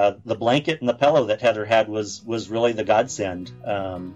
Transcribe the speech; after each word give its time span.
uh, 0.00 0.14
the 0.24 0.34
blanket 0.34 0.80
and 0.80 0.88
the 0.88 0.94
pillow 0.94 1.26
that 1.26 1.42
Heather 1.42 1.66
had 1.66 1.86
was 1.86 2.24
was 2.24 2.48
really 2.48 2.72
the 2.72 2.84
godsend. 2.84 3.52
Um, 3.66 4.14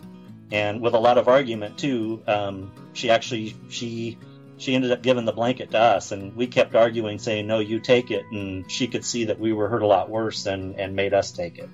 and 0.50 0.80
with 0.80 0.94
a 0.94 0.98
lot 0.98 1.18
of 1.18 1.28
argument 1.28 1.76
too, 1.76 2.22
um, 2.26 2.72
she 2.94 3.10
actually 3.10 3.54
she 3.68 4.16
she 4.56 4.74
ended 4.74 4.92
up 4.92 5.02
giving 5.02 5.26
the 5.26 5.32
blanket 5.32 5.72
to 5.72 5.78
us, 5.78 6.10
and 6.10 6.34
we 6.34 6.46
kept 6.46 6.74
arguing, 6.74 7.18
saying, 7.18 7.46
"No, 7.46 7.58
you 7.58 7.80
take 7.80 8.10
it." 8.10 8.24
And 8.32 8.70
she 8.70 8.86
could 8.86 9.04
see 9.04 9.26
that 9.26 9.38
we 9.38 9.52
were 9.52 9.68
hurt 9.68 9.82
a 9.82 9.86
lot 9.86 10.08
worse, 10.08 10.46
and 10.46 10.74
and 10.80 10.96
made 10.96 11.12
us 11.12 11.32
take 11.32 11.58
it. 11.58 11.68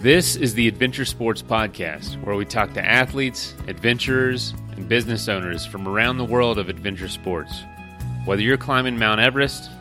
This 0.00 0.34
is 0.34 0.54
the 0.54 0.66
Adventure 0.66 1.04
Sports 1.04 1.40
Podcast, 1.40 2.20
where 2.24 2.34
we 2.34 2.44
talk 2.44 2.74
to 2.74 2.84
athletes, 2.84 3.54
adventurers, 3.68 4.54
and 4.72 4.88
business 4.88 5.28
owners 5.28 5.64
from 5.64 5.86
around 5.86 6.18
the 6.18 6.24
world 6.24 6.58
of 6.58 6.68
adventure 6.68 7.08
sports. 7.08 7.62
Whether 8.24 8.42
you're 8.42 8.56
climbing 8.56 8.98
Mount 8.98 9.20
Everest, 9.20 9.70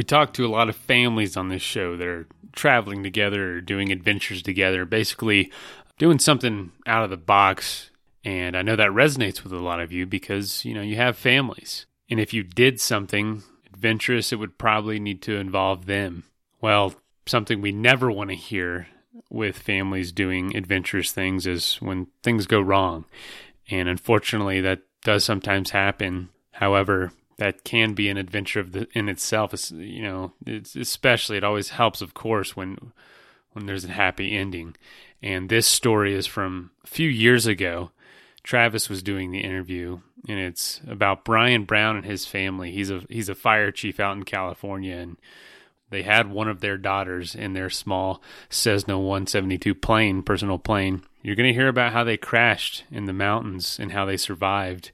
We 0.00 0.04
talk 0.04 0.32
to 0.32 0.46
a 0.46 0.48
lot 0.48 0.70
of 0.70 0.76
families 0.76 1.36
on 1.36 1.50
this 1.50 1.60
show 1.60 1.94
that 1.98 2.08
are 2.08 2.26
traveling 2.54 3.02
together 3.02 3.56
or 3.56 3.60
doing 3.60 3.92
adventures 3.92 4.42
together, 4.42 4.86
basically 4.86 5.52
doing 5.98 6.18
something 6.18 6.72
out 6.86 7.04
of 7.04 7.10
the 7.10 7.18
box. 7.18 7.90
And 8.24 8.56
I 8.56 8.62
know 8.62 8.76
that 8.76 8.92
resonates 8.92 9.44
with 9.44 9.52
a 9.52 9.58
lot 9.58 9.78
of 9.78 9.92
you 9.92 10.06
because, 10.06 10.64
you 10.64 10.72
know, 10.72 10.80
you 10.80 10.96
have 10.96 11.18
families. 11.18 11.84
And 12.08 12.18
if 12.18 12.32
you 12.32 12.42
did 12.42 12.80
something 12.80 13.42
adventurous, 13.74 14.32
it 14.32 14.36
would 14.36 14.56
probably 14.56 14.98
need 14.98 15.20
to 15.20 15.36
involve 15.36 15.84
them. 15.84 16.24
Well, 16.62 16.94
something 17.26 17.60
we 17.60 17.72
never 17.72 18.10
want 18.10 18.30
to 18.30 18.36
hear 18.36 18.88
with 19.28 19.58
families 19.58 20.12
doing 20.12 20.56
adventurous 20.56 21.12
things 21.12 21.46
is 21.46 21.74
when 21.74 22.06
things 22.22 22.46
go 22.46 22.62
wrong. 22.62 23.04
And 23.70 23.86
unfortunately, 23.86 24.62
that 24.62 24.80
does 25.04 25.26
sometimes 25.26 25.72
happen. 25.72 26.30
However, 26.52 27.12
that 27.40 27.64
can 27.64 27.94
be 27.94 28.10
an 28.10 28.18
adventure 28.18 28.60
of 28.60 28.72
the, 28.72 28.86
in 28.92 29.08
itself. 29.08 29.54
It's, 29.54 29.70
you 29.70 30.02
know, 30.02 30.32
it's 30.44 30.76
especially 30.76 31.38
it 31.38 31.42
always 31.42 31.70
helps, 31.70 32.02
of 32.02 32.12
course, 32.12 32.54
when 32.54 32.92
when 33.52 33.64
there's 33.64 33.86
a 33.86 33.92
happy 33.92 34.36
ending. 34.36 34.76
And 35.22 35.48
this 35.48 35.66
story 35.66 36.14
is 36.14 36.26
from 36.26 36.70
a 36.84 36.86
few 36.86 37.08
years 37.08 37.46
ago. 37.46 37.92
Travis 38.42 38.90
was 38.90 39.02
doing 39.02 39.30
the 39.30 39.40
interview, 39.40 40.00
and 40.28 40.38
it's 40.38 40.82
about 40.86 41.24
Brian 41.24 41.64
Brown 41.64 41.96
and 41.96 42.04
his 42.04 42.26
family. 42.26 42.72
He's 42.72 42.90
a 42.90 43.04
he's 43.08 43.30
a 43.30 43.34
fire 43.34 43.70
chief 43.72 43.98
out 43.98 44.18
in 44.18 44.24
California, 44.24 44.96
and 44.96 45.16
they 45.88 46.02
had 46.02 46.30
one 46.30 46.48
of 46.48 46.60
their 46.60 46.76
daughters 46.76 47.34
in 47.34 47.54
their 47.54 47.70
small 47.70 48.20
Cessna 48.50 48.98
172 48.98 49.74
plane, 49.74 50.22
personal 50.22 50.58
plane. 50.58 51.04
You're 51.22 51.36
going 51.36 51.48
to 51.48 51.58
hear 51.58 51.68
about 51.68 51.94
how 51.94 52.04
they 52.04 52.18
crashed 52.18 52.84
in 52.90 53.06
the 53.06 53.14
mountains 53.14 53.78
and 53.80 53.92
how 53.92 54.04
they 54.04 54.18
survived. 54.18 54.90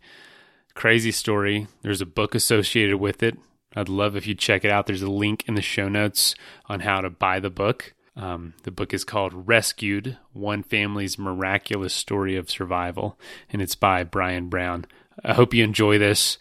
Crazy 0.77 1.10
story. 1.10 1.69
There's 1.80 2.02
a 2.02 2.06
book 2.06 2.34
associated 2.34 2.98
with 2.98 3.22
it. 3.22 3.38
I'd 3.74 3.88
love 3.88 4.14
if 4.14 4.27
you 4.27 4.34
check 4.34 4.62
it 4.62 4.70
out. 4.70 4.86
There's 4.86 5.00
a 5.00 5.10
link 5.10 5.42
in 5.48 5.55
the 5.55 5.62
show 5.62 5.88
notes 5.88 6.34
on 6.66 6.80
how 6.80 7.00
to 7.00 7.08
buy 7.08 7.41
the 7.41 7.48
book. 7.48 7.94
Um, 8.14 8.52
the 8.62 8.70
book 8.70 8.92
is 8.92 9.03
called 9.03 9.48
Rescued 9.48 10.19
One 10.34 10.62
Family's 10.62 11.19
Miraculous 11.19 11.94
Story 11.94 12.36
of 12.36 12.50
Survival, 12.50 13.19
and 13.50 13.62
it's 13.62 13.75
by 13.75 14.04
Brian 14.04 14.50
Brown. 14.50 14.84
I 15.25 15.32
hope 15.32 15.54
you 15.54 15.65
enjoy 15.65 15.97
this. 15.97 16.36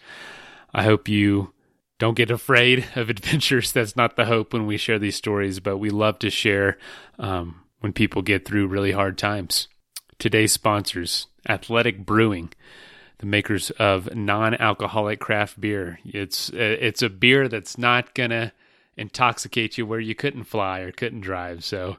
I 0.72 0.82
hope 0.82 1.08
you 1.08 1.54
don't 1.98 2.16
get 2.16 2.30
afraid 2.30 2.84
of 2.94 3.08
adventures. 3.10 3.72
That's 3.72 3.96
not 3.96 4.16
the 4.16 4.26
hope 4.26 4.52
when 4.52 4.66
we 4.66 4.76
share 4.76 4.98
these 4.98 5.16
stories, 5.16 5.60
but 5.60 5.78
we 5.78 5.88
love 5.88 6.18
to 6.18 6.28
share 6.28 6.76
um, 7.18 7.62
when 7.80 7.94
people 7.94 8.20
get 8.20 8.44
through 8.44 8.66
really 8.66 8.92
hard 8.92 9.16
times. 9.16 9.68
Today's 10.18 10.52
sponsors 10.52 11.26
Athletic 11.48 12.04
Brewing, 12.04 12.52
the 13.18 13.26
makers 13.26 13.70
of 13.72 14.14
non 14.14 14.54
alcoholic 14.54 15.20
craft 15.20 15.60
beer. 15.60 15.98
It's, 16.04 16.50
it's 16.50 17.02
a 17.02 17.08
beer 17.08 17.48
that's 17.48 17.78
not 17.78 18.14
to 18.30 18.52
intoxicate 18.96 19.76
you 19.76 19.86
where 19.86 20.00
you 20.00 20.14
couldn't 20.14 20.44
fly 20.44 20.80
or 20.80 20.92
couldn't 20.92 21.20
drive. 21.20 21.64
So 21.64 21.98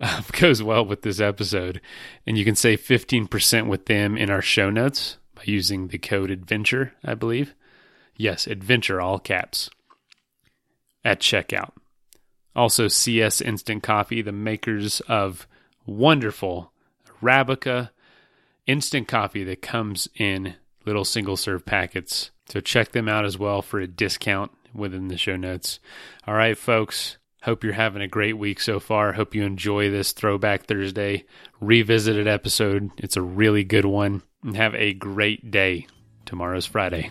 um, 0.00 0.24
goes 0.32 0.62
well 0.62 0.84
with 0.84 1.02
this 1.02 1.20
episode. 1.20 1.80
And 2.26 2.38
you 2.38 2.44
can 2.44 2.56
save 2.56 2.80
15% 2.80 3.68
with 3.68 3.86
them 3.86 4.16
in 4.16 4.30
our 4.30 4.42
show 4.42 4.70
notes 4.70 5.18
by 5.34 5.42
using 5.44 5.88
the 5.88 5.98
code 5.98 6.30
adventure, 6.30 6.94
I 7.04 7.14
believe. 7.14 7.54
Yes, 8.16 8.46
adventure, 8.46 9.00
all 9.00 9.18
caps, 9.18 9.68
at 11.04 11.20
checkout. 11.20 11.72
Also, 12.54 12.88
CS 12.88 13.42
Instant 13.42 13.82
Coffee, 13.82 14.22
the 14.22 14.32
makers 14.32 15.00
of 15.02 15.46
wonderful 15.84 16.72
Arabica 17.20 17.90
instant 18.66 19.08
coffee 19.08 19.44
that 19.44 19.62
comes 19.62 20.08
in 20.16 20.54
little 20.84 21.04
single 21.04 21.36
serve 21.36 21.64
packets. 21.64 22.30
So 22.48 22.60
check 22.60 22.92
them 22.92 23.08
out 23.08 23.24
as 23.24 23.38
well 23.38 23.62
for 23.62 23.80
a 23.80 23.86
discount 23.86 24.52
within 24.72 25.08
the 25.08 25.16
show 25.16 25.36
notes. 25.36 25.80
All 26.26 26.34
right, 26.34 26.56
folks. 26.56 27.18
Hope 27.42 27.62
you're 27.62 27.72
having 27.74 28.02
a 28.02 28.08
great 28.08 28.36
week 28.36 28.60
so 28.60 28.80
far. 28.80 29.12
Hope 29.12 29.34
you 29.34 29.44
enjoy 29.44 29.90
this 29.90 30.12
Throwback 30.12 30.66
Thursday 30.66 31.24
revisited 31.60 32.26
episode. 32.26 32.90
It's 32.98 33.16
a 33.16 33.22
really 33.22 33.62
good 33.62 33.84
one. 33.84 34.22
And 34.42 34.56
have 34.56 34.74
a 34.74 34.94
great 34.94 35.50
day. 35.50 35.86
Tomorrow's 36.24 36.66
Friday. 36.66 37.10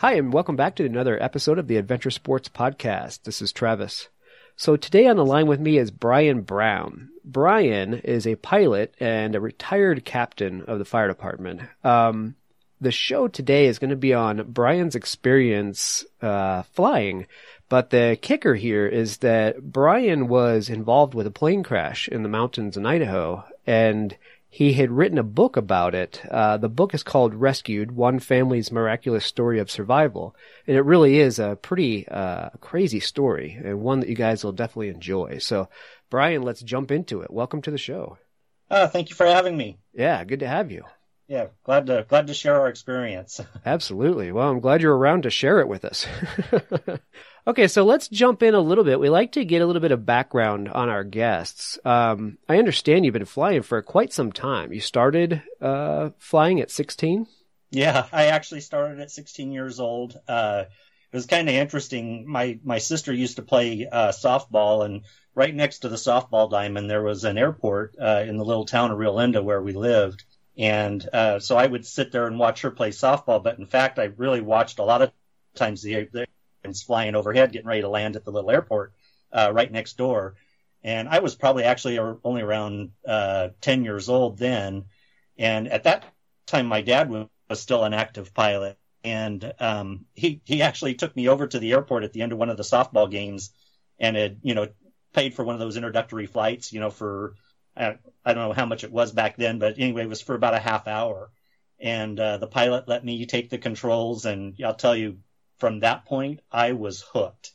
Hi, 0.00 0.12
and 0.16 0.30
welcome 0.30 0.56
back 0.56 0.76
to 0.76 0.84
another 0.84 1.20
episode 1.22 1.58
of 1.58 1.68
the 1.68 1.78
Adventure 1.78 2.10
Sports 2.10 2.50
Podcast. 2.50 3.22
This 3.22 3.40
is 3.40 3.50
Travis. 3.50 4.10
So 4.54 4.76
today 4.76 5.06
on 5.06 5.16
the 5.16 5.24
line 5.24 5.46
with 5.46 5.58
me 5.58 5.78
is 5.78 5.90
Brian 5.90 6.42
Brown. 6.42 7.08
Brian 7.24 7.94
is 7.94 8.26
a 8.26 8.36
pilot 8.36 8.94
and 9.00 9.34
a 9.34 9.40
retired 9.40 10.04
captain 10.04 10.60
of 10.66 10.78
the 10.78 10.84
fire 10.84 11.08
department. 11.08 11.62
Um, 11.82 12.34
the 12.78 12.92
show 12.92 13.26
today 13.26 13.68
is 13.68 13.78
going 13.78 13.88
to 13.88 13.96
be 13.96 14.12
on 14.12 14.44
Brian's 14.52 14.96
experience 14.96 16.04
uh, 16.20 16.64
flying, 16.74 17.26
but 17.70 17.88
the 17.88 18.18
kicker 18.20 18.54
here 18.54 18.86
is 18.86 19.16
that 19.18 19.62
Brian 19.62 20.28
was 20.28 20.68
involved 20.68 21.14
with 21.14 21.26
a 21.26 21.30
plane 21.30 21.62
crash 21.62 22.06
in 22.06 22.22
the 22.22 22.28
mountains 22.28 22.76
in 22.76 22.84
Idaho, 22.84 23.46
and 23.66 24.14
he 24.48 24.74
had 24.74 24.90
written 24.90 25.18
a 25.18 25.22
book 25.22 25.56
about 25.56 25.94
it. 25.94 26.22
Uh, 26.30 26.56
the 26.56 26.68
book 26.68 26.94
is 26.94 27.02
called 27.02 27.34
Rescued 27.34 27.92
One 27.92 28.18
Family's 28.18 28.72
Miraculous 28.72 29.26
Story 29.26 29.58
of 29.58 29.70
Survival. 29.70 30.34
And 30.66 30.76
it 30.76 30.82
really 30.82 31.18
is 31.18 31.38
a 31.38 31.58
pretty 31.60 32.08
uh, 32.08 32.50
crazy 32.60 33.00
story 33.00 33.60
and 33.62 33.80
one 33.80 34.00
that 34.00 34.08
you 34.08 34.14
guys 34.14 34.44
will 34.44 34.52
definitely 34.52 34.88
enjoy. 34.88 35.38
So, 35.38 35.68
Brian, 36.10 36.42
let's 36.42 36.62
jump 36.62 36.90
into 36.90 37.20
it. 37.20 37.30
Welcome 37.30 37.60
to 37.62 37.70
the 37.70 37.78
show. 37.78 38.18
Uh, 38.70 38.88
thank 38.88 39.10
you 39.10 39.16
for 39.16 39.26
having 39.26 39.56
me. 39.56 39.78
Yeah, 39.92 40.24
good 40.24 40.40
to 40.40 40.48
have 40.48 40.70
you. 40.70 40.84
Yeah, 41.28 41.48
glad 41.64 41.86
to 41.86 42.06
glad 42.08 42.28
to 42.28 42.34
share 42.34 42.60
our 42.60 42.68
experience. 42.68 43.40
Absolutely. 43.66 44.30
Well, 44.30 44.48
I'm 44.48 44.60
glad 44.60 44.80
you're 44.80 44.96
around 44.96 45.24
to 45.24 45.30
share 45.30 45.60
it 45.60 45.68
with 45.68 45.84
us. 45.84 46.06
Okay, 47.48 47.68
so 47.68 47.84
let's 47.84 48.08
jump 48.08 48.42
in 48.42 48.54
a 48.54 48.60
little 48.60 48.82
bit. 48.82 48.98
We 48.98 49.08
like 49.08 49.32
to 49.32 49.44
get 49.44 49.62
a 49.62 49.66
little 49.66 49.80
bit 49.80 49.92
of 49.92 50.04
background 50.04 50.68
on 50.68 50.88
our 50.88 51.04
guests. 51.04 51.78
Um, 51.84 52.38
I 52.48 52.58
understand 52.58 53.04
you've 53.04 53.12
been 53.12 53.24
flying 53.24 53.62
for 53.62 53.80
quite 53.82 54.12
some 54.12 54.32
time. 54.32 54.72
You 54.72 54.80
started 54.80 55.42
uh, 55.60 56.10
flying 56.18 56.60
at 56.60 56.72
16? 56.72 57.28
Yeah, 57.70 58.06
I 58.12 58.26
actually 58.26 58.62
started 58.62 58.98
at 58.98 59.12
16 59.12 59.52
years 59.52 59.78
old. 59.78 60.18
Uh, 60.26 60.64
it 61.12 61.16
was 61.16 61.26
kind 61.26 61.48
of 61.48 61.54
interesting. 61.54 62.28
My 62.28 62.58
my 62.64 62.78
sister 62.78 63.12
used 63.12 63.36
to 63.36 63.42
play 63.42 63.86
uh, 63.90 64.08
softball, 64.08 64.84
and 64.84 65.02
right 65.36 65.54
next 65.54 65.80
to 65.80 65.88
the 65.88 65.96
softball 65.96 66.50
diamond 66.50 66.90
there 66.90 67.02
was 67.02 67.22
an 67.22 67.38
airport 67.38 67.94
uh, 68.00 68.24
in 68.26 68.38
the 68.38 68.44
little 68.44 68.66
town 68.66 68.90
of 68.90 68.98
Rio 68.98 69.12
Linda 69.12 69.40
where 69.40 69.62
we 69.62 69.72
lived. 69.72 70.24
And 70.58 71.06
uh, 71.12 71.38
so 71.38 71.56
I 71.56 71.66
would 71.66 71.86
sit 71.86 72.10
there 72.10 72.26
and 72.26 72.40
watch 72.40 72.62
her 72.62 72.72
play 72.72 72.90
softball. 72.90 73.42
But 73.42 73.58
in 73.58 73.66
fact, 73.66 74.00
I 74.00 74.04
really 74.16 74.40
watched 74.40 74.80
a 74.80 74.84
lot 74.84 75.02
of 75.02 75.12
times 75.54 75.82
the, 75.82 76.08
the 76.12 76.26
flying 76.74 77.14
overhead, 77.14 77.52
getting 77.52 77.66
ready 77.68 77.82
to 77.82 77.88
land 77.88 78.16
at 78.16 78.24
the 78.24 78.32
little 78.32 78.50
airport 78.50 78.92
uh, 79.32 79.50
right 79.52 79.70
next 79.70 79.96
door. 79.96 80.34
And 80.82 81.08
I 81.08 81.18
was 81.18 81.34
probably 81.34 81.64
actually 81.64 81.98
only 81.98 82.42
around 82.42 82.92
uh, 83.06 83.48
10 83.60 83.84
years 83.84 84.08
old 84.08 84.38
then. 84.38 84.84
And 85.36 85.68
at 85.68 85.84
that 85.84 86.04
time, 86.46 86.66
my 86.66 86.80
dad 86.80 87.10
was, 87.10 87.26
still 87.54 87.84
an 87.84 87.94
active 87.94 88.34
pilot. 88.34 88.76
And 89.04 89.52
um, 89.60 90.06
he, 90.14 90.40
he 90.44 90.62
actually 90.62 90.94
took 90.94 91.14
me 91.14 91.28
over 91.28 91.46
to 91.46 91.58
the 91.60 91.72
airport 91.72 92.02
at 92.02 92.12
the 92.12 92.22
end 92.22 92.32
of 92.32 92.38
one 92.38 92.50
of 92.50 92.56
the 92.56 92.64
softball 92.64 93.08
games 93.08 93.52
and 93.98 94.16
had 94.16 94.38
you 94.42 94.54
know 94.54 94.68
paid 95.12 95.34
for 95.34 95.44
one 95.44 95.54
of 95.54 95.60
those 95.60 95.76
introductory 95.76 96.26
flights, 96.26 96.72
you 96.72 96.80
know, 96.80 96.90
for 96.90 97.34
I, 97.76 97.98
I 98.24 98.34
don't 98.34 98.48
know 98.48 98.52
how 98.52 98.66
much 98.66 98.84
it 98.84 98.92
was 98.92 99.12
back 99.12 99.36
then, 99.36 99.58
but 99.58 99.78
anyway, 99.78 100.02
it 100.02 100.08
was 100.08 100.20
for 100.20 100.34
about 100.34 100.54
a 100.54 100.58
half 100.58 100.86
hour. 100.86 101.30
And 101.78 102.18
uh, 102.18 102.38
the 102.38 102.46
pilot 102.46 102.88
let 102.88 103.04
me 103.04 103.26
take 103.26 103.50
the 103.50 103.58
controls, 103.58 104.24
and 104.24 104.56
I'll 104.64 104.74
tell 104.74 104.96
you, 104.96 105.18
from 105.58 105.80
that 105.80 106.04
point, 106.04 106.40
I 106.50 106.72
was 106.72 107.02
hooked. 107.12 107.52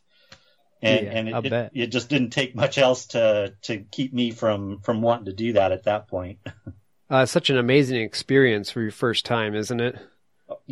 And, 0.81 1.05
Yeah, 1.05 1.11
and 1.11 1.29
it, 1.29 1.53
it, 1.53 1.71
it 1.73 1.87
just 1.87 2.09
didn't 2.09 2.31
take 2.31 2.55
much 2.55 2.79
else 2.79 3.07
to 3.07 3.53
to 3.63 3.79
keep 3.91 4.13
me 4.13 4.31
from 4.31 4.79
from 4.79 5.01
wanting 5.03 5.25
to 5.25 5.33
do 5.33 5.53
that 5.53 5.71
at 5.71 5.83
that 5.83 6.07
point. 6.07 6.39
Uh, 7.09 7.25
such 7.25 7.49
an 7.49 7.57
amazing 7.57 8.01
experience 8.01 8.71
for 8.71 8.81
your 8.81 8.89
first 8.89 9.25
time, 9.25 9.53
isn't 9.53 9.81
it? 9.81 9.97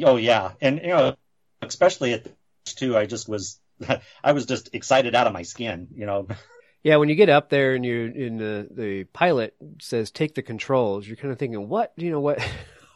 Oh 0.05 0.15
yeah, 0.15 0.51
and 0.61 0.79
you 0.81 0.87
know, 0.87 1.17
especially 1.61 2.13
at 2.13 2.23
the 2.23 2.31
too, 2.63 2.97
I 2.97 3.07
just 3.07 3.27
was, 3.27 3.59
I 4.23 4.31
was 4.31 4.45
just 4.45 4.73
excited 4.73 5.15
out 5.15 5.27
of 5.27 5.33
my 5.33 5.41
skin. 5.41 5.89
You 5.93 6.05
know, 6.05 6.27
Yeah, 6.81 6.95
when 6.95 7.09
you 7.09 7.15
get 7.15 7.29
up 7.29 7.49
there 7.49 7.75
and 7.75 7.85
you 7.85 8.05
in 8.15 8.37
the 8.37 8.67
the 8.71 9.03
pilot 9.05 9.53
says 9.81 10.11
take 10.11 10.33
the 10.33 10.41
controls, 10.41 11.05
you're 11.05 11.17
kind 11.17 11.31
of 11.31 11.37
thinking, 11.37 11.67
what? 11.67 11.91
You 11.97 12.11
know 12.11 12.21
what? 12.21 12.39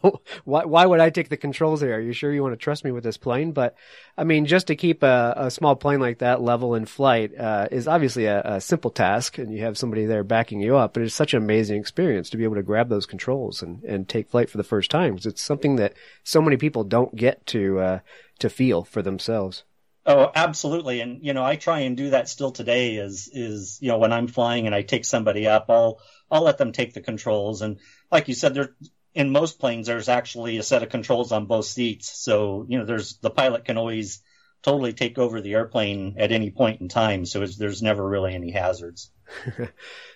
why 0.43 0.65
why 0.65 0.85
would 0.85 0.99
I 0.99 1.09
take 1.09 1.29
the 1.29 1.37
controls 1.37 1.81
there? 1.81 1.95
Are 1.95 2.01
you 2.01 2.13
sure 2.13 2.33
you 2.33 2.41
want 2.41 2.53
to 2.53 2.57
trust 2.57 2.83
me 2.83 2.91
with 2.91 3.03
this 3.03 3.17
plane? 3.17 3.51
But 3.51 3.75
I 4.17 4.23
mean, 4.23 4.45
just 4.45 4.67
to 4.67 4.75
keep 4.75 5.03
a, 5.03 5.33
a 5.35 5.51
small 5.51 5.75
plane 5.75 5.99
like 5.99 6.19
that 6.19 6.41
level 6.41 6.75
in 6.75 6.85
flight 6.85 7.37
uh, 7.37 7.67
is 7.71 7.87
obviously 7.87 8.25
a, 8.25 8.41
a 8.43 8.61
simple 8.61 8.91
task, 8.91 9.37
and 9.37 9.53
you 9.53 9.63
have 9.63 9.77
somebody 9.77 10.05
there 10.05 10.23
backing 10.23 10.61
you 10.61 10.77
up. 10.77 10.93
But 10.93 11.03
it's 11.03 11.15
such 11.15 11.33
an 11.33 11.41
amazing 11.41 11.79
experience 11.79 12.29
to 12.31 12.37
be 12.37 12.43
able 12.43 12.55
to 12.55 12.63
grab 12.63 12.89
those 12.89 13.05
controls 13.05 13.61
and, 13.61 13.83
and 13.83 14.07
take 14.07 14.29
flight 14.29 14.49
for 14.49 14.57
the 14.57 14.63
first 14.63 14.91
time. 14.91 15.17
it's 15.23 15.41
something 15.41 15.77
that 15.77 15.93
so 16.23 16.41
many 16.41 16.57
people 16.57 16.83
don't 16.83 17.15
get 17.15 17.45
to 17.47 17.79
uh, 17.79 17.99
to 18.39 18.49
feel 18.49 18.83
for 18.83 19.01
themselves. 19.01 19.63
Oh, 20.05 20.31
absolutely. 20.35 20.99
And, 20.99 21.23
you 21.23 21.33
know, 21.33 21.45
I 21.45 21.55
try 21.55 21.79
and 21.81 21.95
do 21.95 22.09
that 22.09 22.27
still 22.27 22.51
today 22.51 22.97
is, 22.97 23.29
is, 23.31 23.79
you 23.81 23.87
know, 23.87 23.99
when 23.99 24.11
I'm 24.11 24.27
flying 24.27 24.65
and 24.65 24.75
I 24.75 24.81
take 24.81 25.05
somebody 25.05 25.47
up, 25.47 25.67
I'll, 25.69 26.01
I'll 26.29 26.43
let 26.43 26.57
them 26.57 26.73
take 26.73 26.93
the 26.93 26.99
controls. 26.99 27.61
And 27.61 27.79
like 28.11 28.27
you 28.27 28.33
said, 28.33 28.53
there, 28.53 28.75
in 29.13 29.31
most 29.31 29.59
planes, 29.59 29.87
there's 29.87 30.09
actually 30.09 30.57
a 30.57 30.63
set 30.63 30.83
of 30.83 30.89
controls 30.89 31.31
on 31.31 31.45
both 31.45 31.65
seats. 31.65 32.09
So, 32.09 32.65
you 32.67 32.79
know, 32.79 32.85
there's, 32.85 33.17
the 33.17 33.29
pilot 33.29 33.65
can 33.65 33.77
always 33.77 34.21
totally 34.63 34.93
take 34.93 35.17
over 35.17 35.41
the 35.41 35.53
airplane 35.53 36.15
at 36.17 36.31
any 36.31 36.49
point 36.49 36.81
in 36.81 36.87
time. 36.87 37.25
So 37.25 37.45
there's 37.45 37.81
never 37.81 38.07
really 38.07 38.33
any 38.33 38.51
hazards. 38.51 39.11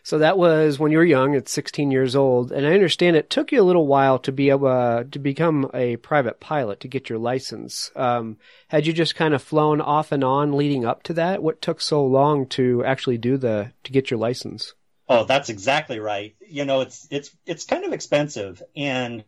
So 0.08 0.20
that 0.20 0.38
was 0.38 0.80
when 0.80 0.94
you 0.94 1.00
were 1.00 1.04
young, 1.04 1.36
at 1.36 1.50
16 1.50 1.92
years 1.92 2.16
old, 2.16 2.54
and 2.54 2.66
I 2.66 2.74
understand 2.74 3.18
it 3.18 3.30
took 3.30 3.52
you 3.52 3.62
a 3.62 3.68
little 3.68 3.88
while 3.88 4.20
to 4.20 4.32
be 4.32 4.50
able 4.50 4.68
uh, 4.68 5.04
to 5.12 5.20
become 5.20 5.70
a 5.74 5.98
private 5.98 6.40
pilot 6.40 6.80
to 6.80 6.88
get 6.88 7.10
your 7.10 7.20
license. 7.20 7.92
Um, 7.94 8.38
had 8.70 8.88
you 8.88 8.94
just 8.94 9.18
kind 9.18 9.34
of 9.34 9.44
flown 9.44 9.82
off 9.82 10.14
and 10.14 10.24
on 10.24 10.54
leading 10.54 10.86
up 10.86 11.04
to 11.04 11.14
that? 11.16 11.44
What 11.44 11.62
took 11.62 11.82
so 11.82 12.06
long 12.06 12.48
to 12.52 12.86
actually 12.86 13.18
do 13.18 13.36
the 13.36 13.74
to 13.84 13.92
get 13.92 14.10
your 14.10 14.18
license? 14.18 14.76
Oh, 15.10 15.24
that's 15.24 15.50
exactly 15.50 16.00
right. 16.00 16.36
You 16.48 16.66
know, 16.66 16.82
it's 16.82 17.08
it's 17.10 17.36
it's 17.46 17.66
kind 17.66 17.86
of 17.86 17.94
expensive, 17.94 18.62
and 18.76 19.24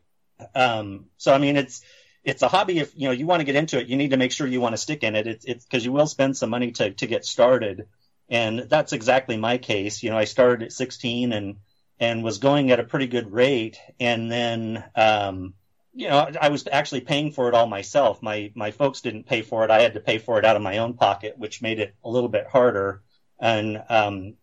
um, 0.53 1.05
so 1.17 1.33
I 1.33 1.37
mean, 1.37 1.55
it's 1.55 1.81
it's 2.23 2.41
a 2.41 2.49
hobby. 2.49 2.79
If 2.79 2.91
you 2.95 3.07
know 3.07 3.13
you 3.13 3.25
want 3.25 3.39
to 3.41 3.45
get 3.45 3.55
into 3.55 3.79
it, 3.79 3.87
you 3.87 3.95
need 3.95 4.11
to 4.11 4.17
make 4.17 4.31
sure 4.33 4.45
you 4.45 4.59
want 4.61 4.73
to 4.73 4.77
stick 4.77 5.03
in 5.03 5.15
it. 5.15 5.27
It's 5.27 5.45
it's 5.45 5.65
because 5.65 5.85
you 5.85 5.93
will 5.93 6.07
spend 6.07 6.35
some 6.35 6.49
money 6.49 6.71
to 6.73 6.91
to 6.91 7.07
get 7.07 7.23
started, 7.25 7.87
and 8.29 8.59
that's 8.59 8.91
exactly 8.91 9.37
my 9.37 9.57
case. 9.57 10.03
You 10.03 10.09
know, 10.09 10.17
I 10.17 10.25
started 10.25 10.63
at 10.65 10.73
16 10.73 11.31
and 11.31 11.57
and 11.99 12.23
was 12.23 12.39
going 12.39 12.71
at 12.71 12.79
a 12.81 12.83
pretty 12.83 13.07
good 13.07 13.31
rate, 13.31 13.79
and 14.01 14.29
then 14.29 14.83
um, 14.95 15.53
you 15.93 16.09
know, 16.09 16.29
I 16.41 16.49
was 16.49 16.67
actually 16.69 17.01
paying 17.01 17.31
for 17.31 17.47
it 17.47 17.53
all 17.55 17.67
myself. 17.67 18.21
My 18.21 18.51
my 18.53 18.71
folks 18.71 18.99
didn't 19.01 19.27
pay 19.27 19.43
for 19.43 19.63
it. 19.63 19.71
I 19.71 19.81
had 19.81 19.93
to 19.93 20.01
pay 20.01 20.17
for 20.17 20.39
it 20.39 20.45
out 20.45 20.57
of 20.57 20.61
my 20.61 20.79
own 20.79 20.95
pocket, 20.95 21.37
which 21.37 21.61
made 21.61 21.79
it 21.79 21.95
a 22.03 22.09
little 22.09 22.29
bit 22.29 22.47
harder. 22.47 23.01
And 23.41 23.81
um, 23.87 24.35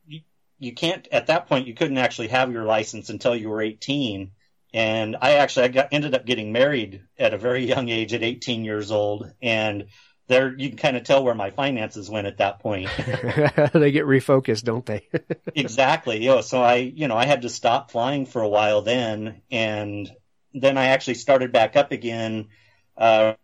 you, 0.58 0.73
can't 0.73 1.06
at 1.12 1.29
that 1.29 1.49
point 1.49 1.67
you 1.67 1.75
couldn't 1.75 1.99
actually 1.99 2.29
have 2.29 2.53
your 2.53 2.64
license 2.64 3.11
until 3.11 3.37
you 3.37 3.49
were 3.49 3.62
18. 3.62 4.31
And 4.75 5.17
I 5.20 5.35
actually 5.35 5.67
I 5.67 5.69
got 5.69 5.88
ended 5.93 6.14
up 6.14 6.26
getting 6.26 6.53
married 6.53 7.03
at 7.19 7.35
a 7.35 7.38
very 7.38 7.64
young 7.64 7.88
age 7.88 8.12
at 8.12 8.23
18 8.23 8.64
years 8.64 8.91
old, 8.91 9.32
and 9.41 9.87
there 10.29 10.55
you 10.56 10.69
can 10.70 10.79
kind 10.79 10.97
of 10.97 11.05
tell 11.05 11.25
where 11.25 11.35
my 11.35 11.50
finances 11.50 12.11
went 12.11 12.26
at 12.26 12.38
that 12.38 12.58
point. 12.58 12.91
they 12.97 13.93
get 13.93 14.05
refocused, 14.05 14.64
don't 14.64 14.85
they? 14.85 15.08
exactly. 15.55 16.23
You 16.23 16.31
know, 16.31 16.41
so 16.41 16.62
I, 16.62 16.76
you 16.76 17.08
know, 17.08 17.17
I 17.17 17.26
had 17.26 17.43
to 17.43 17.49
stop 17.49 17.91
flying 17.91 18.26
for 18.26 18.43
a 18.43 18.49
while 18.49 18.82
then, 18.82 19.43
and 19.50 20.11
then 20.53 20.76
I 20.76 20.87
actually 20.87 21.14
started 21.14 21.53
back 21.53 21.76
up 21.76 21.93
again 21.93 22.49
uh, 22.97 23.35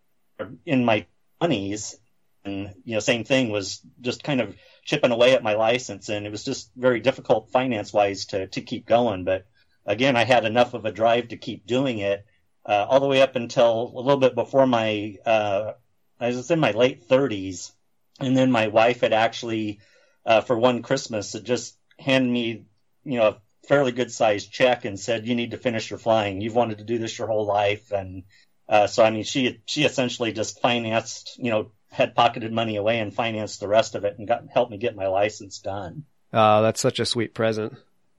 in 0.65 0.83
my 0.83 1.05
twenties, 1.39 1.97
and 2.43 2.73
you 2.83 2.95
know, 2.95 2.99
same 2.99 3.23
thing 3.23 3.49
was 3.49 3.79
just 4.01 4.23
kind 4.23 4.41
of 4.41 4.55
chipping 4.83 5.11
away 5.11 5.33
at 5.33 5.43
my 5.43 5.55
license, 5.55 6.09
and 6.09 6.25
it 6.25 6.31
was 6.31 6.43
just 6.43 6.71
very 6.75 6.99
difficult 6.99 7.51
finance 7.51 7.93
wise 7.93 8.25
to 8.27 8.47
to 8.47 8.61
keep 8.61 8.85
going. 8.85 9.23
But 9.23 9.45
again, 9.85 10.15
I 10.15 10.23
had 10.23 10.45
enough 10.45 10.73
of 10.73 10.85
a 10.85 10.91
drive 10.91 11.29
to 11.29 11.37
keep 11.37 11.65
doing 11.65 11.99
it 11.99 12.25
uh, 12.65 12.85
all 12.89 12.99
the 12.99 13.07
way 13.07 13.21
up 13.21 13.35
until 13.35 13.91
a 13.95 13.99
little 13.99 14.19
bit 14.19 14.35
before 14.35 14.67
my 14.67 15.17
uh, 15.25 15.73
I 16.19 16.27
was 16.27 16.49
in 16.51 16.59
my 16.59 16.71
late 16.71 17.05
thirties, 17.05 17.71
and 18.19 18.35
then 18.35 18.51
my 18.51 18.67
wife 18.67 19.01
had 19.01 19.13
actually 19.13 19.79
uh, 20.25 20.41
for 20.41 20.57
one 20.57 20.81
Christmas 20.81 21.33
had 21.33 21.45
just 21.45 21.77
handed 21.99 22.31
me 22.31 22.65
you 23.03 23.19
know 23.19 23.27
a 23.27 23.41
fairly 23.67 23.91
good 23.91 24.11
sized 24.11 24.51
check 24.51 24.85
and 24.85 24.99
said 24.99 25.27
you 25.27 25.35
need 25.35 25.51
to 25.51 25.57
finish 25.57 25.89
your 25.89 25.99
flying. 25.99 26.41
You've 26.41 26.55
wanted 26.55 26.79
to 26.79 26.83
do 26.83 26.97
this 26.97 27.17
your 27.17 27.27
whole 27.27 27.45
life, 27.45 27.91
and 27.91 28.23
uh, 28.67 28.87
so 28.87 29.03
I 29.03 29.09
mean 29.09 29.23
she 29.23 29.61
she 29.65 29.83
essentially 29.83 30.31
just 30.31 30.61
financed 30.61 31.37
you 31.37 31.51
know 31.51 31.71
had 31.93 32.15
pocketed 32.15 32.51
money 32.51 32.75
away 32.75 32.99
and 32.99 33.13
financed 33.13 33.59
the 33.59 33.67
rest 33.67 33.95
of 33.95 34.03
it 34.03 34.17
and 34.17 34.27
got 34.27 34.43
helped 34.49 34.71
me 34.71 34.77
get 34.77 34.95
my 34.95 35.07
license 35.07 35.59
done. 35.59 36.05
Oh, 36.33 36.61
that's 36.63 36.81
such 36.81 36.99
a 36.99 37.05
sweet 37.05 37.33
present. 37.33 37.73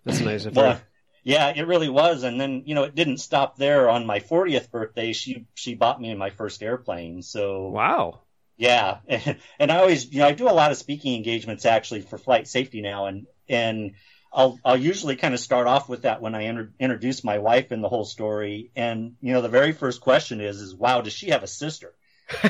That's 0.05 0.21
nice 0.21 0.45
of 0.45 0.55
her. 0.55 0.81
yeah, 1.25 1.53
it 1.55 1.67
really 1.67 1.89
was. 1.89 2.23
And 2.23 2.41
then, 2.41 2.63
you 2.67 2.75
know, 2.77 2.85
it 2.85 2.95
didn't 2.95 3.19
stop 3.19 3.57
there. 3.57 3.91
On 3.91 4.07
my 4.07 4.21
40th 4.21 4.71
birthday, 4.71 5.13
she 5.13 5.47
she 5.55 5.75
bought 5.75 6.01
me 6.01 6.15
my 6.15 6.31
first 6.31 6.63
airplane. 6.63 7.23
So 7.23 7.69
Wow. 7.71 8.21
yeah, 8.57 8.99
and 9.59 9.73
I 9.73 9.79
always, 9.79 10.13
you 10.13 10.21
know, 10.21 10.27
I 10.29 10.33
do 10.33 10.49
a 10.49 10.53
lot 10.53 10.71
of 10.71 10.77
speaking 10.77 11.17
engagements 11.17 11.67
actually 11.67 12.03
for 12.03 12.19
flight 12.19 12.47
safety 12.47 12.81
now, 12.81 13.07
and 13.07 13.27
and 13.49 13.95
I'll 14.33 14.59
I'll 14.65 14.77
usually 14.77 15.17
kind 15.17 15.35
of 15.35 15.41
start 15.41 15.67
off 15.67 15.89
with 15.89 16.03
that 16.03 16.21
when 16.23 16.35
I 16.35 16.43
inter- 16.43 16.73
introduce 16.79 17.25
my 17.25 17.39
wife 17.39 17.73
in 17.73 17.81
the 17.81 17.89
whole 17.89 18.05
story. 18.05 18.71
And 18.77 19.17
you 19.21 19.33
know, 19.33 19.43
the 19.43 19.49
very 19.49 19.73
first 19.73 20.01
question 20.01 20.41
is, 20.41 20.61
is 20.61 20.75
wow, 20.75 21.01
does 21.01 21.13
she 21.13 21.31
have 21.31 21.43
a 21.43 21.49
sister? 21.49 21.95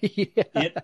yeah. 0.00 0.42
it, 0.54 0.76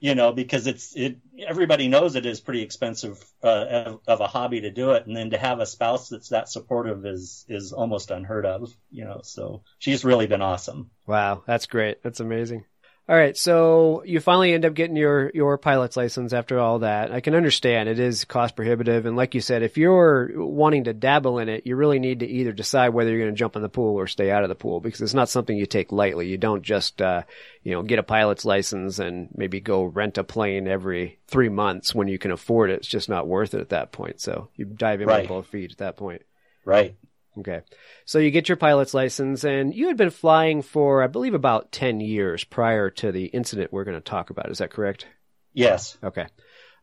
you 0.00 0.14
know, 0.14 0.32
because 0.32 0.66
it's 0.66 0.94
it. 0.94 1.18
Everybody 1.46 1.88
knows 1.88 2.16
it 2.16 2.26
is 2.26 2.40
pretty 2.40 2.62
expensive 2.62 3.22
uh, 3.42 3.66
of, 3.86 4.00
of 4.06 4.20
a 4.20 4.26
hobby 4.26 4.60
to 4.62 4.70
do 4.70 4.90
it, 4.92 5.06
and 5.06 5.16
then 5.16 5.30
to 5.30 5.38
have 5.38 5.60
a 5.60 5.66
spouse 5.66 6.08
that's 6.08 6.28
that 6.28 6.48
supportive 6.48 7.06
is 7.06 7.44
is 7.48 7.72
almost 7.72 8.10
unheard 8.10 8.44
of. 8.44 8.72
You 8.90 9.04
know, 9.04 9.20
so 9.22 9.62
she's 9.78 10.04
really 10.04 10.26
been 10.26 10.42
awesome. 10.42 10.90
Wow, 11.06 11.42
that's 11.46 11.66
great. 11.66 12.02
That's 12.02 12.20
amazing. 12.20 12.64
All 13.10 13.16
right, 13.16 13.36
so 13.36 14.04
you 14.06 14.20
finally 14.20 14.52
end 14.52 14.64
up 14.64 14.72
getting 14.72 14.94
your 14.94 15.32
your 15.34 15.58
pilot's 15.58 15.96
license 15.96 16.32
after 16.32 16.60
all 16.60 16.78
that. 16.78 17.10
I 17.10 17.18
can 17.18 17.34
understand 17.34 17.88
it 17.88 17.98
is 17.98 18.24
cost 18.24 18.54
prohibitive, 18.54 19.04
and 19.04 19.16
like 19.16 19.34
you 19.34 19.40
said, 19.40 19.64
if 19.64 19.76
you're 19.76 20.30
wanting 20.36 20.84
to 20.84 20.92
dabble 20.92 21.40
in 21.40 21.48
it, 21.48 21.66
you 21.66 21.74
really 21.74 21.98
need 21.98 22.20
to 22.20 22.28
either 22.28 22.52
decide 22.52 22.90
whether 22.90 23.10
you're 23.10 23.18
going 23.18 23.34
to 23.34 23.36
jump 23.36 23.56
in 23.56 23.62
the 23.62 23.68
pool 23.68 23.96
or 23.96 24.06
stay 24.06 24.30
out 24.30 24.44
of 24.44 24.48
the 24.48 24.54
pool 24.54 24.78
because 24.78 25.00
it's 25.00 25.12
not 25.12 25.28
something 25.28 25.56
you 25.56 25.66
take 25.66 25.90
lightly. 25.90 26.28
You 26.28 26.38
don't 26.38 26.62
just 26.62 27.02
uh, 27.02 27.24
you 27.64 27.72
know 27.72 27.82
get 27.82 27.98
a 27.98 28.04
pilot's 28.04 28.44
license 28.44 29.00
and 29.00 29.28
maybe 29.34 29.58
go 29.58 29.82
rent 29.82 30.16
a 30.16 30.22
plane 30.22 30.68
every 30.68 31.18
three 31.26 31.48
months 31.48 31.92
when 31.92 32.06
you 32.06 32.16
can 32.16 32.30
afford 32.30 32.70
it. 32.70 32.74
It's 32.74 32.86
just 32.86 33.08
not 33.08 33.26
worth 33.26 33.54
it 33.54 33.60
at 33.60 33.70
that 33.70 33.90
point. 33.90 34.20
So 34.20 34.50
you 34.54 34.66
dive 34.66 35.00
in 35.00 35.08
Right. 35.08 35.22
with 35.22 35.30
both 35.30 35.46
feet 35.48 35.72
at 35.72 35.78
that 35.78 35.96
point. 35.96 36.22
Right. 36.64 36.94
Okay. 37.38 37.62
So 38.04 38.18
you 38.18 38.30
get 38.30 38.48
your 38.48 38.56
pilot's 38.56 38.94
license, 38.94 39.44
and 39.44 39.74
you 39.74 39.86
had 39.86 39.96
been 39.96 40.10
flying 40.10 40.62
for, 40.62 41.02
I 41.02 41.06
believe, 41.06 41.34
about 41.34 41.72
10 41.72 42.00
years 42.00 42.44
prior 42.44 42.90
to 42.90 43.12
the 43.12 43.26
incident 43.26 43.72
we're 43.72 43.84
going 43.84 43.96
to 43.96 44.00
talk 44.00 44.30
about. 44.30 44.50
Is 44.50 44.58
that 44.58 44.70
correct? 44.70 45.06
Yes. 45.52 45.96
Okay. 46.02 46.26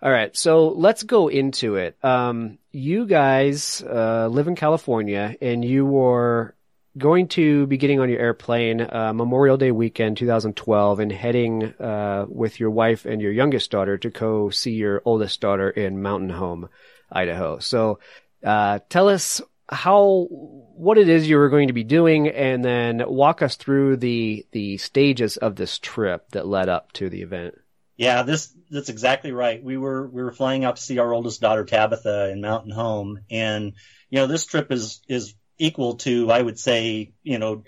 All 0.02 0.12
right. 0.12 0.36
So 0.36 0.70
let's 0.70 1.04
go 1.04 1.28
into 1.28 1.76
it. 1.76 1.98
Um, 2.04 2.60
you 2.72 3.06
guys 3.06 3.82
uh, 3.82 4.28
live 4.28 4.48
in 4.48 4.56
California, 4.56 5.36
and 5.42 5.66
you 5.66 5.86
were 5.86 6.56
going 6.98 7.28
to 7.28 7.68
be 7.68 7.78
getting 7.78 8.00
on 8.00 8.10
your 8.10 8.20
airplane 8.20 8.82
uh, 8.82 9.14
Memorial 9.14 9.58
Day 9.58 9.72
weekend 9.72 10.18
2012 10.18 11.00
and 11.00 11.12
heading 11.12 11.64
uh, 11.64 12.26
with 12.28 12.60
your 12.60 12.72
wife 12.72 13.06
and 13.06 13.22
your 13.22 13.32
youngest 13.32 13.70
daughter 13.72 13.98
to 13.98 14.10
go 14.10 14.50
see 14.50 14.72
your 14.72 15.02
oldest 15.06 15.42
daughter 15.42 15.70
in 15.70 16.02
Mountain 16.02 16.30
Home, 16.30 16.70
Idaho. 17.12 17.60
So 17.60 18.00
uh, 18.44 18.80
tell 18.90 19.10
us 19.10 19.42
how 19.70 20.28
what 20.30 20.98
it 20.98 21.10
is 21.10 21.28
you 21.28 21.38
were 21.38 21.50
going 21.50 21.68
to 21.68 21.74
be 21.74 21.84
doing, 21.84 22.28
and 22.30 22.64
then 22.64 23.04
walk 23.08 23.42
us 23.42 23.56
through 23.56 23.98
the 23.98 24.46
the 24.52 24.78
stages 24.78 25.38
of 25.38 25.56
this 25.56 25.80
trip 25.80 26.30
that 26.32 26.48
led 26.48 26.70
up 26.70 26.92
to 26.94 27.10
the 27.10 27.22
event. 27.22 27.56
Yeah, 27.98 28.24
this 28.24 28.54
that's 28.70 28.90
exactly 28.90 29.32
right. 29.32 29.62
We 29.62 29.78
were 29.78 30.08
we 30.08 30.24
were 30.24 30.32
flying 30.32 30.64
out 30.64 30.76
to 30.76 30.82
see 30.82 31.00
our 31.00 31.14
oldest 31.14 31.42
daughter 31.42 31.66
Tabitha 31.66 32.32
in 32.32 32.42
Mountain 32.42 32.72
Home, 32.72 33.20
and 33.30 33.74
you 34.10 34.20
know 34.20 34.28
this 34.28 34.46
trip 34.46 34.72
is 34.72 35.02
is 35.08 35.34
equal 35.58 35.96
to 35.96 36.32
I 36.32 36.42
would 36.42 36.60
say 36.60 37.14
you 37.24 37.40
know 37.40 37.64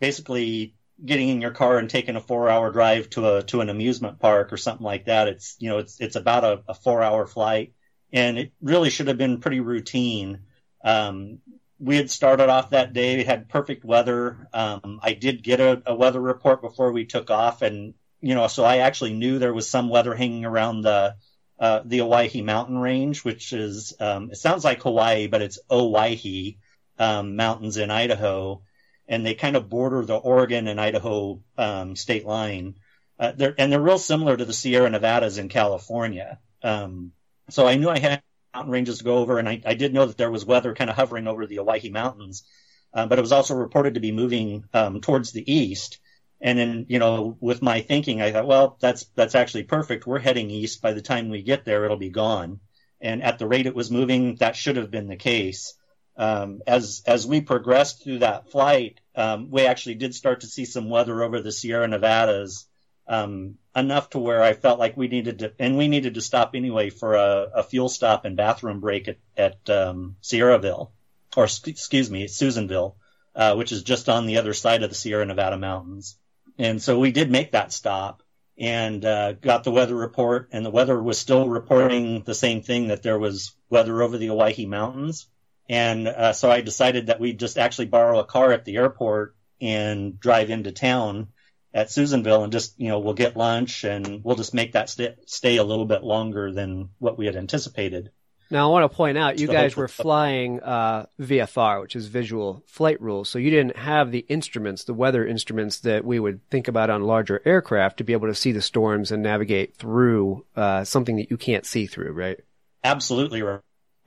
basically 0.00 0.74
getting 1.04 1.28
in 1.28 1.40
your 1.40 1.50
car 1.50 1.78
and 1.78 1.90
taking 1.90 2.16
a 2.16 2.20
four 2.20 2.48
hour 2.48 2.70
drive 2.72 3.10
to 3.10 3.36
a 3.36 3.42
to 3.44 3.60
an 3.60 3.68
amusement 3.68 4.18
park 4.18 4.52
or 4.52 4.56
something 4.56 4.84
like 4.84 5.06
that. 5.06 5.28
It's 5.28 5.56
you 5.58 5.68
know 5.68 5.78
it's 5.78 6.00
it's 6.00 6.16
about 6.16 6.44
a, 6.44 6.62
a 6.68 6.74
four 6.74 7.02
hour 7.02 7.26
flight, 7.26 7.74
and 8.12 8.38
it 8.38 8.52
really 8.62 8.90
should 8.90 9.08
have 9.08 9.18
been 9.18 9.40
pretty 9.40 9.60
routine. 9.60 10.40
Um, 10.84 11.38
we 11.80 11.96
had 11.96 12.10
started 12.10 12.48
off 12.48 12.70
that 12.70 12.92
day, 12.92 13.16
we 13.16 13.24
had 13.24 13.48
perfect 13.48 13.84
weather. 13.84 14.48
Um, 14.52 15.00
I 15.02 15.14
did 15.14 15.42
get 15.42 15.60
a, 15.60 15.82
a 15.86 15.94
weather 15.94 16.20
report 16.20 16.62
before 16.62 16.92
we 16.92 17.04
took 17.04 17.30
off, 17.30 17.62
and 17.62 17.94
you 18.20 18.34
know, 18.34 18.46
so 18.46 18.64
I 18.64 18.78
actually 18.78 19.12
knew 19.12 19.38
there 19.38 19.52
was 19.52 19.68
some 19.68 19.88
weather 19.88 20.14
hanging 20.14 20.44
around 20.44 20.82
the 20.82 21.16
uh, 21.58 21.80
the 21.84 22.02
Owyhee 22.02 22.42
mountain 22.42 22.78
range, 22.78 23.24
which 23.24 23.52
is 23.52 23.94
um, 24.00 24.30
it 24.30 24.36
sounds 24.36 24.64
like 24.64 24.82
Hawaii, 24.82 25.26
but 25.26 25.42
it's 25.42 25.58
Owyhee 25.70 26.58
um, 26.98 27.36
mountains 27.36 27.76
in 27.76 27.90
Idaho, 27.90 28.62
and 29.08 29.24
they 29.24 29.34
kind 29.34 29.56
of 29.56 29.68
border 29.68 30.04
the 30.04 30.16
Oregon 30.16 30.68
and 30.68 30.80
Idaho 30.80 31.40
um, 31.58 31.96
state 31.96 32.24
line. 32.24 32.76
Uh, 33.18 33.32
they're, 33.36 33.54
and 33.58 33.70
they're 33.70 33.80
real 33.80 33.98
similar 33.98 34.36
to 34.36 34.44
the 34.44 34.52
Sierra 34.52 34.90
Nevadas 34.90 35.38
in 35.38 35.48
California. 35.48 36.38
Um, 36.62 37.12
so 37.50 37.66
I 37.66 37.76
knew 37.76 37.88
I 37.88 37.98
had 37.98 38.22
mountain 38.54 38.72
ranges 38.72 38.98
to 38.98 39.04
go 39.04 39.18
over, 39.18 39.38
and 39.38 39.48
I, 39.48 39.60
I 39.66 39.74
did 39.74 39.92
know 39.92 40.06
that 40.06 40.16
there 40.16 40.30
was 40.30 40.44
weather 40.44 40.74
kind 40.74 40.88
of 40.88 40.96
hovering 40.96 41.26
over 41.26 41.46
the 41.46 41.58
Owyhee 41.58 41.90
Mountains, 41.90 42.44
uh, 42.92 43.06
but 43.06 43.18
it 43.18 43.22
was 43.22 43.32
also 43.32 43.54
reported 43.54 43.94
to 43.94 44.00
be 44.00 44.12
moving 44.12 44.64
um, 44.72 45.00
towards 45.00 45.32
the 45.32 45.52
east. 45.52 45.98
And 46.40 46.58
then, 46.58 46.86
you 46.88 46.98
know, 46.98 47.36
with 47.40 47.62
my 47.62 47.80
thinking, 47.80 48.20
I 48.20 48.30
thought, 48.30 48.46
well, 48.46 48.76
that's 48.80 49.06
that's 49.14 49.34
actually 49.34 49.64
perfect. 49.64 50.06
We're 50.06 50.18
heading 50.18 50.50
east. 50.50 50.82
By 50.82 50.92
the 50.92 51.02
time 51.02 51.30
we 51.30 51.42
get 51.42 51.64
there, 51.64 51.84
it'll 51.84 51.96
be 51.96 52.10
gone. 52.10 52.60
And 53.00 53.22
at 53.22 53.38
the 53.38 53.46
rate 53.46 53.66
it 53.66 53.74
was 53.74 53.90
moving, 53.90 54.36
that 54.36 54.56
should 54.56 54.76
have 54.76 54.90
been 54.90 55.08
the 55.08 55.16
case. 55.16 55.74
Um, 56.16 56.60
as 56.66 57.02
as 57.06 57.26
we 57.26 57.40
progressed 57.40 58.04
through 58.04 58.18
that 58.18 58.50
flight, 58.50 59.00
um, 59.16 59.50
we 59.50 59.66
actually 59.66 59.96
did 59.96 60.14
start 60.14 60.40
to 60.40 60.46
see 60.46 60.64
some 60.64 60.90
weather 60.90 61.22
over 61.22 61.40
the 61.40 61.52
Sierra 61.52 61.88
Nevadas 61.88 62.66
um, 63.06 63.56
enough 63.76 64.10
to 64.10 64.18
where 64.18 64.42
I 64.42 64.54
felt 64.54 64.78
like 64.78 64.96
we 64.96 65.08
needed 65.08 65.40
to, 65.40 65.52
and 65.58 65.76
we 65.76 65.88
needed 65.88 66.14
to 66.14 66.20
stop 66.20 66.52
anyway 66.54 66.90
for 66.90 67.14
a, 67.14 67.50
a 67.56 67.62
fuel 67.62 67.88
stop 67.88 68.24
and 68.24 68.36
bathroom 68.36 68.80
break 68.80 69.08
at, 69.08 69.18
at 69.36 69.70
um, 69.70 70.16
Sierraville, 70.22 70.90
or 71.36 71.44
excuse 71.44 72.10
me, 72.10 72.28
Susanville, 72.28 72.96
uh, 73.34 73.54
which 73.54 73.72
is 73.72 73.82
just 73.82 74.08
on 74.08 74.26
the 74.26 74.38
other 74.38 74.54
side 74.54 74.82
of 74.82 74.90
the 74.90 74.94
Sierra 74.94 75.26
Nevada 75.26 75.58
mountains. 75.58 76.16
And 76.58 76.80
so 76.80 76.98
we 76.98 77.10
did 77.10 77.30
make 77.30 77.52
that 77.52 77.72
stop 77.72 78.22
and 78.56 79.04
uh, 79.04 79.32
got 79.32 79.64
the 79.64 79.72
weather 79.72 79.96
report, 79.96 80.50
and 80.52 80.64
the 80.64 80.70
weather 80.70 81.02
was 81.02 81.18
still 81.18 81.48
reporting 81.48 82.22
the 82.22 82.34
same 82.34 82.62
thing 82.62 82.88
that 82.88 83.02
there 83.02 83.18
was 83.18 83.52
weather 83.68 84.00
over 84.00 84.16
the 84.16 84.30
Owyhee 84.30 84.66
Mountains. 84.66 85.26
And 85.68 86.06
uh, 86.06 86.32
so 86.32 86.50
I 86.50 86.60
decided 86.60 87.06
that 87.06 87.18
we'd 87.18 87.40
just 87.40 87.58
actually 87.58 87.86
borrow 87.86 88.20
a 88.20 88.24
car 88.24 88.52
at 88.52 88.64
the 88.64 88.76
airport 88.76 89.34
and 89.60 90.20
drive 90.20 90.50
into 90.50 90.70
town 90.70 91.28
at 91.74 91.90
Susanville 91.90 92.44
and 92.44 92.52
just, 92.52 92.80
you 92.80 92.88
know, 92.88 93.00
we'll 93.00 93.14
get 93.14 93.36
lunch 93.36 93.82
and 93.84 94.22
we'll 94.22 94.36
just 94.36 94.54
make 94.54 94.72
that 94.72 94.88
st- 94.88 95.28
stay 95.28 95.56
a 95.56 95.64
little 95.64 95.84
bit 95.84 96.04
longer 96.04 96.52
than 96.52 96.90
what 96.98 97.18
we 97.18 97.26
had 97.26 97.34
anticipated. 97.34 98.10
Now, 98.50 98.68
I 98.68 98.70
want 98.70 98.90
to 98.90 98.94
point 98.94 99.18
out, 99.18 99.38
you 99.38 99.48
guys 99.48 99.74
were 99.74 99.88
flying 99.88 100.60
uh, 100.60 101.06
VFR, 101.20 101.80
which 101.80 101.96
is 101.96 102.06
Visual 102.06 102.62
Flight 102.66 103.00
Rules, 103.00 103.28
so 103.28 103.38
you 103.38 103.50
didn't 103.50 103.76
have 103.76 104.12
the 104.12 104.24
instruments, 104.28 104.84
the 104.84 104.94
weather 104.94 105.26
instruments 105.26 105.80
that 105.80 106.04
we 106.04 106.20
would 106.20 106.48
think 106.50 106.68
about 106.68 106.90
on 106.90 107.02
larger 107.02 107.40
aircraft 107.44 107.96
to 107.98 108.04
be 108.04 108.12
able 108.12 108.28
to 108.28 108.34
see 108.34 108.52
the 108.52 108.62
storms 108.62 109.10
and 109.10 109.22
navigate 109.22 109.76
through 109.76 110.44
uh, 110.54 110.84
something 110.84 111.16
that 111.16 111.30
you 111.30 111.36
can't 111.36 111.66
see 111.66 111.86
through, 111.86 112.12
right? 112.12 112.38
Absolutely 112.84 113.42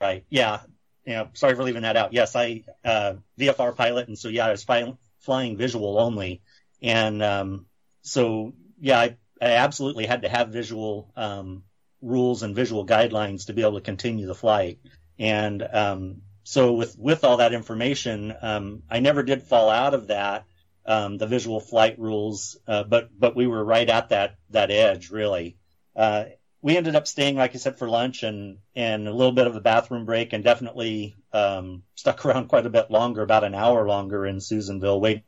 right. 0.00 0.24
Yeah. 0.30 0.60
You 1.04 1.14
know, 1.14 1.28
sorry 1.34 1.54
for 1.54 1.64
leaving 1.64 1.82
that 1.82 1.96
out. 1.96 2.12
Yes, 2.12 2.36
I 2.36 2.64
uh, 2.84 3.14
VFR 3.38 3.74
pilot, 3.74 4.08
and 4.08 4.18
so 4.18 4.28
yeah, 4.28 4.46
I 4.46 4.50
was 4.52 4.62
fly- 4.62 4.96
flying 5.18 5.56
visual 5.56 5.98
only. 5.98 6.42
And 6.82 7.22
um, 7.22 7.66
so, 8.02 8.52
yeah, 8.80 8.98
I, 9.00 9.16
I, 9.42 9.52
absolutely 9.52 10.06
had 10.06 10.22
to 10.22 10.28
have 10.28 10.50
visual 10.50 11.12
um, 11.16 11.64
rules 12.00 12.42
and 12.42 12.54
visual 12.54 12.86
guidelines 12.86 13.46
to 13.46 13.52
be 13.52 13.62
able 13.62 13.74
to 13.74 13.80
continue 13.80 14.26
the 14.26 14.34
flight. 14.34 14.78
And 15.18 15.62
um, 15.62 16.22
so, 16.44 16.72
with 16.72 16.96
with 16.98 17.24
all 17.24 17.38
that 17.38 17.52
information, 17.52 18.34
um, 18.40 18.82
I 18.88 19.00
never 19.00 19.22
did 19.22 19.42
fall 19.42 19.70
out 19.70 19.94
of 19.94 20.06
that. 20.08 20.44
Um, 20.86 21.18
the 21.18 21.26
visual 21.26 21.60
flight 21.60 21.98
rules, 21.98 22.56
uh, 22.66 22.84
but 22.84 23.10
but 23.18 23.36
we 23.36 23.46
were 23.46 23.62
right 23.62 23.88
at 23.88 24.10
that 24.10 24.36
that 24.50 24.70
edge 24.70 25.10
really. 25.10 25.58
Uh, 25.94 26.24
we 26.60 26.76
ended 26.76 26.96
up 26.96 27.06
staying, 27.06 27.36
like 27.36 27.54
I 27.54 27.58
said, 27.58 27.78
for 27.78 27.88
lunch 27.88 28.22
and 28.22 28.58
and 28.74 29.06
a 29.06 29.12
little 29.12 29.32
bit 29.32 29.46
of 29.46 29.56
a 29.56 29.60
bathroom 29.60 30.04
break, 30.04 30.32
and 30.32 30.42
definitely 30.42 31.16
um, 31.32 31.82
stuck 31.94 32.24
around 32.24 32.48
quite 32.48 32.66
a 32.66 32.70
bit 32.70 32.90
longer, 32.90 33.22
about 33.22 33.44
an 33.44 33.54
hour 33.54 33.86
longer 33.86 34.26
in 34.26 34.40
Susanville, 34.40 35.00
waiting 35.00 35.24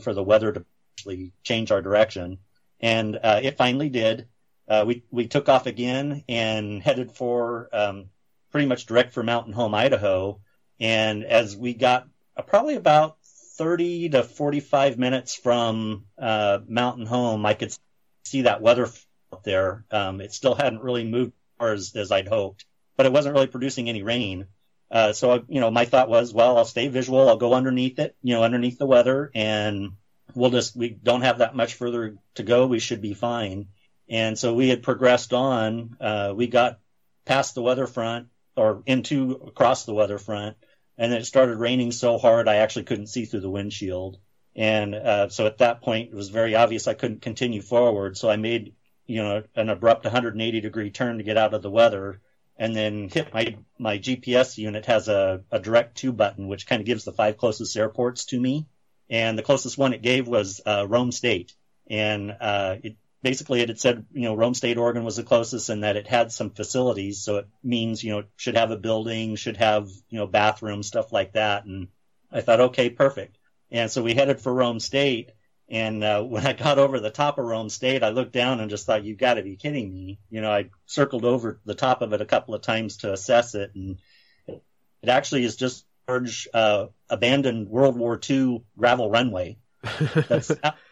for 0.00 0.14
the 0.14 0.22
weather 0.22 0.52
to 0.52 0.64
actually 1.02 1.32
change 1.42 1.72
our 1.72 1.82
direction. 1.82 2.38
And 2.80 3.18
uh, 3.22 3.40
it 3.42 3.56
finally 3.56 3.88
did. 3.88 4.28
Uh, 4.68 4.84
we 4.86 5.04
we 5.10 5.26
took 5.26 5.48
off 5.48 5.66
again 5.66 6.24
and 6.28 6.82
headed 6.82 7.12
for 7.12 7.68
um, 7.72 8.06
pretty 8.50 8.66
much 8.66 8.86
direct 8.86 9.12
for 9.12 9.22
Mountain 9.22 9.52
Home, 9.52 9.74
Idaho. 9.74 10.40
And 10.78 11.24
as 11.24 11.56
we 11.56 11.74
got 11.74 12.08
uh, 12.36 12.42
probably 12.42 12.76
about 12.76 13.16
30 13.58 14.10
to 14.10 14.22
45 14.22 14.98
minutes 14.98 15.34
from 15.34 16.06
uh, 16.18 16.60
Mountain 16.66 17.06
Home, 17.06 17.44
I 17.44 17.54
could 17.54 17.76
see 18.24 18.42
that 18.42 18.62
weather 18.62 18.88
up 19.32 19.42
there. 19.42 19.84
Um, 19.90 20.20
it 20.20 20.32
still 20.32 20.54
hadn't 20.54 20.82
really 20.82 21.04
moved 21.04 21.32
as, 21.60 21.94
as 21.96 22.10
I'd 22.12 22.28
hoped, 22.28 22.64
but 22.96 23.06
it 23.06 23.12
wasn't 23.12 23.34
really 23.34 23.48
producing 23.48 23.88
any 23.88 24.02
rain. 24.02 24.46
Uh, 24.90 25.12
so, 25.12 25.44
you 25.48 25.60
know, 25.60 25.70
my 25.70 25.84
thought 25.84 26.08
was, 26.08 26.34
well, 26.34 26.58
I'll 26.58 26.64
stay 26.64 26.88
visual. 26.88 27.28
I'll 27.28 27.36
go 27.36 27.54
underneath 27.54 27.98
it, 27.98 28.16
you 28.22 28.34
know, 28.34 28.42
underneath 28.42 28.78
the 28.78 28.86
weather 28.86 29.30
and 29.34 29.92
we'll 30.34 30.50
just 30.50 30.76
we 30.76 30.90
don't 30.90 31.22
have 31.22 31.38
that 31.38 31.56
much 31.56 31.74
further 31.74 32.16
to 32.34 32.42
go. 32.42 32.66
We 32.66 32.78
should 32.78 33.00
be 33.00 33.14
fine. 33.14 33.68
And 34.08 34.38
so 34.38 34.54
we 34.54 34.68
had 34.68 34.82
progressed 34.82 35.32
on. 35.32 35.96
Uh, 36.00 36.32
we 36.36 36.46
got 36.46 36.80
past 37.24 37.54
the 37.54 37.62
weather 37.62 37.86
front 37.86 38.28
or 38.56 38.82
into 38.86 39.32
across 39.46 39.84
the 39.84 39.94
weather 39.94 40.18
front, 40.18 40.56
and 40.98 41.12
it 41.12 41.26
started 41.26 41.56
raining 41.56 41.92
so 41.92 42.18
hard 42.18 42.48
I 42.48 42.56
actually 42.56 42.84
couldn't 42.84 43.06
see 43.06 43.24
through 43.24 43.40
the 43.40 43.50
windshield. 43.50 44.18
And 44.54 44.94
uh, 44.94 45.28
so 45.30 45.46
at 45.46 45.58
that 45.58 45.80
point, 45.80 46.10
it 46.10 46.14
was 46.14 46.28
very 46.28 46.54
obvious 46.54 46.86
I 46.86 46.94
couldn't 46.94 47.22
continue 47.22 47.62
forward. 47.62 48.18
So 48.18 48.28
I 48.28 48.36
made 48.36 48.74
you 49.06 49.22
know 49.22 49.42
an 49.56 49.68
abrupt 49.68 50.04
180 50.04 50.60
degree 50.60 50.90
turn 50.90 51.18
to 51.18 51.24
get 51.24 51.38
out 51.38 51.54
of 51.54 51.62
the 51.62 51.70
weather, 51.70 52.20
and 52.56 52.76
then 52.76 53.08
hit 53.08 53.32
my 53.32 53.56
my 53.78 53.98
GPS 53.98 54.58
unit 54.58 54.86
has 54.86 55.08
a, 55.08 55.42
a 55.50 55.58
direct 55.58 55.96
to 55.98 56.12
button 56.12 56.48
which 56.48 56.66
kind 56.66 56.80
of 56.80 56.86
gives 56.86 57.04
the 57.04 57.12
five 57.12 57.36
closest 57.36 57.76
airports 57.76 58.26
to 58.26 58.38
me 58.40 58.66
and 59.12 59.38
the 59.38 59.42
closest 59.42 59.76
one 59.76 59.92
it 59.92 60.00
gave 60.00 60.26
was 60.26 60.62
uh, 60.64 60.86
Rome 60.88 61.12
State, 61.12 61.52
and 61.86 62.34
uh, 62.40 62.76
it 62.82 62.96
basically 63.22 63.60
it 63.60 63.68
had 63.68 63.78
said 63.78 64.06
you 64.12 64.22
know 64.22 64.34
Rome 64.34 64.54
State, 64.54 64.78
Oregon 64.78 65.04
was 65.04 65.16
the 65.16 65.22
closest, 65.22 65.68
and 65.68 65.84
that 65.84 65.96
it 65.96 66.08
had 66.08 66.32
some 66.32 66.50
facilities, 66.50 67.22
so 67.22 67.36
it 67.36 67.46
means 67.62 68.02
you 68.02 68.10
know 68.10 68.20
it 68.20 68.28
should 68.36 68.56
have 68.56 68.70
a 68.70 68.76
building, 68.76 69.36
should 69.36 69.58
have 69.58 69.90
you 70.08 70.18
know 70.18 70.26
bathrooms, 70.26 70.86
stuff 70.86 71.12
like 71.12 71.34
that, 71.34 71.66
and 71.66 71.88
I 72.32 72.40
thought 72.40 72.60
okay, 72.60 72.88
perfect, 72.88 73.36
and 73.70 73.90
so 73.90 74.02
we 74.02 74.14
headed 74.14 74.40
for 74.40 74.52
Rome 74.52 74.80
State. 74.80 75.30
And 75.68 76.02
uh, 76.02 76.22
when 76.22 76.46
I 76.46 76.54
got 76.54 76.78
over 76.78 76.98
the 76.98 77.10
top 77.10 77.38
of 77.38 77.44
Rome 77.44 77.68
State, 77.68 78.02
I 78.02 78.08
looked 78.08 78.32
down 78.32 78.60
and 78.60 78.70
just 78.70 78.86
thought, 78.86 79.04
"You 79.04 79.14
got 79.14 79.34
to 79.34 79.42
be 79.42 79.56
kidding 79.56 79.92
me!" 79.92 80.20
You 80.30 80.40
know, 80.40 80.50
I 80.50 80.70
circled 80.86 81.26
over 81.26 81.60
the 81.66 81.74
top 81.74 82.00
of 82.00 82.14
it 82.14 82.22
a 82.22 82.26
couple 82.26 82.54
of 82.54 82.62
times 82.62 82.98
to 82.98 83.12
assess 83.12 83.54
it, 83.54 83.72
and 83.74 83.98
it 84.46 85.08
actually 85.08 85.44
is 85.44 85.56
just 85.56 85.84
large 86.08 86.48
uh, 86.52 86.86
abandoned 87.08 87.68
World 87.68 87.96
War 87.96 88.20
II 88.28 88.64
gravel 88.76 89.10
runway 89.10 89.58
that's 90.28 90.50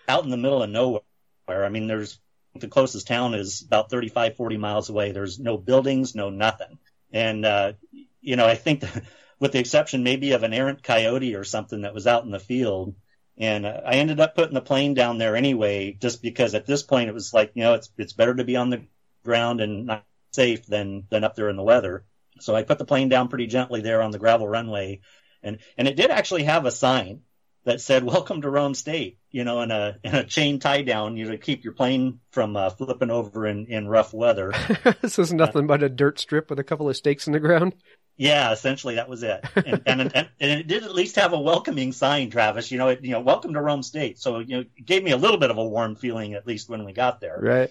out 0.09 0.25
in 0.25 0.31
the 0.31 0.37
middle 0.37 0.63
of 0.63 0.71
nowhere. 0.71 1.03
I 1.49 1.69
mean, 1.69 1.87
there's 1.87 2.19
the 2.55 2.69
closest 2.69 3.07
town 3.07 3.35
is 3.35 3.63
about 3.63 3.91
35, 3.91 4.37
40 4.37 4.57
miles 4.57 4.89
away. 4.89 5.13
There's 5.13 5.39
no 5.39 5.57
buildings, 5.57 6.15
no 6.15 6.31
nothing. 6.31 6.79
And, 7.13 7.45
uh, 7.45 7.73
you 8.21 8.37
know, 8.37 8.47
I 8.47 8.55
think 8.55 8.81
that, 8.81 9.05
with 9.39 9.53
the 9.53 9.59
exception 9.59 10.03
maybe 10.03 10.33
of 10.33 10.43
an 10.43 10.53
errant 10.53 10.83
coyote 10.83 11.35
or 11.35 11.45
something 11.45 11.83
that 11.83 11.95
was 11.95 12.07
out 12.07 12.25
in 12.25 12.31
the 12.31 12.41
field. 12.41 12.95
And 13.39 13.65
uh, 13.65 13.81
I 13.87 13.95
ended 13.95 14.21
up 14.21 14.35
putting 14.35 14.55
the 14.55 14.61
plane 14.61 14.95
down 14.95 15.19
there 15.19 15.37
anyway, 15.37 15.93
just 15.93 16.23
because 16.23 16.55
at 16.55 16.67
this 16.67 16.83
point 16.83 17.09
it 17.09 17.15
was 17.15 17.33
like, 17.33 17.53
you 17.55 17.63
know, 17.63 17.75
it's, 17.75 17.91
it's 17.97 18.13
better 18.13 18.35
to 18.35 18.45
be 18.45 18.57
on 18.57 18.71
the 18.71 18.85
ground 19.25 19.61
and 19.61 19.87
not 19.87 20.05
safe 20.33 20.67
than, 20.67 21.05
than 21.11 21.25
up 21.25 21.37
there 21.37 21.49
in 21.49 21.57
the 21.57 21.63
weather. 21.63 22.05
So 22.43 22.55
I 22.55 22.63
put 22.63 22.79
the 22.79 22.85
plane 22.85 23.09
down 23.09 23.29
pretty 23.29 23.47
gently 23.47 23.81
there 23.81 24.03
on 24.03 24.11
the 24.11 24.19
gravel 24.19 24.49
runway, 24.49 25.01
and 25.43 25.59
and 25.77 25.89
it 25.89 25.97
did 25.97 26.11
actually 26.11 26.45
have 26.45 26.67
a 26.67 26.71
sign 26.71 27.23
that 27.65 27.81
said 27.81 28.05
"Welcome 28.05 28.43
to 28.43 28.51
Rome 28.51 28.75
State," 28.75 29.19
you 29.31 29.45
know, 29.45 29.61
in 29.63 29.71
a 29.71 29.99
in 30.03 30.15
a 30.15 30.25
chain 30.25 30.59
tie 30.59 30.83
down, 30.83 31.17
you 31.17 31.25
know, 31.25 31.33
to 31.33 31.39
keep 31.39 31.65
your 31.65 31.73
plane 31.73 32.21
from 32.31 32.57
uh, 32.57 32.71
flipping 32.71 33.11
over 33.11 33.47
in 33.47 33.67
in 33.67 33.89
rough 33.89 34.13
weather. 34.13 34.53
this 35.03 35.19
was 35.19 35.33
nothing 35.33 35.65
uh, 35.65 35.69
but 35.69 35.83
a 35.83 35.89
dirt 35.89 36.19
strip 36.19 36.51
with 36.51 36.59
a 36.59 36.65
couple 36.65 36.89
of 36.89 36.97
stakes 36.97 37.27
in 37.27 37.33
the 37.33 37.41
ground. 37.41 37.75
Yeah, 38.17 38.53
essentially 38.53 38.97
that 38.97 39.09
was 39.09 39.23
it, 39.23 39.43
and, 39.57 39.83
and, 39.87 40.01
and, 40.03 40.29
and 40.39 40.61
it 40.61 40.67
did 40.67 40.83
at 40.83 40.95
least 40.95 41.17
have 41.17 41.33
a 41.33 41.41
welcoming 41.41 41.93
sign, 41.93 42.29
Travis. 42.29 42.71
You 42.71 42.77
know, 42.77 42.89
it, 42.89 43.03
you 43.03 43.13
know, 43.13 43.21
welcome 43.21 43.55
to 43.55 43.63
Rome 43.63 43.83
State. 43.83 44.19
So 44.19 44.41
you 44.41 44.57
know, 44.57 44.61
it 44.61 44.85
gave 44.85 45.03
me 45.03 45.13
a 45.13 45.17
little 45.17 45.39
bit 45.39 45.51
of 45.51 45.57
a 45.57 45.65
warm 45.65 45.97
feeling 45.97 46.35
at 46.35 46.47
least 46.47 46.69
when 46.69 46.85
we 46.85 46.93
got 46.93 47.21
there. 47.21 47.39
Right. 47.41 47.71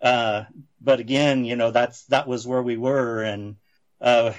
Uh, 0.00 0.44
but 0.80 0.98
again, 0.98 1.44
you 1.44 1.56
know, 1.56 1.70
that's 1.70 2.04
that 2.06 2.26
was 2.26 2.46
where 2.46 2.62
we 2.62 2.76
were, 2.78 3.22
and 3.22 3.56
uh, 4.02 4.34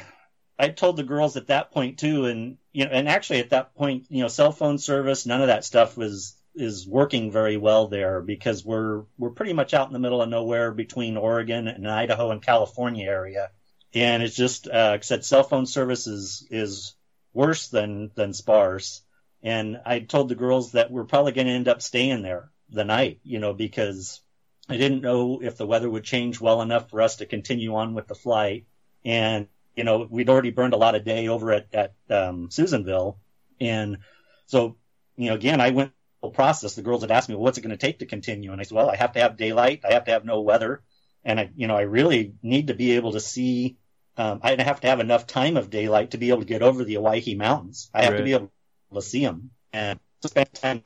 I 0.60 0.70
told 0.70 0.98
the 0.98 1.03
girls 1.03 1.38
at 1.38 1.48
that 1.48 1.72
point 1.72 1.98
too, 1.98 2.25
and 2.25 2.58
you 2.72 2.86
know, 2.86 2.91
and 2.91 3.08
actually 3.08 3.39
at 3.39 3.51
that 3.51 3.75
point, 3.75 4.05
you 4.10 4.22
know, 4.22 4.27
cell 4.27 4.51
phone 4.51 4.77
service, 4.77 5.25
none 5.25 5.41
of 5.41 5.48
that 5.48 5.65
stuff 5.65 5.98
was 5.98 6.36
is 6.55 6.88
working 6.88 7.32
very 7.32 7.58
well 7.58 7.88
there 7.88 8.22
because 8.22 8.63
we're 8.63 9.03
we're 9.17 9.32
pretty 9.32 9.53
much 9.53 9.74
out 9.74 9.88
in 9.88 9.93
the 9.93 10.00
middle 10.00 10.22
of 10.22 10.29
nowhere 10.29 10.72
between 10.72 11.17
Oregon 11.17 11.67
and 11.67 11.89
Idaho 11.89 12.29
and 12.29 12.41
California 12.41 13.10
area, 13.10 13.50
and 13.93 14.22
it's 14.22 14.36
just 14.36 14.67
uh, 14.67 15.01
said 15.01 15.25
cell 15.25 15.43
phone 15.43 15.65
service 15.65 16.08
is 16.08 16.48
is 16.51 16.96
worse 17.34 17.70
than 17.70 18.12
than 18.15 18.34
sparse. 18.34 19.01
And 19.41 19.82
I 19.86 20.00
told 20.00 20.29
the 20.29 20.36
girls 20.36 20.74
that 20.74 20.91
we're 20.91 21.03
probably 21.03 21.34
going 21.34 21.48
to 21.48 21.53
end 21.53 21.67
up 21.67 21.82
staying 21.82 22.22
there 22.22 22.50
the 22.70 22.86
night, 22.86 23.20
you 23.24 23.39
know, 23.39 23.53
because 23.53 24.22
I 24.70 24.77
didn't 24.77 25.01
know 25.01 25.41
if 25.41 25.58
the 25.58 25.67
weather 25.67 25.89
would 25.89 26.05
change 26.05 26.39
well 26.39 26.62
enough 26.62 26.89
for 26.89 27.01
us 27.01 27.17
to 27.17 27.25
continue 27.25 27.75
on 27.75 27.93
with 27.93 28.08
the 28.08 28.15
flight. 28.15 28.65
And, 29.03 29.48
you 29.75 29.83
know, 29.83 30.07
we'd 30.09 30.29
already 30.29 30.51
burned 30.51 30.73
a 30.73 30.77
lot 30.77 30.95
of 30.95 31.03
day 31.03 31.27
over 31.27 31.51
at, 31.51 31.67
at 31.73 31.93
um, 32.09 32.49
Susanville. 32.51 33.17
And 33.59 33.99
so, 34.45 34.77
you 35.15 35.29
know, 35.29 35.35
again, 35.35 35.61
I 35.61 35.71
went 35.71 35.91
the 36.21 36.29
process. 36.29 36.75
The 36.75 36.81
girls 36.81 37.01
had 37.01 37.11
asked 37.11 37.29
me, 37.29 37.35
well, 37.35 37.43
what's 37.43 37.57
it 37.57 37.61
going 37.61 37.77
to 37.77 37.85
take 37.85 37.99
to 37.99 38.05
continue? 38.05 38.51
And 38.51 38.61
I 38.61 38.63
said, 38.63 38.75
well, 38.75 38.89
I 38.89 38.95
have 38.95 39.13
to 39.13 39.19
have 39.19 39.37
daylight. 39.37 39.81
I 39.87 39.93
have 39.93 40.05
to 40.05 40.11
have 40.11 40.25
no 40.25 40.41
weather. 40.41 40.81
And 41.25 41.39
I, 41.39 41.49
you 41.55 41.67
know, 41.67 41.75
I 41.75 41.81
really 41.81 42.33
need 42.41 42.67
to 42.67 42.73
be 42.73 42.93
able 42.93 43.13
to 43.13 43.19
see, 43.19 43.77
um, 44.17 44.39
I 44.43 44.61
have 44.61 44.81
to 44.81 44.87
have 44.87 44.99
enough 44.99 45.27
time 45.27 45.57
of 45.57 45.69
daylight 45.69 46.11
to 46.11 46.17
be 46.17 46.29
able 46.29 46.39
to 46.39 46.45
get 46.45 46.61
over 46.61 46.83
the 46.83 46.97
Owyhee 46.97 47.35
Mountains. 47.35 47.89
I 47.93 48.03
have 48.03 48.13
right. 48.13 48.17
to 48.19 48.23
be 48.23 48.33
able 48.33 48.51
to 48.93 49.01
see 49.01 49.23
them 49.23 49.51
and 49.71 49.99
spend 50.21 50.53
time 50.53 50.83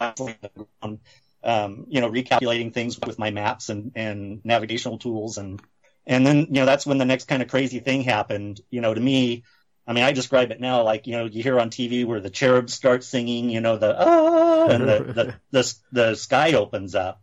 um, 1.43 1.85
you 1.87 2.01
know, 2.01 2.09
recalculating 2.09 2.73
things 2.73 2.99
with 2.99 3.19
my 3.19 3.31
maps 3.31 3.69
and, 3.69 3.91
and 3.95 4.41
navigational 4.43 4.97
tools. 4.97 5.37
And, 5.37 5.61
and 6.07 6.25
then, 6.25 6.47
you 6.47 6.53
know, 6.53 6.65
that's 6.65 6.85
when 6.85 6.97
the 6.97 7.05
next 7.05 7.25
kind 7.25 7.41
of 7.43 7.49
crazy 7.49 7.79
thing 7.79 8.01
happened. 8.01 8.61
You 8.71 8.81
know, 8.81 8.93
to 8.93 8.99
me, 8.99 9.43
I 9.85 9.93
mean, 9.93 10.03
I 10.03 10.13
describe 10.13 10.51
it 10.51 10.59
now 10.59 10.83
like, 10.83 11.05
you 11.05 11.13
know, 11.13 11.25
you 11.25 11.43
hear 11.43 11.59
on 11.59 11.69
TV 11.69 12.05
where 12.05 12.19
the 12.19 12.31
cherubs 12.31 12.73
start 12.73 13.03
singing, 13.03 13.49
you 13.49 13.61
know, 13.61 13.77
the, 13.77 13.95
ah, 13.95 14.67
and 14.67 14.87
the, 14.87 15.13
the, 15.13 15.35
the, 15.51 15.75
the 15.91 16.15
sky 16.15 16.53
opens 16.53 16.95
up. 16.95 17.21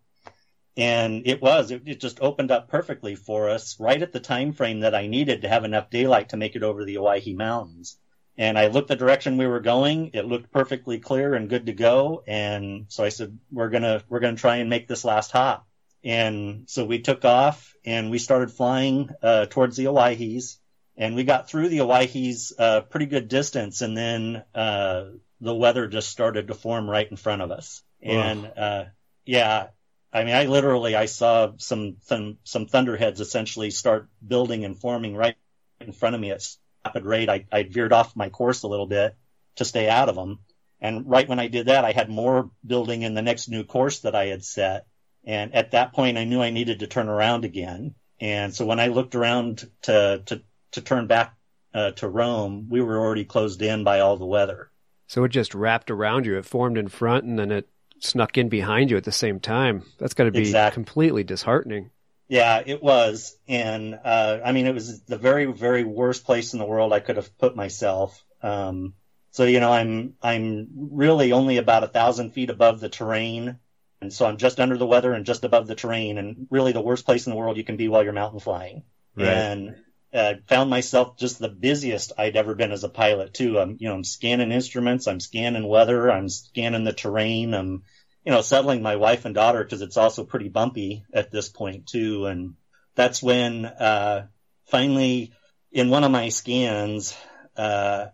And 0.76 1.26
it 1.26 1.40
was, 1.40 1.70
it, 1.70 1.82
it 1.86 2.00
just 2.00 2.20
opened 2.20 2.50
up 2.50 2.68
perfectly 2.68 3.16
for 3.16 3.48
us 3.48 3.78
right 3.80 4.02
at 4.02 4.12
the 4.12 4.20
time 4.20 4.52
frame 4.52 4.80
that 4.80 4.94
I 4.94 5.06
needed 5.06 5.42
to 5.42 5.48
have 5.48 5.64
enough 5.64 5.90
daylight 5.90 6.30
to 6.30 6.36
make 6.36 6.56
it 6.56 6.62
over 6.62 6.84
the 6.84 6.98
Owyhee 6.98 7.34
Mountains 7.34 7.96
and 8.36 8.58
I 8.58 8.66
looked 8.66 8.88
the 8.88 8.96
direction 8.96 9.36
we 9.36 9.46
were 9.46 9.60
going. 9.60 10.10
It 10.12 10.26
looked 10.26 10.50
perfectly 10.50 10.98
clear 10.98 11.34
and 11.34 11.48
good 11.48 11.66
to 11.66 11.72
go. 11.72 12.24
And 12.26 12.86
so 12.88 13.04
I 13.04 13.08
said, 13.10 13.38
we're 13.52 13.68
going 13.68 13.84
to, 13.84 14.02
we're 14.08 14.20
going 14.20 14.34
to 14.34 14.40
try 14.40 14.56
and 14.56 14.68
make 14.68 14.88
this 14.88 15.04
last 15.04 15.30
hop. 15.30 15.66
And 16.04 16.64
so 16.68 16.84
we 16.84 17.00
took 17.00 17.24
off 17.24 17.74
and 17.84 18.10
we 18.10 18.18
started 18.18 18.50
flying, 18.50 19.10
uh, 19.22 19.46
towards 19.46 19.76
the 19.76 19.86
Owyhees 19.86 20.58
and 20.96 21.14
we 21.14 21.24
got 21.24 21.48
through 21.48 21.68
the 21.70 21.80
Owyhees, 21.80 22.52
uh, 22.58 22.82
pretty 22.82 23.06
good 23.06 23.28
distance. 23.28 23.80
And 23.80 23.96
then, 23.96 24.44
uh, 24.54 25.04
the 25.40 25.54
weather 25.54 25.88
just 25.88 26.10
started 26.10 26.48
to 26.48 26.54
form 26.54 26.88
right 26.88 27.10
in 27.10 27.16
front 27.16 27.42
of 27.42 27.50
us. 27.50 27.82
And, 28.02 28.52
uh, 28.56 28.84
yeah, 29.24 29.68
I 30.12 30.24
mean, 30.24 30.34
I 30.34 30.44
literally, 30.44 30.94
I 30.94 31.06
saw 31.06 31.52
some, 31.56 31.96
th- 32.08 32.36
some 32.44 32.66
thunderheads 32.66 33.20
essentially 33.20 33.70
start 33.70 34.08
building 34.26 34.64
and 34.64 34.78
forming 34.78 35.16
right 35.16 35.36
in 35.80 35.92
front 35.92 36.14
of 36.14 36.20
me 36.20 36.30
at 36.30 36.46
rapid 36.84 37.04
rate, 37.04 37.28
I, 37.28 37.46
I 37.50 37.62
veered 37.64 37.92
off 37.92 38.16
my 38.16 38.28
course 38.28 38.62
a 38.62 38.68
little 38.68 38.86
bit 38.86 39.16
to 39.56 39.64
stay 39.64 39.88
out 39.88 40.08
of 40.08 40.14
them. 40.14 40.40
And 40.80 41.08
right 41.08 41.28
when 41.28 41.40
I 41.40 41.48
did 41.48 41.66
that, 41.66 41.84
I 41.84 41.92
had 41.92 42.10
more 42.10 42.50
building 42.66 43.02
in 43.02 43.14
the 43.14 43.22
next 43.22 43.48
new 43.48 43.64
course 43.64 44.00
that 44.00 44.14
I 44.14 44.26
had 44.26 44.44
set. 44.44 44.86
And 45.26 45.54
at 45.54 45.70
that 45.72 45.92
point, 45.92 46.18
I 46.18 46.24
knew 46.24 46.42
I 46.42 46.50
needed 46.50 46.80
to 46.80 46.86
turn 46.86 47.08
around 47.08 47.44
again. 47.44 47.94
And 48.20 48.54
so 48.54 48.66
when 48.66 48.80
I 48.80 48.88
looked 48.88 49.14
around 49.14 49.68
to, 49.82 50.22
to, 50.26 50.42
to 50.72 50.80
turn 50.80 51.06
back 51.06 51.34
uh, 51.72 51.92
to 51.92 52.08
Rome, 52.08 52.68
we 52.70 52.80
were 52.80 52.98
already 52.98 53.24
closed 53.24 53.62
in 53.62 53.84
by 53.84 54.00
all 54.00 54.16
the 54.16 54.26
weather. 54.26 54.70
So 55.06 55.24
it 55.24 55.30
just 55.30 55.54
wrapped 55.54 55.90
around 55.90 56.26
you. 56.26 56.36
It 56.36 56.44
formed 56.44 56.78
in 56.78 56.88
front 56.88 57.24
and 57.24 57.38
then 57.38 57.50
it 57.50 57.68
snuck 58.00 58.38
in 58.38 58.48
behind 58.48 58.90
you 58.90 58.96
at 58.96 59.04
the 59.04 59.12
same 59.12 59.40
time. 59.40 59.84
That's 59.98 60.14
got 60.14 60.24
to 60.24 60.30
be 60.30 60.40
exactly. 60.40 60.74
completely 60.74 61.24
disheartening. 61.24 61.90
Yeah, 62.28 62.62
it 62.64 62.82
was, 62.82 63.36
and 63.46 63.98
uh, 64.02 64.38
I 64.44 64.52
mean, 64.52 64.66
it 64.66 64.74
was 64.74 65.02
the 65.02 65.18
very, 65.18 65.44
very 65.44 65.84
worst 65.84 66.24
place 66.24 66.54
in 66.54 66.58
the 66.58 66.64
world 66.64 66.92
I 66.92 67.00
could 67.00 67.16
have 67.16 67.36
put 67.36 67.54
myself. 67.54 68.24
Um, 68.42 68.94
so 69.30 69.44
you 69.44 69.60
know, 69.60 69.72
I'm 69.72 70.14
I'm 70.22 70.68
really 70.92 71.32
only 71.32 71.58
about 71.58 71.84
a 71.84 71.88
thousand 71.88 72.30
feet 72.30 72.50
above 72.50 72.80
the 72.80 72.88
terrain, 72.88 73.58
and 74.04 74.12
so 74.12 74.26
I'm 74.26 74.36
just 74.36 74.60
under 74.60 74.76
the 74.76 74.86
weather 74.86 75.12
and 75.12 75.26
just 75.26 75.44
above 75.44 75.66
the 75.66 75.74
terrain, 75.74 76.18
and 76.18 76.46
really 76.50 76.72
the 76.72 76.80
worst 76.80 77.04
place 77.04 77.26
in 77.26 77.30
the 77.30 77.36
world 77.36 77.56
you 77.56 77.64
can 77.64 77.76
be 77.76 77.88
while 77.88 78.04
you're 78.04 78.12
mountain 78.12 78.40
flying. 78.40 78.84
Right. 79.16 79.28
And 79.28 79.76
uh, 80.12 80.34
found 80.46 80.70
myself 80.70 81.16
just 81.18 81.38
the 81.38 81.48
busiest 81.48 82.12
I'd 82.16 82.36
ever 82.36 82.54
been 82.54 82.72
as 82.72 82.84
a 82.84 82.88
pilot 82.88 83.34
too. 83.34 83.58
I'm 83.58 83.76
you 83.80 83.88
know 83.88 83.94
I'm 83.94 84.04
scanning 84.04 84.52
instruments, 84.52 85.06
I'm 85.06 85.20
scanning 85.20 85.66
weather, 85.66 86.10
I'm 86.10 86.28
scanning 86.28 86.84
the 86.84 86.92
terrain, 86.92 87.52
I'm 87.54 87.82
you 88.24 88.32
know, 88.32 88.40
settling 88.40 88.82
my 88.82 88.96
wife 88.96 89.24
and 89.24 89.34
daughter 89.34 89.62
because 89.62 89.82
it's 89.82 89.96
also 89.96 90.24
pretty 90.24 90.48
bumpy 90.48 91.04
at 91.12 91.30
this 91.30 91.48
point 91.48 91.86
too. 91.86 92.26
And 92.26 92.54
that's 92.94 93.22
when, 93.22 93.66
uh, 93.66 94.28
finally 94.66 95.32
in 95.70 95.90
one 95.90 96.04
of 96.04 96.10
my 96.10 96.30
scans, 96.30 97.14
uh, 97.56 98.06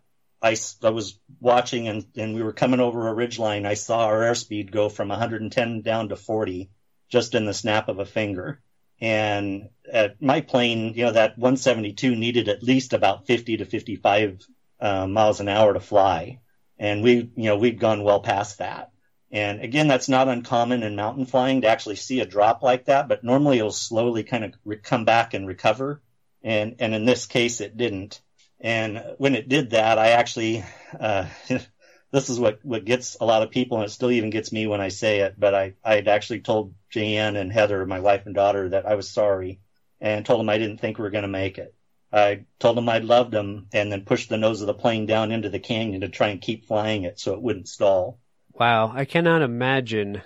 I, 0.43 0.57
I 0.83 0.91
was 0.91 1.19
watching 1.41 1.89
and, 1.89 2.07
and 2.17 2.35
we 2.35 2.43
were 2.43 2.53
coming 2.53 2.81
over 2.81 3.09
a 3.09 3.15
ridge 3.15 3.39
line. 3.39 3.67
I 3.67 3.75
saw 3.75 4.07
our 4.07 4.21
airspeed 4.21 4.71
go 4.71 4.89
from 4.89 5.09
110 5.09 5.83
down 5.83 6.09
to 6.09 6.17
40 6.17 6.71
just 7.09 7.35
in 7.35 7.45
the 7.45 7.55
snap 7.55 7.89
of 7.89 7.99
a 7.99 8.07
finger. 8.07 8.61
And 9.01 9.71
at 9.91 10.21
my 10.21 10.41
plane, 10.43 10.95
you 10.95 11.05
know, 11.05 11.13
that 11.13 11.39
172 11.39 12.15
needed 12.15 12.49
at 12.49 12.63
least 12.63 12.93
about 12.93 13.27
50 13.27 13.59
to 13.59 13.65
55 13.65 14.47
uh, 14.81 15.07
miles 15.07 15.41
an 15.41 15.49
hour 15.49 15.75
to 15.75 15.81
fly. 15.81 16.41
And 16.79 17.03
we, 17.03 17.31
you 17.37 17.45
know, 17.45 17.57
we'd 17.57 17.81
gone 17.81 18.03
well 18.03 18.21
past 18.21 18.59
that. 18.59 18.91
And 19.33 19.61
again, 19.61 19.89
that's 19.89 20.09
not 20.09 20.29
uncommon 20.29 20.83
in 20.83 20.97
mountain 20.97 21.25
flying 21.25 21.61
to 21.61 21.69
actually 21.69 21.97
see 21.97 22.21
a 22.21 22.27
drop 22.27 22.63
like 22.63 22.87
that, 22.87 23.09
but 23.09 23.23
normally 23.23 23.59
it'll 23.59 23.71
slowly 23.71 24.25
kind 24.25 24.45
of 24.45 24.55
re- 24.65 24.77
come 24.77 25.05
back 25.05 25.35
and 25.35 25.47
recover. 25.47 26.03
And, 26.43 26.77
and 26.81 26.95
in 26.95 27.05
this 27.05 27.27
case, 27.27 27.61
it 27.61 27.77
didn't. 27.77 28.21
And 28.61 29.03
when 29.19 29.35
it 29.35 29.49
did 29.49 29.71
that, 29.71 29.99
I 29.99 30.11
actually, 30.11 30.65
uh, 30.99 31.27
this 32.11 32.29
is 32.29 32.39
what, 32.39 32.61
what 32.63 32.85
gets 32.85 33.17
a 33.21 33.25
lot 33.25 33.43
of 33.43 33.51
people, 33.51 33.79
and 33.79 33.87
it 33.87 33.91
still 33.91 34.11
even 34.11 34.31
gets 34.31 34.53
me 34.53 34.67
when 34.67 34.81
I 34.81 34.89
say 34.89 35.21
it, 35.21 35.35
but 35.39 35.55
I, 35.55 35.75
I'd 35.85 36.09
actually 36.09 36.41
told 36.41 36.75
Jan 36.91 37.37
and 37.37 37.53
Heather, 37.53 37.85
my 37.87 38.01
wife 38.01 38.27
and 38.27 38.35
daughter, 38.35 38.71
that 38.71 38.87
I 38.87 38.97
was 38.97 39.09
sorry 39.09 39.61
and 40.01 40.25
told 40.25 40.41
them 40.41 40.49
I 40.49 40.59
didn't 40.59 40.79
think 40.79 40.99
we 40.99 41.03
were 41.03 41.11
going 41.11 41.23
to 41.23 41.29
make 41.29 41.59
it. 41.59 41.75
I 42.13 42.45
told 42.59 42.77
them 42.77 42.89
I'd 42.89 43.05
loved 43.05 43.33
them 43.33 43.69
and 43.73 43.93
then 43.93 44.05
pushed 44.05 44.29
the 44.29 44.37
nose 44.37 44.61
of 44.61 44.67
the 44.67 44.75
plane 44.75 45.07
down 45.07 45.31
into 45.31 45.49
the 45.49 45.61
canyon 45.61 46.01
to 46.01 46.09
try 46.09 46.29
and 46.29 46.41
keep 46.41 46.67
flying 46.67 47.05
it 47.05 47.21
so 47.21 47.35
it 47.35 47.43
wouldn't 47.43 47.69
stall. 47.69 48.19
Wow, 48.53 48.93
I 48.93 49.05
cannot 49.05 49.43
imagine 49.43 50.23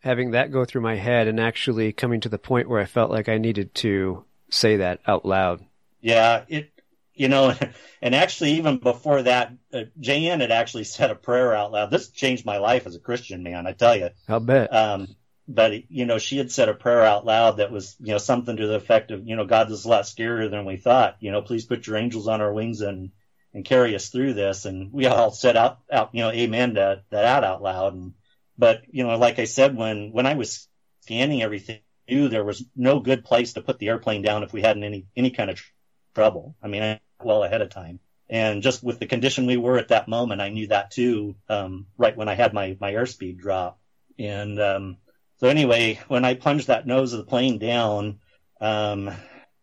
having 0.00 0.30
that 0.30 0.50
go 0.50 0.64
through 0.64 0.80
my 0.80 0.96
head 0.96 1.28
and 1.28 1.38
actually 1.38 1.92
coming 1.92 2.20
to 2.22 2.28
the 2.28 2.38
point 2.38 2.68
where 2.68 2.80
I 2.80 2.86
felt 2.86 3.10
like 3.10 3.28
I 3.28 3.38
needed 3.38 3.74
to 3.76 4.24
say 4.48 4.76
that 4.78 5.00
out 5.06 5.26
loud. 5.26 5.64
Yeah, 6.00 6.44
it, 6.48 6.70
you 7.16 7.28
know, 7.28 7.54
and 8.02 8.14
actually 8.14 8.52
even 8.52 8.78
before 8.78 9.22
that, 9.22 9.52
uh, 9.72 9.82
Jan 9.98 10.40
had 10.40 10.52
actually 10.52 10.84
said 10.84 11.10
a 11.10 11.16
prayer 11.16 11.54
out 11.54 11.72
loud. 11.72 11.90
This 11.90 12.10
changed 12.10 12.46
my 12.46 12.58
life 12.58 12.86
as 12.86 12.94
a 12.94 13.00
Christian 13.00 13.42
man, 13.42 13.66
I 13.66 13.72
tell 13.72 13.96
you. 13.96 14.10
I'll 14.28 14.40
bet. 14.40 14.72
Um, 14.72 15.16
but 15.48 15.90
you 15.90 16.06
know, 16.06 16.18
she 16.18 16.38
had 16.38 16.50
said 16.50 16.68
a 16.68 16.74
prayer 16.74 17.02
out 17.02 17.24
loud 17.24 17.58
that 17.58 17.72
was, 17.72 17.96
you 18.00 18.12
know, 18.12 18.18
something 18.18 18.56
to 18.56 18.66
the 18.66 18.76
effect 18.76 19.10
of, 19.10 19.26
you 19.26 19.36
know, 19.36 19.46
God 19.46 19.70
is 19.70 19.84
a 19.84 19.88
lot 19.88 20.04
scarier 20.04 20.50
than 20.50 20.64
we 20.64 20.76
thought. 20.76 21.16
You 21.20 21.32
know, 21.32 21.42
please 21.42 21.64
put 21.64 21.86
your 21.86 21.96
angels 21.96 22.28
on 22.28 22.40
our 22.40 22.52
wings 22.52 22.80
and 22.80 23.10
and 23.56 23.64
carry 23.64 23.94
us 23.94 24.10
through 24.10 24.34
this. 24.34 24.66
And 24.66 24.92
we 24.92 25.06
all 25.06 25.30
said 25.30 25.56
out, 25.56 25.78
out, 25.90 26.10
you 26.12 26.22
know, 26.22 26.30
amen 26.30 26.74
to 26.74 27.02
that 27.08 27.24
out 27.24 27.42
out 27.42 27.62
loud. 27.62 27.94
And, 27.94 28.12
but, 28.58 28.82
you 28.90 29.02
know, 29.02 29.16
like 29.16 29.38
I 29.38 29.44
said, 29.44 29.74
when, 29.74 30.12
when 30.12 30.26
I 30.26 30.34
was 30.34 30.68
scanning 31.00 31.42
everything, 31.42 31.80
I 32.06 32.12
knew 32.12 32.28
there 32.28 32.44
was 32.44 32.62
no 32.76 33.00
good 33.00 33.24
place 33.24 33.54
to 33.54 33.62
put 33.62 33.78
the 33.78 33.88
airplane 33.88 34.20
down 34.20 34.42
if 34.42 34.52
we 34.52 34.60
had 34.60 34.76
any, 34.76 35.06
any 35.16 35.30
kind 35.30 35.48
of 35.48 35.56
tr- 35.56 35.72
trouble. 36.14 36.54
I 36.62 36.68
mean, 36.68 36.82
I, 36.82 37.00
well 37.22 37.44
ahead 37.44 37.62
of 37.62 37.70
time. 37.70 38.00
And 38.28 38.62
just 38.62 38.82
with 38.82 38.98
the 38.98 39.06
condition 39.06 39.46
we 39.46 39.56
were 39.56 39.78
at 39.78 39.88
that 39.88 40.08
moment, 40.08 40.40
I 40.40 40.48
knew 40.48 40.66
that 40.68 40.90
too, 40.90 41.36
um, 41.48 41.86
right 41.96 42.16
when 42.16 42.28
I 42.28 42.34
had 42.34 42.52
my, 42.52 42.76
my 42.80 42.92
airspeed 42.92 43.38
drop. 43.38 43.78
And, 44.18 44.60
um, 44.60 44.96
so 45.38 45.48
anyway, 45.48 46.00
when 46.08 46.24
I 46.24 46.34
plunged 46.34 46.68
that 46.68 46.86
nose 46.86 47.12
of 47.12 47.18
the 47.18 47.26
plane 47.26 47.58
down, 47.58 48.20
um, 48.60 49.10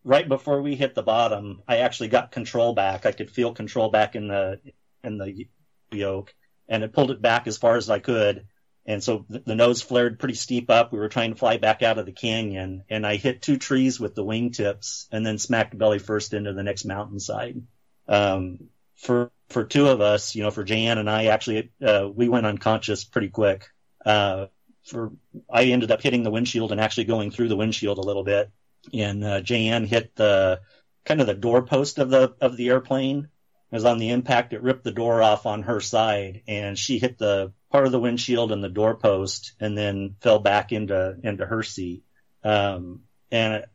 right 0.04 0.28
before 0.28 0.62
we 0.62 0.76
hit 0.76 0.96
the 0.96 1.04
bottom, 1.04 1.62
I 1.68 1.78
actually 1.78 2.10
got 2.10 2.32
control 2.32 2.74
back. 2.74 3.06
I 3.06 3.12
could 3.12 3.32
feel 3.32 3.54
control 3.54 3.90
back 3.90 4.16
in 4.16 4.28
the 4.28 4.60
in 5.04 5.18
the 5.18 5.48
yoke, 5.92 6.34
and 6.68 6.84
it 6.84 6.94
pulled 6.94 7.12
it 7.12 7.22
back 7.22 7.48
as 7.48 7.58
far 7.58 7.76
as 7.76 7.90
I 7.90 8.00
could. 8.00 8.46
And 8.86 9.02
so 9.02 9.26
the, 9.30 9.56
nose 9.56 9.82
flared 9.82 10.20
pretty 10.20 10.34
steep 10.34 10.70
up. 10.70 10.92
We 10.92 11.00
were 11.00 11.10
trying 11.10 11.32
to 11.32 11.38
fly 11.38 11.58
back 11.58 11.84
out 11.84 11.98
of 11.98 12.06
the 12.06 12.12
canyon, 12.12 12.84
and 12.90 13.08
I 13.08 13.16
hit 13.16 13.42
two 13.42 13.58
trees 13.58 14.00
with 14.00 14.14
the 14.14 14.26
wingtips, 14.26 15.08
and 15.12 15.26
then 15.26 15.38
smacked 15.38 15.78
belly 15.78 16.00
first 16.00 16.34
into 16.34 16.52
the 16.52 16.64
next 16.64 16.84
mountainside. 16.84 17.62
Um, 18.08 18.60
for 18.96 19.32
for 19.50 19.64
two 19.64 19.88
of 19.88 20.02
us, 20.02 20.36
you 20.36 20.44
know, 20.44 20.52
for 20.52 20.64
Jan 20.64 20.98
and 20.98 21.10
I, 21.10 21.26
actually, 21.26 21.72
uh, 21.82 22.10
we 22.14 22.28
went 22.28 22.46
unconscious 22.46 23.06
pretty 23.06 23.30
quick. 23.30 23.70
Uh, 24.06 24.48
for 24.84 25.14
I 25.50 25.66
ended 25.66 25.92
up 25.92 26.02
hitting 26.02 26.24
the 26.24 26.32
windshield 26.32 26.74
and 26.74 26.82
actually 26.82 27.06
going 27.06 27.32
through 27.32 27.48
the 27.48 27.56
windshield 27.56 28.00
a 28.00 28.02
little 28.02 28.26
bit 28.26 28.52
and 28.92 29.24
uh, 29.24 29.42
Jan 29.42 29.86
hit 29.86 30.16
the 30.16 30.62
kind 31.06 31.22
of 31.22 31.28
the 31.28 31.34
doorpost 31.34 32.00
of 32.00 32.10
the 32.10 32.36
of 32.42 32.58
the 32.58 32.70
airplane, 32.70 33.30
As 33.74 33.86
on 33.86 33.98
the 33.98 34.12
impact, 34.12 34.54
it 34.54 34.62
ripped 34.62 34.84
the 34.84 34.92
door 34.92 35.24
off 35.24 35.48
on 35.48 35.64
her 35.64 35.80
side, 35.80 36.44
and 36.48 36.78
she 36.78 37.00
hit 37.00 37.18
the 37.18 37.54
part 37.72 37.88
of 37.88 37.92
the 37.92 38.00
windshield 38.00 38.52
and 38.52 38.64
the 38.64 38.70
doorpost, 38.70 39.54
and 39.60 39.76
then 39.76 40.16
fell 40.22 40.38
back 40.40 40.72
into 40.72 41.18
into 41.24 41.46
her 41.46 41.64
seat. 41.64 42.04
Um, 42.44 43.02
and 43.32 43.66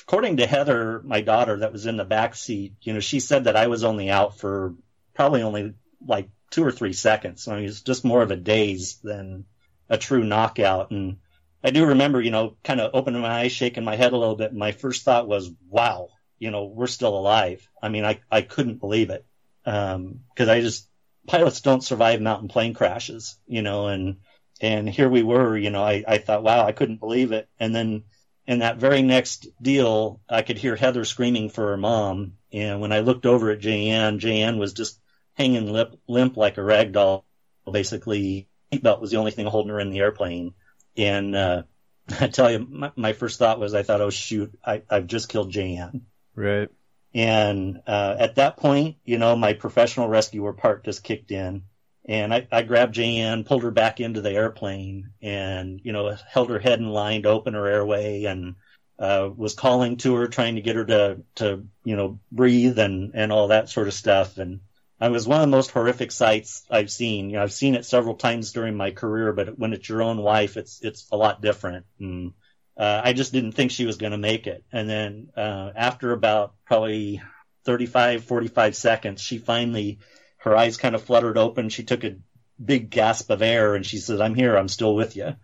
according 0.00 0.36
to 0.36 0.46
Heather, 0.46 1.02
my 1.04 1.22
daughter 1.22 1.58
that 1.58 1.72
was 1.72 1.86
in 1.86 1.96
the 1.96 2.04
back 2.04 2.36
seat, 2.36 2.74
you 2.82 2.92
know, 2.92 3.00
she 3.00 3.18
said 3.18 3.44
that 3.44 3.56
I 3.56 3.66
was 3.66 3.82
only 3.82 4.10
out 4.10 4.38
for 4.38 4.74
probably 5.12 5.42
only 5.42 5.74
like 6.06 6.28
two 6.50 6.64
or 6.64 6.70
three 6.70 6.92
seconds. 6.92 7.48
I 7.48 7.56
mean, 7.56 7.64
it's 7.64 7.80
just 7.80 8.04
more 8.04 8.22
of 8.22 8.30
a 8.30 8.36
daze 8.36 8.98
than 9.02 9.46
a 9.88 9.98
true 9.98 10.22
knockout. 10.22 10.90
And 10.90 11.18
I 11.64 11.70
do 11.70 11.86
remember, 11.86 12.20
you 12.20 12.30
know, 12.30 12.56
kind 12.62 12.80
of 12.80 12.92
opening 12.94 13.22
my 13.22 13.40
eyes, 13.40 13.52
shaking 13.52 13.84
my 13.84 13.96
head 13.96 14.12
a 14.12 14.16
little 14.16 14.36
bit. 14.36 14.50
And 14.50 14.58
my 14.58 14.72
first 14.72 15.02
thought 15.02 15.26
was, 15.26 15.50
wow, 15.68 16.10
you 16.38 16.50
know, 16.50 16.64
we're 16.64 16.86
still 16.86 17.16
alive. 17.16 17.68
I 17.82 17.88
mean, 17.88 18.04
I, 18.04 18.20
I 18.30 18.42
couldn't 18.42 18.80
believe 18.80 19.10
it. 19.10 19.24
Um, 19.64 20.20
cause 20.36 20.48
I 20.48 20.60
just, 20.60 20.88
pilots 21.26 21.60
don't 21.60 21.82
survive 21.82 22.20
mountain 22.20 22.48
plane 22.48 22.74
crashes, 22.74 23.38
you 23.46 23.62
know, 23.62 23.88
and, 23.88 24.18
and 24.60 24.88
here 24.88 25.08
we 25.08 25.22
were, 25.22 25.56
you 25.56 25.70
know, 25.70 25.82
I, 25.82 26.04
I 26.06 26.18
thought, 26.18 26.42
wow, 26.42 26.64
I 26.64 26.72
couldn't 26.72 27.00
believe 27.00 27.32
it. 27.32 27.48
And 27.58 27.74
then 27.74 28.04
in 28.46 28.60
that 28.60 28.78
very 28.78 29.02
next 29.02 29.48
deal, 29.60 30.20
I 30.28 30.42
could 30.42 30.58
hear 30.58 30.76
Heather 30.76 31.04
screaming 31.04 31.50
for 31.50 31.68
her 31.68 31.76
mom. 31.76 32.34
And 32.52 32.80
when 32.80 32.92
I 32.92 33.00
looked 33.00 33.26
over 33.26 33.50
at 33.50 33.60
Jayanne, 33.60 34.20
Jayanne 34.20 34.58
was 34.58 34.72
just 34.72 35.00
hanging 35.34 35.72
limp, 35.72 35.96
limp 36.06 36.36
like 36.36 36.58
a 36.58 36.62
rag 36.62 36.92
doll. 36.92 37.26
Basically, 37.70 38.48
seatbelt 38.72 39.00
was 39.00 39.10
the 39.10 39.16
only 39.16 39.32
thing 39.32 39.46
holding 39.46 39.70
her 39.70 39.80
in 39.80 39.90
the 39.90 39.98
airplane. 39.98 40.54
And, 40.96 41.34
uh, 41.34 41.62
I 42.20 42.28
tell 42.28 42.50
you, 42.50 42.66
my, 42.70 42.92
my, 42.94 43.12
first 43.12 43.38
thought 43.38 43.58
was, 43.58 43.74
I 43.74 43.82
thought, 43.82 44.00
oh 44.00 44.10
shoot, 44.10 44.56
I, 44.64 44.82
I've 44.88 45.08
just 45.08 45.28
killed 45.28 45.52
Jayanne. 45.52 46.02
Right. 46.36 46.68
And, 47.14 47.80
uh, 47.86 48.16
at 48.18 48.36
that 48.36 48.58
point, 48.58 48.96
you 49.04 49.18
know, 49.18 49.34
my 49.36 49.54
professional 49.54 50.08
rescuer 50.08 50.52
part 50.52 50.84
just 50.84 51.02
kicked 51.02 51.30
in 51.30 51.62
and 52.08 52.32
I, 52.32 52.46
I 52.52 52.62
grabbed 52.62 52.94
Jayanne, 52.94 53.46
pulled 53.46 53.64
her 53.64 53.70
back 53.70 54.00
into 54.00 54.20
the 54.20 54.30
airplane 54.30 55.10
and, 55.20 55.80
you 55.82 55.92
know, 55.92 56.16
held 56.28 56.50
her 56.50 56.58
head 56.58 56.78
in 56.78 56.88
line 56.88 57.22
to 57.22 57.30
open 57.30 57.54
her 57.54 57.66
airway 57.66 58.24
and, 58.24 58.54
uh, 58.98 59.28
was 59.34 59.54
calling 59.54 59.96
to 59.98 60.14
her, 60.14 60.28
trying 60.28 60.54
to 60.54 60.62
get 60.62 60.76
her 60.76 60.84
to, 60.84 61.22
to, 61.36 61.66
you 61.84 61.96
know, 61.96 62.20
breathe 62.30 62.78
and, 62.78 63.12
and 63.14 63.32
all 63.32 63.48
that 63.48 63.68
sort 63.68 63.88
of 63.88 63.94
stuff. 63.94 64.38
And, 64.38 64.60
it 65.00 65.10
was 65.10 65.28
one 65.28 65.40
of 65.40 65.42
the 65.42 65.56
most 65.56 65.72
horrific 65.72 66.10
sights 66.10 66.64
I've 66.70 66.90
seen. 66.90 67.30
You 67.30 67.36
know, 67.36 67.42
I've 67.42 67.52
seen 67.52 67.74
it 67.74 67.84
several 67.84 68.14
times 68.14 68.52
during 68.52 68.76
my 68.76 68.92
career, 68.92 69.32
but 69.32 69.58
when 69.58 69.72
it's 69.72 69.88
your 69.88 70.02
own 70.02 70.22
wife, 70.22 70.56
it's 70.56 70.80
it's 70.82 71.06
a 71.12 71.16
lot 71.16 71.42
different. 71.42 71.84
And 72.00 72.32
uh, 72.76 73.00
I 73.04 73.12
just 73.12 73.32
didn't 73.32 73.52
think 73.52 73.70
she 73.70 73.86
was 73.86 73.96
going 73.96 74.12
to 74.12 74.18
make 74.18 74.46
it. 74.46 74.64
And 74.72 74.88
then 74.88 75.28
uh, 75.36 75.70
after 75.74 76.12
about 76.12 76.54
probably 76.64 77.22
35, 77.64 78.24
45 78.24 78.76
seconds, 78.76 79.20
she 79.20 79.38
finally, 79.38 79.98
her 80.38 80.56
eyes 80.56 80.76
kind 80.76 80.94
of 80.94 81.02
fluttered 81.02 81.38
open. 81.38 81.68
She 81.68 81.84
took 81.84 82.04
a 82.04 82.16
big 82.62 82.90
gasp 82.90 83.30
of 83.30 83.42
air 83.42 83.74
and 83.74 83.84
she 83.84 83.98
said, 83.98 84.20
"I'm 84.20 84.34
here. 84.34 84.56
I'm 84.56 84.68
still 84.68 84.94
with 84.94 85.16
you." 85.16 85.36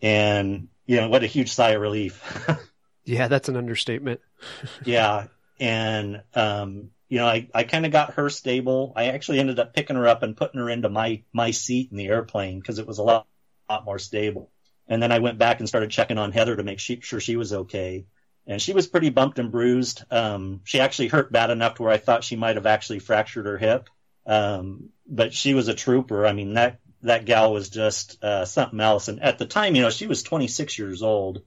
And 0.00 0.68
you 0.86 0.96
know, 0.96 1.08
what 1.08 1.22
a 1.22 1.28
huge 1.28 1.52
sigh 1.52 1.70
of 1.70 1.80
relief. 1.80 2.48
yeah, 3.04 3.28
that's 3.28 3.48
an 3.48 3.56
understatement. 3.56 4.20
yeah, 4.84 5.28
and 5.60 6.22
um, 6.34 6.90
you 7.12 7.18
know, 7.18 7.26
I, 7.26 7.46
I 7.54 7.64
kind 7.64 7.84
of 7.84 7.92
got 7.92 8.14
her 8.14 8.30
stable. 8.30 8.94
I 8.96 9.08
actually 9.08 9.38
ended 9.38 9.58
up 9.58 9.74
picking 9.74 9.96
her 9.96 10.08
up 10.08 10.22
and 10.22 10.34
putting 10.34 10.58
her 10.58 10.70
into 10.70 10.88
my, 10.88 11.24
my 11.30 11.50
seat 11.50 11.90
in 11.90 11.98
the 11.98 12.08
airplane 12.08 12.58
because 12.58 12.78
it 12.78 12.86
was 12.86 12.96
a 12.96 13.02
lot, 13.02 13.26
lot 13.68 13.84
more 13.84 13.98
stable. 13.98 14.50
And 14.92 15.02
then 15.02 15.10
I 15.10 15.20
went 15.20 15.38
back 15.38 15.58
and 15.58 15.66
started 15.66 15.90
checking 15.90 16.18
on 16.18 16.32
Heather 16.32 16.54
to 16.54 16.62
make 16.62 16.78
sure 16.78 17.18
she 17.18 17.36
was 17.36 17.54
okay. 17.54 18.04
And 18.46 18.60
she 18.60 18.74
was 18.74 18.86
pretty 18.86 19.08
bumped 19.08 19.38
and 19.38 19.50
bruised. 19.50 20.04
Um, 20.10 20.60
she 20.64 20.80
actually 20.80 21.08
hurt 21.08 21.32
bad 21.32 21.48
enough 21.48 21.76
to 21.76 21.84
where 21.84 21.92
I 21.92 21.96
thought 21.96 22.24
she 22.24 22.36
might 22.36 22.56
have 22.56 22.66
actually 22.66 22.98
fractured 22.98 23.46
her 23.46 23.56
hip. 23.56 23.88
Um, 24.26 24.90
but 25.06 25.32
she 25.32 25.54
was 25.54 25.68
a 25.68 25.74
trooper. 25.74 26.26
I 26.26 26.34
mean, 26.34 26.52
that, 26.54 26.80
that 27.04 27.24
gal 27.24 27.54
was 27.54 27.70
just, 27.70 28.22
uh, 28.22 28.44
something 28.44 28.80
else. 28.80 29.08
And 29.08 29.22
at 29.22 29.38
the 29.38 29.46
time, 29.46 29.76
you 29.76 29.80
know, 29.80 29.88
she 29.88 30.06
was 30.06 30.22
26 30.22 30.78
years 30.78 31.02
old. 31.02 31.40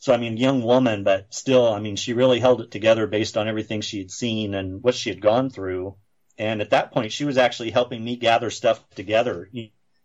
So 0.00 0.12
I 0.12 0.18
mean, 0.18 0.36
young 0.36 0.62
woman, 0.62 1.02
but 1.02 1.32
still, 1.32 1.72
I 1.72 1.80
mean, 1.80 1.96
she 1.96 2.12
really 2.12 2.38
held 2.38 2.60
it 2.60 2.70
together 2.70 3.06
based 3.06 3.38
on 3.38 3.48
everything 3.48 3.80
she 3.80 3.96
had 3.96 4.10
seen 4.10 4.52
and 4.52 4.82
what 4.82 4.94
she 4.94 5.08
had 5.08 5.22
gone 5.22 5.48
through. 5.48 5.96
And 6.36 6.60
at 6.60 6.70
that 6.70 6.92
point, 6.92 7.12
she 7.12 7.24
was 7.24 7.38
actually 7.38 7.70
helping 7.70 8.04
me 8.04 8.16
gather 8.16 8.50
stuff 8.50 8.86
together, 8.90 9.48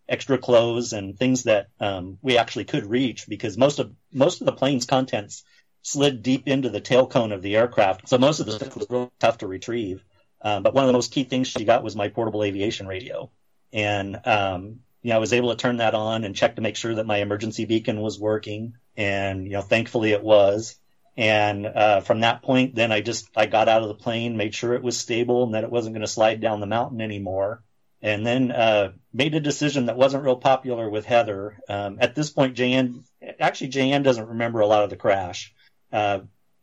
extra 0.07 0.37
clothes 0.37 0.93
and 0.93 1.17
things 1.17 1.43
that 1.43 1.67
um, 1.79 2.17
we 2.21 2.37
actually 2.37 2.65
could 2.65 2.85
reach 2.85 3.27
because 3.27 3.57
most 3.57 3.79
of 3.79 3.93
most 4.13 4.41
of 4.41 4.45
the 4.45 4.53
plane's 4.53 4.85
contents 4.85 5.43
slid 5.81 6.23
deep 6.23 6.47
into 6.47 6.69
the 6.69 6.81
tail 6.81 7.07
cone 7.07 7.31
of 7.31 7.41
the 7.41 7.55
aircraft. 7.55 8.07
So 8.09 8.17
most 8.17 8.39
of 8.39 8.45
the 8.45 8.53
stuff 8.53 8.75
was 8.75 8.89
really 8.89 9.09
tough 9.19 9.39
to 9.39 9.47
retrieve. 9.47 10.03
Um, 10.41 10.63
but 10.63 10.73
one 10.73 10.83
of 10.83 10.87
the 10.87 10.93
most 10.93 11.11
key 11.11 11.23
things 11.23 11.47
she 11.47 11.65
got 11.65 11.83
was 11.83 11.95
my 11.95 12.09
portable 12.09 12.43
aviation 12.43 12.87
radio, 12.87 13.31
and 13.73 14.19
um, 14.25 14.79
you 15.05 15.09
know, 15.09 15.17
I 15.17 15.19
was 15.19 15.33
able 15.33 15.49
to 15.49 15.55
turn 15.55 15.77
that 15.77 15.93
on 15.93 16.23
and 16.23 16.35
check 16.35 16.55
to 16.55 16.63
make 16.63 16.75
sure 16.75 16.95
that 16.95 17.05
my 17.05 17.17
emergency 17.17 17.65
beacon 17.65 18.01
was 18.01 18.19
working. 18.19 18.73
And, 18.97 19.45
you 19.45 19.51
know, 19.51 19.61
thankfully 19.61 20.13
it 20.13 20.23
was. 20.23 20.79
And, 21.15 21.67
uh, 21.67 22.01
from 22.01 22.21
that 22.21 22.41
point, 22.41 22.73
then 22.73 22.91
I 22.91 23.01
just, 23.01 23.29
I 23.37 23.45
got 23.45 23.69
out 23.69 23.83
of 23.83 23.87
the 23.87 23.93
plane, 23.93 24.35
made 24.35 24.55
sure 24.55 24.73
it 24.73 24.81
was 24.81 24.97
stable 24.97 25.43
and 25.43 25.53
that 25.53 25.63
it 25.63 25.69
wasn't 25.69 25.93
going 25.93 26.01
to 26.01 26.07
slide 26.07 26.41
down 26.41 26.59
the 26.59 26.65
mountain 26.65 27.01
anymore. 27.01 27.61
And 28.05 28.23
then, 28.23 28.51
uh, 28.51 28.91
made 29.11 29.33
a 29.33 29.39
decision 29.39 29.87
that 29.87 29.97
wasn't 29.97 30.23
real 30.23 30.35
popular 30.35 30.87
with 30.87 31.07
Heather. 31.07 31.57
Um, 31.67 31.97
at 31.99 32.13
this 32.13 32.29
point, 32.29 32.53
Jan 32.53 33.03
actually, 33.39 33.69
Jan 33.69 34.03
doesn't 34.03 34.27
remember 34.27 34.59
a 34.59 34.67
lot 34.67 34.83
of 34.83 34.91
the 34.91 34.95
crash. 34.95 35.51
Uh, 35.91 36.19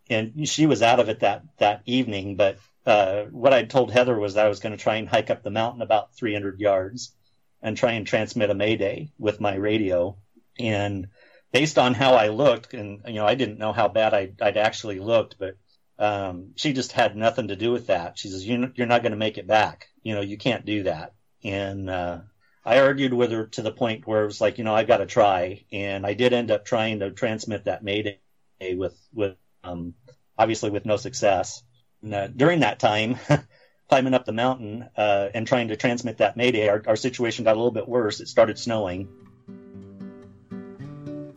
and 0.09 0.49
she 0.49 0.67
was 0.67 0.83
out 0.83 1.01
of 1.01 1.09
it 1.09 1.19
that, 1.21 1.43
that 1.59 1.83
evening. 1.85 2.37
But, 2.37 2.59
uh, 2.87 3.25
what 3.25 3.53
I 3.53 3.65
told 3.65 3.91
Heather 3.91 4.17
was 4.17 4.35
that 4.35 4.47
I 4.47 4.49
was 4.49 4.61
going 4.61 4.77
to 4.77 4.81
try 4.81 4.97
and 4.97 5.09
hike 5.09 5.31
up 5.31 5.43
the 5.43 5.51
mountain 5.51 5.83
about 5.83 6.15
300 6.15 6.61
yards 6.61 7.13
and 7.61 7.77
try 7.77 7.95
and 7.95 8.07
transmit 8.07 8.51
a 8.51 8.55
mayday 8.55 9.11
with 9.19 9.41
my 9.41 9.57
radio. 9.57 10.17
And 10.61 11.09
based 11.51 11.77
on 11.77 11.95
how 11.95 12.15
I 12.15 12.29
looked, 12.29 12.73
and 12.73 13.01
you 13.09 13.15
know, 13.15 13.27
I 13.27 13.35
didn't 13.35 13.59
know 13.59 13.73
how 13.73 13.89
bad 13.89 14.15
I'd, 14.15 14.41
I'd 14.41 14.57
actually 14.57 15.01
looked, 15.01 15.41
but 15.41 15.57
um, 15.99 16.53
she 16.55 16.73
just 16.73 16.93
had 16.93 17.17
nothing 17.17 17.49
to 17.49 17.57
do 17.57 17.73
with 17.73 17.89
that. 17.89 18.17
She 18.17 18.29
says, 18.29 18.47
"You're, 18.47 18.71
you're 18.77 18.87
not 18.87 19.03
going 19.03 19.13
to 19.13 19.19
make 19.19 19.39
it 19.39 19.47
back. 19.49 19.89
You 20.05 20.15
know, 20.15 20.21
you 20.21 20.39
can't 20.39 20.65
do 20.65 20.85
that." 20.85 21.15
And 21.45 21.91
uh, 21.91 22.21
I 22.65 22.81
argued 22.81 23.13
with 23.13 23.33
her 23.33 23.47
to 23.47 23.63
the 23.63 23.73
point 23.73 24.07
where 24.07 24.23
it 24.23 24.27
was 24.27 24.41
like, 24.41 24.59
you 24.59 24.65
know, 24.65 24.75
I've 24.75 24.87
got 24.87 24.99
to 24.99 25.07
try, 25.07 25.65
and 25.73 26.07
I 26.07 26.15
did 26.15 26.33
end 26.33 26.51
up 26.51 26.65
trying 26.65 27.01
to 27.01 27.11
transmit 27.11 27.65
that 27.65 27.83
mayday 27.83 28.19
with 28.61 28.97
with 29.13 29.37
um, 29.65 29.95
obviously 30.39 30.71
with 30.71 30.87
no 30.87 30.97
success. 30.97 31.63
And, 32.03 32.15
uh, 32.15 32.29
during 32.29 32.61
that 32.61 32.79
time. 32.79 33.17
climbing 33.89 34.15
up 34.15 34.25
the 34.25 34.33
mountain 34.33 34.89
uh, 34.97 35.29
and 35.35 35.47
trying 35.47 35.69
to 35.69 35.77
transmit 35.77 36.17
that 36.17 36.35
mayday, 36.35 36.67
our, 36.67 36.83
our 36.87 36.97
situation 36.97 37.45
got 37.45 37.53
a 37.53 37.59
little 37.59 37.71
bit 37.71 37.87
worse. 37.87 38.21
It 38.21 38.29
started 38.29 38.59
snowing. 38.59 39.07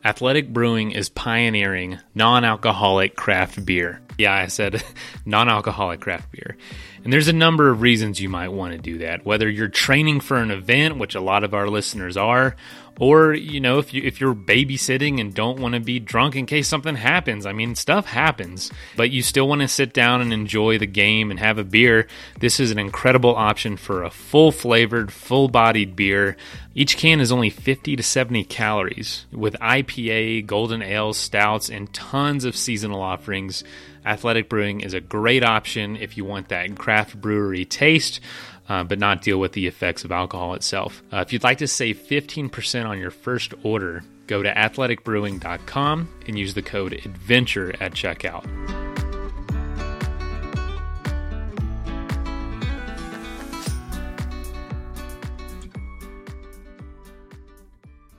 Athletic 0.05 0.53
Brewing 0.53 0.91
is 0.91 1.09
pioneering 1.09 1.97
non 2.13 2.45
alcoholic 2.45 3.15
craft 3.15 3.65
beer. 3.65 4.01
Yeah, 4.19 4.33
I 4.35 4.47
said 4.47 4.83
non 5.25 5.49
alcoholic 5.49 5.99
craft 5.99 6.31
beer. 6.31 6.57
And 7.03 7.11
there's 7.11 7.27
a 7.27 7.33
number 7.33 7.69
of 7.69 7.81
reasons 7.81 8.21
you 8.21 8.29
might 8.29 8.49
want 8.49 8.73
to 8.73 8.77
do 8.77 8.99
that. 8.99 9.25
Whether 9.25 9.49
you're 9.49 9.67
training 9.67 10.19
for 10.19 10.37
an 10.37 10.51
event, 10.51 10.99
which 10.99 11.15
a 11.15 11.21
lot 11.21 11.43
of 11.43 11.55
our 11.55 11.67
listeners 11.67 12.17
are, 12.17 12.55
or 12.99 13.33
you 13.33 13.59
know 13.59 13.79
if 13.79 13.93
you 13.93 14.01
if 14.03 14.19
you're 14.19 14.35
babysitting 14.35 15.19
and 15.19 15.33
don't 15.33 15.59
want 15.59 15.73
to 15.73 15.79
be 15.79 15.99
drunk 15.99 16.35
in 16.35 16.45
case 16.45 16.67
something 16.67 16.95
happens 16.95 17.45
i 17.45 17.51
mean 17.51 17.75
stuff 17.75 18.05
happens 18.05 18.71
but 18.95 19.11
you 19.11 19.21
still 19.21 19.47
want 19.47 19.61
to 19.61 19.67
sit 19.67 19.93
down 19.93 20.21
and 20.21 20.31
enjoy 20.31 20.77
the 20.77 20.85
game 20.85 21.31
and 21.31 21.39
have 21.39 21.57
a 21.57 21.63
beer 21.63 22.07
this 22.39 22.59
is 22.59 22.71
an 22.71 22.79
incredible 22.79 23.35
option 23.35 23.77
for 23.77 24.03
a 24.03 24.09
full 24.09 24.51
flavored 24.51 25.11
full 25.11 25.47
bodied 25.47 25.95
beer. 25.95 26.35
Each 26.73 26.97
can 26.97 27.19
is 27.19 27.31
only 27.31 27.49
50 27.49 27.95
to 27.95 28.03
70 28.03 28.43
calories 28.45 29.25
with 29.31 29.55
ipa 29.61 30.45
golden 30.45 30.81
ales 30.81 31.17
stouts 31.17 31.69
and 31.69 31.91
tons 31.93 32.45
of 32.45 32.55
seasonal 32.55 33.01
offerings. 33.01 33.63
Athletic 34.05 34.49
brewing 34.49 34.81
is 34.81 34.93
a 34.93 35.01
great 35.01 35.43
option 35.43 35.95
if 35.95 36.17
you 36.17 36.25
want 36.25 36.49
that 36.49 36.77
craft 36.77 37.19
brewery 37.19 37.65
taste 37.65 38.19
uh, 38.69 38.83
but 38.83 38.99
not 38.99 39.21
deal 39.21 39.39
with 39.39 39.53
the 39.53 39.67
effects 39.67 40.03
of 40.03 40.11
alcohol 40.11 40.53
itself. 40.53 41.03
Uh, 41.11 41.17
if 41.17 41.31
you'd 41.31 41.43
like 41.43 41.59
to 41.59 41.67
save 41.67 41.97
15% 41.97 42.85
on 42.85 42.99
your 42.99 43.11
first 43.11 43.53
order, 43.63 44.03
go 44.27 44.41
to 44.41 44.51
athleticbrewing.com 44.51 46.09
and 46.27 46.39
use 46.39 46.53
the 46.53 46.61
code 46.61 46.93
ADVENTURE 46.93 47.75
at 47.79 47.93
checkout. 47.93 48.45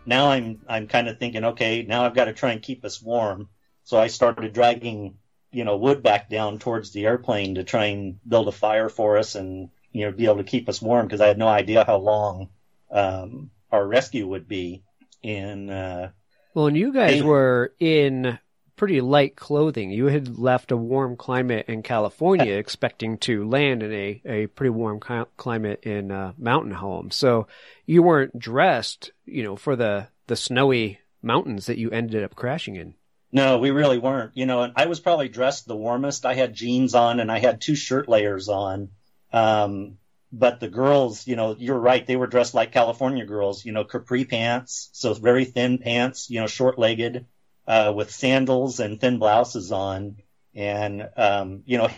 Now 0.09 0.31
I'm 0.31 0.61
I'm 0.69 0.87
kind 0.87 1.09
of 1.09 1.19
thinking, 1.19 1.45
okay, 1.45 1.83
now 1.83 2.05
I've 2.05 2.15
got 2.15 2.27
to 2.27 2.33
try 2.33 2.53
and 2.53 2.63
keep 2.63 2.85
us 2.85 3.03
warm. 3.03 3.49
So 3.83 3.99
I 3.99 4.07
started 4.07 4.53
dragging, 4.53 5.19
you 5.51 5.65
know, 5.65 5.77
wood 5.77 6.03
back 6.03 6.31
down 6.31 6.61
towards 6.61 6.93
the 6.93 7.07
airplane 7.07 7.57
to 7.57 7.65
try 7.65 7.87
and 7.87 8.21
build 8.27 8.47
a 8.47 8.53
fire 8.53 8.89
for 8.89 9.19
us 9.19 9.35
and 9.35 9.71
you 9.97 10.05
know, 10.05 10.13
be 10.13 10.27
able 10.27 10.37
to 10.37 10.45
keep 10.45 10.69
us 10.69 10.83
warm 10.83 11.07
because 11.07 11.21
I 11.21 11.27
had 11.27 11.39
no 11.39 11.49
idea 11.49 11.85
how 11.85 11.97
long 11.97 12.51
um, 12.91 13.51
our 13.73 13.87
rescue 13.87 14.27
would 14.27 14.47
be. 14.47 14.83
And 15.25 15.71
uh, 15.71 16.09
well, 16.55 16.67
and 16.67 16.77
you 16.77 16.93
guys 16.93 17.23
were 17.23 17.73
in 17.81 18.39
pretty 18.77 19.01
light 19.01 19.37
clothing. 19.37 19.91
You 19.91 20.07
had 20.07 20.39
left 20.39 20.71
a 20.71 20.77
warm 20.77 21.17
climate 21.17 21.67
in 21.69 21.83
California, 21.83 22.55
expecting 22.55 23.17
to 23.19 23.49
land 23.49 23.83
in 23.83 23.93
a, 23.93 24.23
a 24.27 24.47
pretty 24.49 24.71
warm 24.71 25.01
climate 25.37 25.85
in 25.85 26.13
uh, 26.13 26.33
mountain 26.37 26.73
home. 26.73 27.11
So 27.11 27.47
you 27.87 28.03
weren't 28.03 28.39
dressed, 28.39 29.13
you 29.25 29.43
know, 29.43 29.57
for 29.57 29.77
the 29.77 30.09
the 30.27 30.37
snowy 30.37 31.01
mountains 31.23 31.67
that 31.67 31.79
you 31.79 31.91
ended 31.91 32.23
up 32.23 32.37
crashing 32.37 32.77
in. 32.77 32.95
No, 33.33 33.59
we 33.59 33.71
really 33.71 33.99
weren't. 33.99 34.33
You 34.35 34.45
know, 34.45 34.63
and 34.63 34.75
I 34.77 34.87
was 34.87 35.01
probably 35.01 35.29
dressed 35.29 35.67
the 35.67 35.77
warmest. 35.77 36.27
I 36.27 36.35
had 36.35 36.55
jeans 36.55 36.95
on 36.95 37.19
and 37.19 37.33
I 37.33 37.39
had 37.39 37.61
two 37.61 37.75
shirt 37.75 38.09
layers 38.09 38.49
on. 38.49 38.91
Um, 39.37 39.99
but 40.33 40.61
the 40.61 40.69
girls, 40.69 41.27
you 41.27 41.37
know, 41.37 41.55
you're 41.59 41.79
right. 41.79 42.07
They 42.07 42.17
were 42.17 42.27
dressed 42.27 42.55
like 42.55 42.73
California 42.73 43.27
girls, 43.27 43.65
you 43.67 43.73
know, 43.73 43.85
capri 43.85 44.25
pants. 44.25 44.89
So 44.93 45.13
very 45.13 45.45
thin 45.45 45.77
pants, 45.79 46.31
you 46.31 46.41
know, 46.41 46.47
short 46.47 46.79
legged, 46.79 47.27
uh, 47.67 47.93
with 47.95 48.11
sandals 48.11 48.81
and 48.81 48.99
thin 48.99 49.19
blouses 49.19 49.73
on. 49.73 50.17
And, 50.55 51.09
um, 51.17 51.63
you 51.67 51.77
know, 51.77 51.91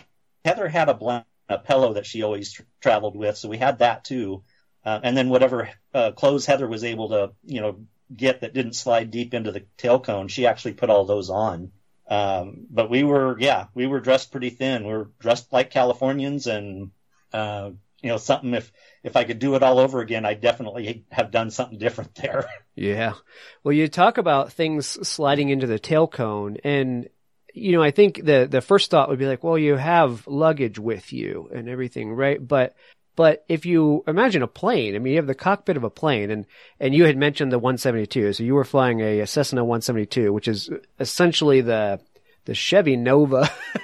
Heather 0.43 0.67
had 0.67 0.89
a, 0.89 1.25
a 1.47 1.57
pillow 1.59 1.93
that 1.93 2.05
she 2.05 2.23
always 2.23 2.51
tra- 2.51 2.65
traveled 2.81 3.15
with. 3.15 3.37
So 3.37 3.47
we 3.47 3.57
had 3.57 3.79
that 3.79 4.03
too. 4.03 4.43
Uh, 4.83 4.99
and 5.01 5.15
then 5.15 5.29
whatever, 5.29 5.69
uh, 5.93 6.11
clothes 6.11 6.45
Heather 6.45 6.67
was 6.67 6.83
able 6.83 7.09
to, 7.09 7.31
you 7.45 7.61
know, 7.61 7.85
get 8.13 8.41
that 8.41 8.53
didn't 8.53 8.73
slide 8.73 9.11
deep 9.11 9.33
into 9.33 9.51
the 9.51 9.65
tail 9.77 9.99
cone, 9.99 10.27
she 10.27 10.45
actually 10.45 10.73
put 10.73 10.89
all 10.89 11.05
those 11.05 11.29
on. 11.29 11.71
Um, 12.09 12.65
but 12.69 12.89
we 12.89 13.03
were, 13.03 13.37
yeah, 13.39 13.67
we 13.75 13.87
were 13.87 13.99
dressed 13.99 14.31
pretty 14.31 14.49
thin. 14.49 14.85
We 14.85 14.93
were 14.93 15.09
dressed 15.19 15.53
like 15.53 15.69
Californians 15.69 16.47
and, 16.47 16.91
uh, 17.33 17.71
you 18.01 18.09
know, 18.09 18.17
something 18.17 18.53
if, 18.53 18.71
if 19.03 19.15
I 19.15 19.23
could 19.23 19.39
do 19.39 19.55
it 19.55 19.63
all 19.63 19.79
over 19.79 19.99
again, 20.01 20.25
I 20.25 20.33
definitely 20.33 21.05
have 21.11 21.31
done 21.31 21.51
something 21.51 21.77
different 21.77 22.15
there. 22.15 22.45
Yeah. 22.75 23.15
Well, 23.61 23.73
you 23.73 23.89
talk 23.89 24.17
about 24.17 24.53
things 24.53 24.87
sliding 25.05 25.49
into 25.49 25.67
the 25.67 25.79
tail 25.79 26.07
cone 26.07 26.55
and, 26.63 27.09
you 27.53 27.73
know, 27.73 27.83
I 27.83 27.91
think 27.91 28.23
the, 28.23 28.47
the 28.49 28.61
first 28.61 28.89
thought 28.89 29.09
would 29.09 29.19
be 29.19 29.25
like, 29.25 29.43
well, 29.43 29.57
you 29.57 29.75
have 29.75 30.25
luggage 30.27 30.79
with 30.79 31.11
you 31.11 31.49
and 31.53 31.67
everything, 31.67 32.13
right? 32.13 32.39
But 32.45 32.77
but 33.19 33.43
if 33.49 33.65
you 33.65 34.01
imagine 34.07 34.43
a 34.43 34.47
plane, 34.47 34.95
I 34.95 34.99
mean, 34.99 35.11
you 35.11 35.17
have 35.17 35.27
the 35.27 35.35
cockpit 35.35 35.75
of 35.75 35.83
a 35.83 35.89
plane, 35.89 36.31
and 36.31 36.45
and 36.79 36.95
you 36.95 37.03
had 37.03 37.17
mentioned 37.17 37.51
the 37.51 37.59
172, 37.59 38.31
so 38.31 38.43
you 38.43 38.55
were 38.55 38.63
flying 38.63 39.01
a, 39.01 39.25
Cessna 39.25 39.61
172, 39.65 40.31
which 40.31 40.47
is 40.47 40.69
essentially 41.01 41.59
the 41.59 41.99
the 42.49 42.55
Chevy 42.55 42.95
Nova. 42.95 43.47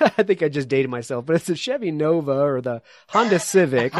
I 0.00 0.22
think 0.22 0.42
I 0.42 0.48
just 0.48 0.68
dated 0.68 0.90
myself, 0.90 1.26
but 1.26 1.36
it's 1.36 1.48
the 1.48 1.54
Chevy 1.54 1.90
Nova 1.90 2.32
or 2.32 2.62
the 2.62 2.80
Honda 3.08 3.38
Civic 3.38 3.92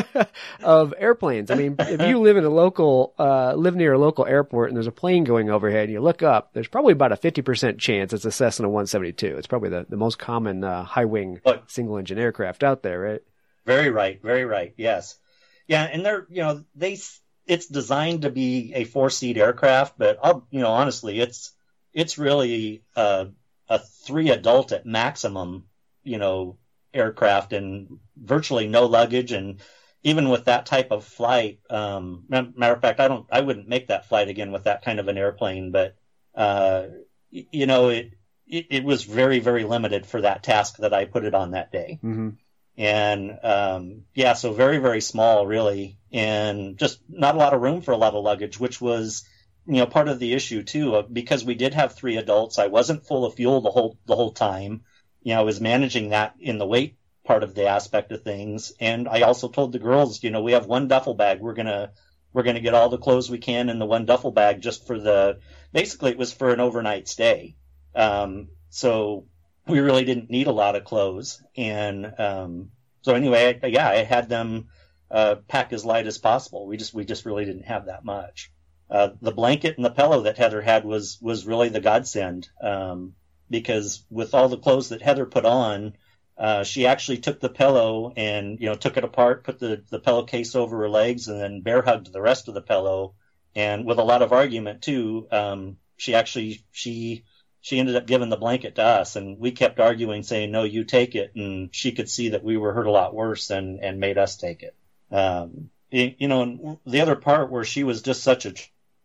of 0.62 0.94
airplanes. 0.96 1.50
I 1.50 1.56
mean, 1.56 1.74
if 1.76 2.00
you 2.02 2.20
live 2.20 2.36
in 2.36 2.44
a 2.44 2.50
local, 2.50 3.14
uh, 3.18 3.54
live 3.54 3.74
near 3.74 3.94
a 3.94 3.98
local 3.98 4.24
airport 4.26 4.68
and 4.68 4.76
there's 4.76 4.86
a 4.86 4.92
plane 4.92 5.24
going 5.24 5.50
overhead 5.50 5.84
and 5.84 5.92
you 5.92 6.00
look 6.00 6.22
up, 6.22 6.52
there's 6.52 6.68
probably 6.68 6.92
about 6.92 7.10
a 7.10 7.16
50% 7.16 7.78
chance 7.78 8.12
it's 8.12 8.24
a 8.24 8.30
Cessna 8.30 8.68
172. 8.68 9.36
It's 9.36 9.48
probably 9.48 9.70
the, 9.70 9.86
the 9.88 9.96
most 9.96 10.20
common, 10.20 10.62
uh, 10.62 10.84
high 10.84 11.06
wing 11.06 11.40
single 11.66 11.96
engine 11.96 12.20
aircraft 12.20 12.62
out 12.62 12.84
there, 12.84 13.00
right? 13.00 13.22
Very 13.66 13.90
right. 13.90 14.22
Very 14.22 14.44
right. 14.44 14.72
Yes. 14.76 15.18
Yeah. 15.66 15.82
And 15.82 16.06
they're, 16.06 16.28
you 16.30 16.42
know, 16.42 16.64
they, 16.76 16.96
it's 17.44 17.66
designed 17.66 18.22
to 18.22 18.30
be 18.30 18.72
a 18.76 18.84
four 18.84 19.10
seat 19.10 19.36
aircraft, 19.36 19.98
but 19.98 20.20
I'll, 20.22 20.46
you 20.52 20.60
know, 20.60 20.70
honestly, 20.70 21.18
it's, 21.18 21.50
it's 21.92 22.18
really 22.18 22.84
a, 22.94 23.30
a 23.68 23.78
three 23.78 24.30
adult 24.30 24.72
at 24.72 24.86
maximum, 24.86 25.64
you 26.02 26.18
know, 26.18 26.58
aircraft 26.94 27.52
and 27.52 27.98
virtually 28.16 28.66
no 28.66 28.86
luggage. 28.86 29.32
And 29.32 29.60
even 30.02 30.28
with 30.28 30.46
that 30.46 30.66
type 30.66 30.90
of 30.90 31.04
flight, 31.04 31.60
um, 31.70 32.24
matter 32.28 32.74
of 32.74 32.80
fact, 32.80 33.00
I 33.00 33.08
don't, 33.08 33.26
I 33.30 33.40
wouldn't 33.40 33.68
make 33.68 33.88
that 33.88 34.08
flight 34.08 34.28
again 34.28 34.52
with 34.52 34.64
that 34.64 34.84
kind 34.84 35.00
of 35.00 35.08
an 35.08 35.18
airplane, 35.18 35.70
but, 35.70 35.96
uh, 36.34 36.86
you 37.30 37.66
know, 37.66 37.90
it, 37.90 38.12
it, 38.46 38.66
it 38.70 38.84
was 38.84 39.04
very, 39.04 39.40
very 39.40 39.64
limited 39.64 40.06
for 40.06 40.22
that 40.22 40.42
task 40.42 40.78
that 40.78 40.94
I 40.94 41.04
put 41.04 41.24
it 41.24 41.34
on 41.34 41.50
that 41.50 41.72
day. 41.72 41.98
Mm-hmm 42.02 42.30
and 42.78 43.36
um, 43.42 44.04
yeah, 44.14 44.34
so 44.34 44.52
very 44.52 44.78
very 44.78 45.00
small 45.00 45.44
really, 45.44 45.98
and 46.12 46.78
just 46.78 47.00
not 47.08 47.34
a 47.34 47.38
lot 47.38 47.52
of 47.52 47.60
room 47.60 47.80
for 47.80 47.90
a 47.90 47.96
lot 47.96 48.14
of 48.14 48.22
luggage, 48.22 48.58
which 48.58 48.80
was 48.80 49.24
you 49.68 49.76
know 49.76 49.86
part 49.86 50.08
of 50.08 50.18
the 50.18 50.32
issue 50.32 50.62
too 50.62 50.96
uh, 50.96 51.02
because 51.02 51.44
we 51.44 51.54
did 51.54 51.74
have 51.74 51.94
three 51.94 52.16
adults. 52.16 52.58
I 52.58 52.68
wasn't 52.68 53.06
full 53.06 53.26
of 53.26 53.34
fuel 53.34 53.60
the 53.60 53.70
whole 53.70 53.98
the 54.06 54.16
whole 54.16 54.32
time. 54.32 54.82
You 55.22 55.34
know, 55.34 55.40
I 55.40 55.44
was 55.44 55.60
managing 55.60 56.10
that 56.10 56.34
in 56.40 56.58
the 56.58 56.66
weight 56.66 56.96
part 57.24 57.42
of 57.42 57.54
the 57.54 57.66
aspect 57.66 58.10
of 58.10 58.22
things, 58.22 58.72
and 58.80 59.06
I 59.06 59.20
also 59.20 59.48
told 59.48 59.72
the 59.72 59.78
girls, 59.78 60.22
you 60.22 60.30
know, 60.30 60.42
we 60.42 60.52
have 60.52 60.64
one 60.64 60.88
duffel 60.88 61.14
bag. 61.14 61.40
We're 61.40 61.52
gonna 61.52 61.92
we're 62.32 62.44
gonna 62.44 62.60
get 62.60 62.72
all 62.72 62.88
the 62.88 62.96
clothes 62.96 63.28
we 63.28 63.38
can 63.38 63.68
in 63.68 63.78
the 63.78 63.84
one 63.84 64.06
duffel 64.06 64.30
bag 64.30 64.62
just 64.62 64.86
for 64.86 64.98
the 64.98 65.40
basically 65.72 66.12
it 66.12 66.18
was 66.18 66.32
for 66.32 66.50
an 66.50 66.60
overnight 66.60 67.06
stay. 67.06 67.54
Um, 67.94 68.48
so 68.70 69.26
we 69.66 69.80
really 69.80 70.04
didn't 70.04 70.30
need 70.30 70.46
a 70.46 70.52
lot 70.52 70.76
of 70.76 70.84
clothes. 70.84 71.42
And 71.56 72.10
um, 72.18 72.70
so 73.02 73.14
anyway, 73.14 73.60
I, 73.62 73.66
yeah, 73.66 73.88
I 73.88 74.02
had 74.04 74.30
them 74.30 74.68
uh, 75.10 75.36
pack 75.46 75.74
as 75.74 75.84
light 75.84 76.06
as 76.06 76.16
possible. 76.16 76.66
We 76.66 76.78
just 76.78 76.94
we 76.94 77.04
just 77.04 77.26
really 77.26 77.44
didn't 77.44 77.66
have 77.66 77.86
that 77.86 78.04
much. 78.04 78.50
Uh, 78.90 79.10
the 79.20 79.32
blanket 79.32 79.76
and 79.76 79.84
the 79.84 79.90
pillow 79.90 80.22
that 80.22 80.38
Heather 80.38 80.62
had 80.62 80.84
was 80.84 81.18
was 81.20 81.46
really 81.46 81.68
the 81.68 81.80
godsend 81.80 82.48
um, 82.62 83.14
because 83.50 84.04
with 84.10 84.34
all 84.34 84.48
the 84.48 84.56
clothes 84.56 84.88
that 84.88 85.02
Heather 85.02 85.26
put 85.26 85.44
on, 85.44 85.94
uh, 86.38 86.64
she 86.64 86.86
actually 86.86 87.18
took 87.18 87.38
the 87.40 87.50
pillow 87.50 88.12
and 88.16 88.58
you 88.60 88.66
know 88.66 88.74
took 88.74 88.96
it 88.96 89.04
apart, 89.04 89.44
put 89.44 89.58
the 89.58 89.84
the 89.90 89.98
pillowcase 89.98 90.54
over 90.54 90.78
her 90.78 90.88
legs, 90.88 91.28
and 91.28 91.40
then 91.40 91.60
bear 91.60 91.82
hugged 91.82 92.12
the 92.12 92.22
rest 92.22 92.48
of 92.48 92.54
the 92.54 92.62
pillow. 92.62 93.14
And 93.54 93.84
with 93.84 93.98
a 93.98 94.04
lot 94.04 94.22
of 94.22 94.32
argument 94.32 94.82
too, 94.82 95.26
um, 95.30 95.76
she 95.98 96.14
actually 96.14 96.64
she 96.72 97.24
she 97.60 97.78
ended 97.78 97.96
up 97.96 98.06
giving 98.06 98.30
the 98.30 98.36
blanket 98.36 98.76
to 98.76 98.82
us 98.82 99.16
and 99.16 99.38
we 99.38 99.50
kept 99.50 99.80
arguing 99.80 100.22
saying 100.22 100.50
no 100.50 100.62
you 100.64 100.84
take 100.84 101.14
it 101.14 101.32
and 101.34 101.74
she 101.74 101.92
could 101.92 102.08
see 102.08 102.30
that 102.30 102.44
we 102.44 102.56
were 102.56 102.72
hurt 102.72 102.86
a 102.86 102.90
lot 102.90 103.14
worse 103.14 103.50
and 103.50 103.80
and 103.80 104.00
made 104.00 104.16
us 104.16 104.36
take 104.36 104.62
it 104.62 104.74
um 105.10 105.68
you, 105.90 106.28
know 106.28 106.42
and 106.42 106.78
the 106.86 107.00
other 107.00 107.16
part 107.16 107.50
where 107.50 107.64
she 107.64 107.84
was 107.84 108.02
just 108.02 108.22
such 108.22 108.46
a 108.46 108.54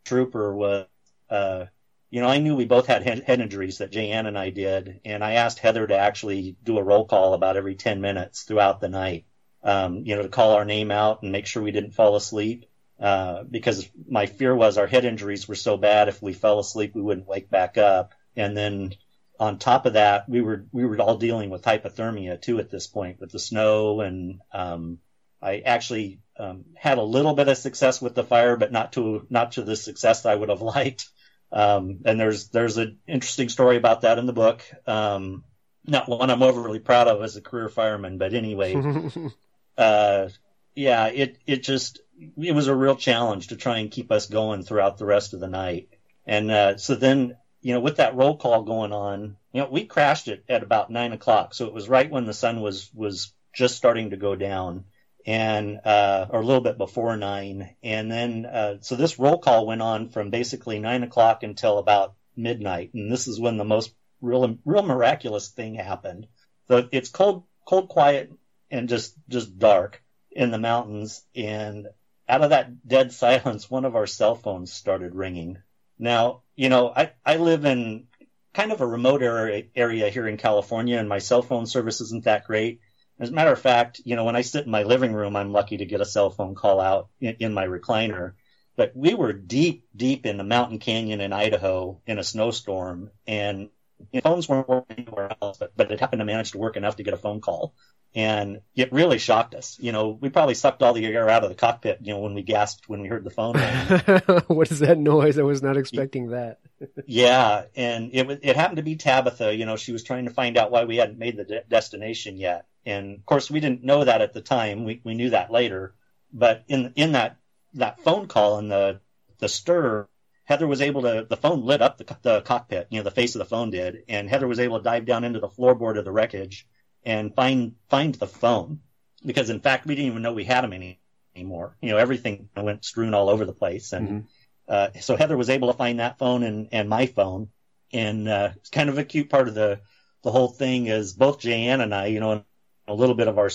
trooper 0.04 0.54
was 0.56 0.86
uh 1.30 1.66
you 2.10 2.22
know 2.22 2.28
i 2.28 2.38
knew 2.38 2.56
we 2.56 2.66
both 2.66 2.88
had 2.88 3.04
head, 3.04 3.24
injuries 3.28 3.80
that 3.80 3.92
Jayann 3.92 4.28
and 4.28 4.38
i 4.38 4.50
did 4.50 5.02
and 5.06 5.24
i 5.24 5.34
asked 5.34 5.60
heather 5.60 5.86
to 5.88 5.98
actually 5.98 6.56
do 6.64 6.78
a 6.78 6.84
roll 6.84 7.06
call 7.06 7.34
about 7.34 7.58
every 7.58 7.76
10 7.76 8.02
minutes 8.02 8.44
throughout 8.44 8.80
the 8.80 8.90
night 8.90 9.26
um 9.64 10.04
you 10.06 10.16
know 10.16 10.22
to 10.24 10.30
call 10.30 10.52
our 10.52 10.66
name 10.66 10.92
out 10.92 11.24
and 11.24 11.32
make 11.32 11.46
sure 11.46 11.64
we 11.64 11.72
didn't 11.72 11.92
fall 11.92 12.16
asleep 12.16 12.66
uh, 13.00 13.44
because 13.44 13.90
my 14.08 14.28
fear 14.28 14.56
was 14.56 14.78
our 14.78 14.88
head 14.88 15.04
injuries 15.04 15.48
were 15.48 15.56
so 15.56 15.78
bad 15.78 16.08
if 16.08 16.22
we 16.22 16.32
fell 16.32 16.60
asleep 16.60 16.94
we 16.96 17.02
wouldn't 17.02 17.28
wake 17.28 17.50
back 17.50 17.78
up. 17.78 18.14
And 18.36 18.56
then 18.56 18.94
on 19.40 19.60
top 19.60 19.86
of 19.86 19.94
that, 19.94 20.30
we 20.30 20.42
were 20.42 20.66
we 20.72 20.86
were 20.86 21.00
all 21.02 21.18
dealing 21.18 21.50
with 21.50 21.64
hypothermia 21.64 22.42
too 22.42 22.60
at 22.60 22.70
this 22.70 22.88
point 22.88 23.20
with 23.20 23.32
the 23.32 23.40
snow, 23.40 24.00
and 24.00 24.40
um, 24.54 25.00
I 25.44 25.60
actually 25.60 26.20
um, 26.38 26.66
had 26.76 26.98
a 26.98 27.04
little 27.04 27.34
bit 27.34 27.48
of 27.48 27.58
success 27.58 28.02
with 28.02 28.16
the 28.16 28.24
fire, 28.24 28.56
but 28.56 28.72
not 28.72 28.94
to 28.94 29.26
not 29.30 29.54
to 29.54 29.64
the 29.64 29.76
success 29.76 30.26
I 30.26 30.36
would 30.36 30.50
have 30.50 30.62
liked. 30.62 31.10
Um, 31.52 32.00
and 32.06 32.20
there's 32.20 32.50
there's 32.50 32.78
an 32.78 32.98
interesting 33.08 33.50
story 33.50 33.78
about 33.78 34.02
that 34.02 34.18
in 34.18 34.26
the 34.26 34.34
book. 34.34 34.64
Um, 34.88 35.44
not 35.86 36.08
one 36.08 36.30
I'm 36.30 36.42
overly 36.42 36.80
proud 36.80 37.08
of 37.08 37.22
as 37.22 37.36
a 37.36 37.42
career 37.42 37.70
fireman, 37.70 38.18
but 38.18 38.34
anyway, 38.34 38.76
uh, 39.78 40.30
yeah, 40.76 41.08
it 41.08 41.38
it 41.46 41.64
just 41.64 42.00
it 42.18 42.56
was 42.56 42.68
a 42.68 42.76
real 42.76 42.96
challenge 42.96 43.48
to 43.48 43.58
try 43.58 43.80
and 43.80 43.92
keep 43.92 44.12
us 44.12 44.28
going 44.28 44.64
throughout 44.64 44.98
the 44.98 45.06
rest 45.06 45.34
of 45.34 45.40
the 45.40 45.48
night. 45.48 45.90
And 46.26 46.50
uh, 46.50 46.78
so 46.78 46.96
then 46.96 47.36
you 47.64 47.74
know, 47.74 47.80
with 47.80 47.98
that 47.98 48.16
roll 48.16 48.36
call 48.36 48.64
going 48.64 48.92
on, 48.92 49.38
you 49.54 49.62
know, 49.62 49.70
we 49.72 49.86
crashed 49.86 50.28
it 50.28 50.44
at 50.50 50.64
about 50.64 50.92
nine 50.92 51.14
o'clock. 51.14 51.54
So 51.54 51.66
it 51.66 51.74
was 51.74 51.88
right 51.88 52.12
when 52.12 52.26
the 52.26 52.34
sun 52.34 52.60
was, 52.60 52.92
was 52.94 53.34
just 53.54 53.78
starting 53.78 54.10
to 54.10 54.18
go 54.18 54.36
down 54.36 54.84
and, 55.26 55.80
uh, 55.86 56.28
or 56.30 56.42
a 56.42 56.46
little 56.46 56.62
bit 56.62 56.78
before 56.78 57.16
nine. 57.16 57.76
And 57.82 58.12
then, 58.12 58.46
uh, 58.46 58.78
so 58.82 58.96
this 58.96 59.20
roll 59.20 59.38
call 59.38 59.66
went 59.66 59.82
on 59.82 60.10
from 60.10 60.30
basically 60.30 60.80
nine 60.80 61.04
o'clock 61.04 61.44
until 61.44 61.78
about 61.78 62.16
midnight. 62.36 62.94
And 62.94 63.12
this 63.12 63.28
is 63.28 63.40
when 63.40 63.58
the 63.58 63.64
most 63.64 63.94
real, 64.22 64.58
real 64.66 64.84
miraculous 64.84 65.50
thing 65.50 65.76
happened. 65.76 66.28
So 66.68 66.88
it's 66.92 67.10
cold, 67.10 67.44
cold, 67.66 67.90
quiet 67.90 68.32
and 68.72 68.90
just, 68.90 69.16
just 69.30 69.58
dark 69.58 70.02
in 70.32 70.52
the 70.52 70.58
mountains. 70.58 71.24
And 71.36 71.88
out 72.28 72.44
of 72.44 72.50
that 72.50 72.88
dead 72.88 73.12
silence, 73.14 73.70
one 73.70 73.86
of 73.86 73.96
our 73.96 74.08
cell 74.08 74.36
phones 74.36 74.74
started 74.74 75.16
ringing. 75.16 75.60
Now, 75.98 76.42
you 76.56 76.70
know, 76.70 76.92
I, 76.94 77.12
I 77.26 77.38
live 77.38 77.66
in 77.66 78.08
kind 78.54 78.72
of 78.72 78.82
a 78.82 78.88
remote 78.88 79.22
area, 79.24 79.64
area 79.76 80.10
here 80.10 80.28
in 80.28 80.38
California 80.38 80.98
and 80.98 81.10
my 81.10 81.20
cell 81.20 81.42
phone 81.42 81.66
service 81.66 82.02
isn't 82.02 82.26
that 82.26 82.46
great. 82.46 82.82
As 83.20 83.30
a 83.30 83.34
matter 83.34 83.52
of 83.52 83.62
fact, 83.62 84.02
you 84.06 84.16
know, 84.16 84.26
when 84.26 84.36
I 84.36 84.42
sit 84.42 84.66
in 84.66 84.72
my 84.72 84.84
living 84.84 85.14
room, 85.14 85.36
I'm 85.36 85.52
lucky 85.52 85.78
to 85.78 85.86
get 85.86 86.02
a 86.02 86.06
cell 86.06 86.30
phone 86.30 86.56
call 86.56 86.80
out 86.80 87.10
in, 87.22 87.36
in 87.40 87.54
my 87.54 87.68
recliner. 87.68 88.34
But 88.76 88.92
we 88.96 89.14
were 89.14 89.34
deep, 89.34 89.88
deep 89.96 90.26
in 90.26 90.38
the 90.38 90.44
mountain 90.44 90.80
canyon 90.80 91.22
in 91.22 91.32
Idaho 91.32 92.02
in 92.08 92.18
a 92.18 92.24
snowstorm 92.24 93.12
and 93.28 93.70
You 94.12 94.20
know, 94.20 94.22
phones 94.22 94.50
weren't 94.50 94.68
working 94.68 94.98
anywhere 95.06 95.36
else, 95.42 95.58
but, 95.60 95.74
but 95.78 95.92
it 95.92 96.00
happened 96.00 96.20
to 96.22 96.26
manage 96.26 96.52
to 96.52 96.58
work 96.58 96.76
enough 96.76 96.96
to 96.98 97.04
get 97.04 97.14
a 97.14 97.18
phone 97.18 97.40
call. 97.42 97.76
And 98.16 98.62
it 98.76 98.92
really 98.94 99.18
shocked 99.20 99.56
us. 99.56 99.78
You 99.80 99.92
know, 99.92 100.10
we 100.10 100.30
probably 100.30 100.54
sucked 100.56 100.84
all 100.84 100.94
the 100.94 101.06
air 101.06 101.30
out 101.30 101.44
of 101.44 101.50
the 101.50 101.56
cockpit, 101.56 102.00
you 102.02 102.14
know, 102.14 102.20
when 102.20 102.34
we 102.36 102.44
gasped 102.44 102.88
when 102.90 103.02
we 103.02 103.08
heard 103.08 103.24
the 103.24 103.32
phone 103.32 103.58
ring. 103.58 104.42
what 104.48 104.72
is 104.72 104.80
that 104.80 104.98
noise? 105.00 105.40
I 105.40 105.44
was 105.44 105.64
not 105.64 105.78
expecting 105.78 106.30
that. 106.30 106.60
yeah. 107.08 107.66
And 107.76 108.12
it, 108.14 108.40
it 108.44 108.56
happened 108.56 108.78
to 108.78 108.84
be 108.84 108.96
Tabitha. 108.98 109.56
You 109.56 109.66
know, 109.66 109.78
she 109.78 109.92
was 109.92 110.04
trying 110.04 110.26
to 110.26 110.32
find 110.32 110.58
out 110.58 110.72
why 110.72 110.86
we 110.86 110.98
hadn't 110.98 111.18
made 111.18 111.38
the 111.38 111.44
de- 111.46 111.64
destination 111.70 112.38
yet. 112.38 112.66
And 112.86 113.18
of 113.18 113.26
course, 113.26 113.50
we 113.50 113.60
didn't 113.60 113.84
know 113.84 114.04
that 114.04 114.22
at 114.22 114.34
the 114.34 114.42
time. 114.42 114.84
We, 114.84 115.02
we 115.04 115.14
knew 115.14 115.30
that 115.30 115.52
later. 115.52 115.94
But 116.34 116.64
in, 116.68 116.94
in 116.96 117.14
that, 117.14 117.38
that 117.76 118.02
phone 118.02 118.28
call 118.28 118.58
and 118.58 118.72
the, 118.72 119.00
the 119.40 119.48
stir, 119.48 120.08
Heather 120.46 120.68
was 120.68 120.82
able 120.82 121.04
to, 121.04 121.26
the 121.30 121.38
phone 121.38 121.66
lit 121.66 121.82
up 121.82 121.98
the, 121.98 122.18
the 122.22 122.42
cockpit, 122.42 122.88
you 122.90 123.00
know, 123.00 123.04
the 123.04 123.12
face 123.12 123.36
of 123.36 123.40
the 123.40 123.46
phone 123.46 123.72
did, 123.72 124.04
and 124.10 124.30
Heather 124.30 124.48
was 124.48 124.60
able 124.60 124.78
to 124.78 124.84
dive 124.84 125.06
down 125.06 125.24
into 125.24 125.40
the 125.40 125.48
floorboard 125.48 125.98
of 125.98 126.06
the 126.06 126.12
wreckage 126.12 126.68
and 127.06 127.34
find, 127.34 127.76
find 127.90 128.16
the 128.16 128.28
phone. 128.28 128.80
Because 129.26 129.50
in 129.50 129.62
fact, 129.62 129.86
we 129.86 129.96
didn't 129.96 130.12
even 130.12 130.22
know 130.22 130.34
we 130.34 130.44
had 130.44 130.64
them 130.64 130.74
any, 130.74 131.00
anymore. 131.36 131.78
You 131.82 131.92
know, 131.92 131.98
everything 131.98 132.50
went 132.58 132.84
strewn 132.84 133.14
all 133.14 133.30
over 133.30 133.46
the 133.46 133.54
place. 133.54 133.94
And, 133.94 134.08
mm-hmm. 134.10 134.26
uh, 134.68 135.00
so 135.00 135.16
Heather 135.16 135.38
was 135.38 135.50
able 135.50 135.72
to 135.72 135.78
find 135.78 136.00
that 136.00 136.20
phone 136.20 136.44
and, 136.44 136.68
and 136.74 136.90
my 136.90 137.06
phone. 137.06 137.50
And, 137.94 138.28
uh, 138.28 138.50
it's 138.58 138.70
kind 138.70 138.90
of 138.90 138.98
a 138.98 139.06
cute 139.06 139.30
part 139.30 139.48
of 139.48 139.56
the, 139.56 139.80
the 140.24 140.32
whole 140.32 140.50
thing 140.50 140.88
is 140.88 141.14
both 141.14 141.40
Jan 141.40 141.80
and 141.80 141.96
I, 141.96 142.08
you 142.08 142.20
know, 142.20 142.44
a 142.88 142.94
little 142.94 143.16
bit 143.16 143.28
of 143.28 143.38
our, 143.38 143.50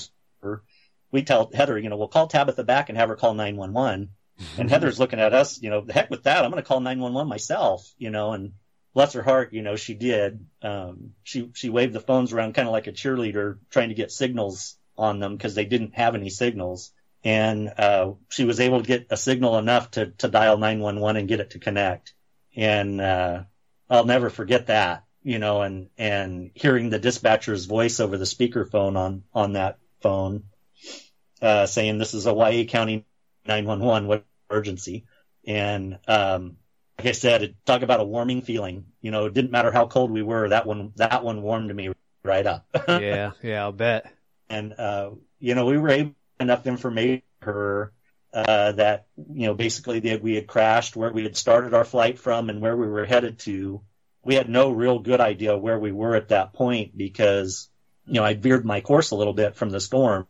we 1.11 1.23
tell 1.23 1.51
Heather, 1.53 1.79
you 1.79 1.89
know, 1.89 1.97
we'll 1.97 2.09
call 2.09 2.27
Tabitha 2.27 2.65
back 2.65 2.89
and 2.89 2.99
have 2.99 3.09
her 3.09 3.17
call 3.17 3.35
911 3.35 4.11
and 4.57 4.71
Heather's 4.71 5.01
looking 5.01 5.21
at 5.21 5.35
us, 5.35 5.61
you 5.61 5.71
know, 5.71 5.81
the 5.81 5.93
heck 5.93 6.11
with 6.11 6.25
that. 6.25 6.45
I'm 6.45 6.51
going 6.51 6.63
to 6.63 6.67
call 6.69 6.81
911 6.81 7.29
myself, 7.29 7.91
you 7.99 8.11
know, 8.11 8.33
and 8.33 8.53
bless 8.95 9.13
her 9.15 9.23
heart, 9.23 9.53
you 9.53 9.63
know, 9.63 9.77
she 9.77 9.95
did. 9.95 10.47
Um, 10.63 11.15
she, 11.23 11.51
she 11.55 11.71
waved 11.71 11.93
the 11.93 12.01
phones 12.01 12.33
around 12.33 12.55
kind 12.55 12.69
of 12.69 12.73
like 12.73 12.87
a 12.87 12.93
cheerleader 12.93 13.59
trying 13.71 13.89
to 13.89 13.95
get 13.95 14.13
signals 14.13 14.77
on 14.97 15.19
them 15.19 15.37
because 15.37 15.55
they 15.55 15.65
didn't 15.65 15.95
have 15.95 16.15
any 16.15 16.31
signals. 16.31 16.93
And, 17.25 17.69
uh, 17.79 18.13
she 18.29 18.45
was 18.45 18.61
able 18.61 18.81
to 18.81 18.87
get 18.87 19.09
a 19.11 19.17
signal 19.17 19.59
enough 19.59 19.91
to, 19.93 20.07
to 20.19 20.29
dial 20.29 20.57
911 20.57 21.19
and 21.19 21.29
get 21.29 21.41
it 21.41 21.51
to 21.51 21.59
connect. 21.59 22.15
And, 22.57 23.01
uh, 23.01 23.43
I'll 23.91 24.05
never 24.05 24.31
forget 24.31 24.67
that, 24.67 25.05
you 25.23 25.39
know, 25.39 25.63
and, 25.63 25.89
and 25.99 26.51
hearing 26.55 26.91
the 26.91 26.99
dispatcher's 26.99 27.67
voice 27.67 28.01
over 28.01 28.17
the 28.17 28.25
speakerphone 28.25 28.97
on, 28.97 29.25
on 29.35 29.55
that 29.55 29.79
phone, 30.01 30.45
uh, 31.43 31.67
saying 31.67 31.99
this 31.99 32.15
is 32.15 32.27
Owyhee 32.27 32.67
County 32.67 33.05
911, 33.47 34.09
what 34.09 34.25
emergency. 34.51 35.07
And, 35.47 35.99
um, 36.07 36.57
like 36.99 37.09
I 37.09 37.13
said, 37.13 37.55
talk 37.65 37.83
about 37.83 38.01
a 38.01 38.05
warming 38.05 38.43
feeling. 38.43 38.87
You 39.01 39.11
know, 39.11 39.27
it 39.27 39.35
didn't 39.35 39.53
matter 39.53 39.71
how 39.71 39.87
cold 39.87 40.11
we 40.11 40.23
were. 40.23 40.49
That 40.49 40.67
one, 40.67 40.93
that 40.97 41.23
one 41.23 41.43
warmed 41.43 41.75
me 41.75 41.91
right 42.25 42.47
up. 42.47 42.67
yeah. 42.89 43.33
Yeah. 43.43 43.63
I'll 43.63 43.73
bet. 43.73 44.13
And, 44.51 44.73
uh, 44.73 45.11
you 45.39 45.55
know, 45.55 45.67
we 45.67 45.79
were 45.79 45.91
able 45.91 46.15
enough 46.41 46.67
information 46.67 47.23
for 47.41 47.53
her, 47.53 47.93
uh, 48.33 48.73
that, 48.73 49.07
you 49.17 49.47
know, 49.47 49.55
basically 49.55 50.01
that 50.01 50.23
we 50.23 50.35
had 50.35 50.47
crashed 50.47 50.97
where 50.97 51.13
we 51.13 51.23
had 51.23 51.37
started 51.37 51.73
our 51.73 51.85
flight 51.85 52.19
from 52.19 52.51
and 52.51 52.61
where 52.61 52.77
we 52.77 52.87
were 52.87 53.07
headed 53.07 53.39
to. 53.41 53.81
We 54.29 54.35
had 54.35 54.51
no 54.51 54.71
real 54.71 54.99
good 54.99 55.23
idea 55.23 55.57
where 55.57 55.79
we 55.79 55.91
were 55.91 56.15
at 56.15 56.29
that 56.29 56.53
point 56.53 56.95
because, 56.95 57.71
you 58.05 58.13
know, 58.13 58.25
I 58.25 58.35
veered 58.35 58.63
my 58.63 58.83
course 58.83 59.11
a 59.11 59.17
little 59.17 59.33
bit 59.33 59.57
from 59.57 59.71
the 59.71 59.81
storm 59.81 60.27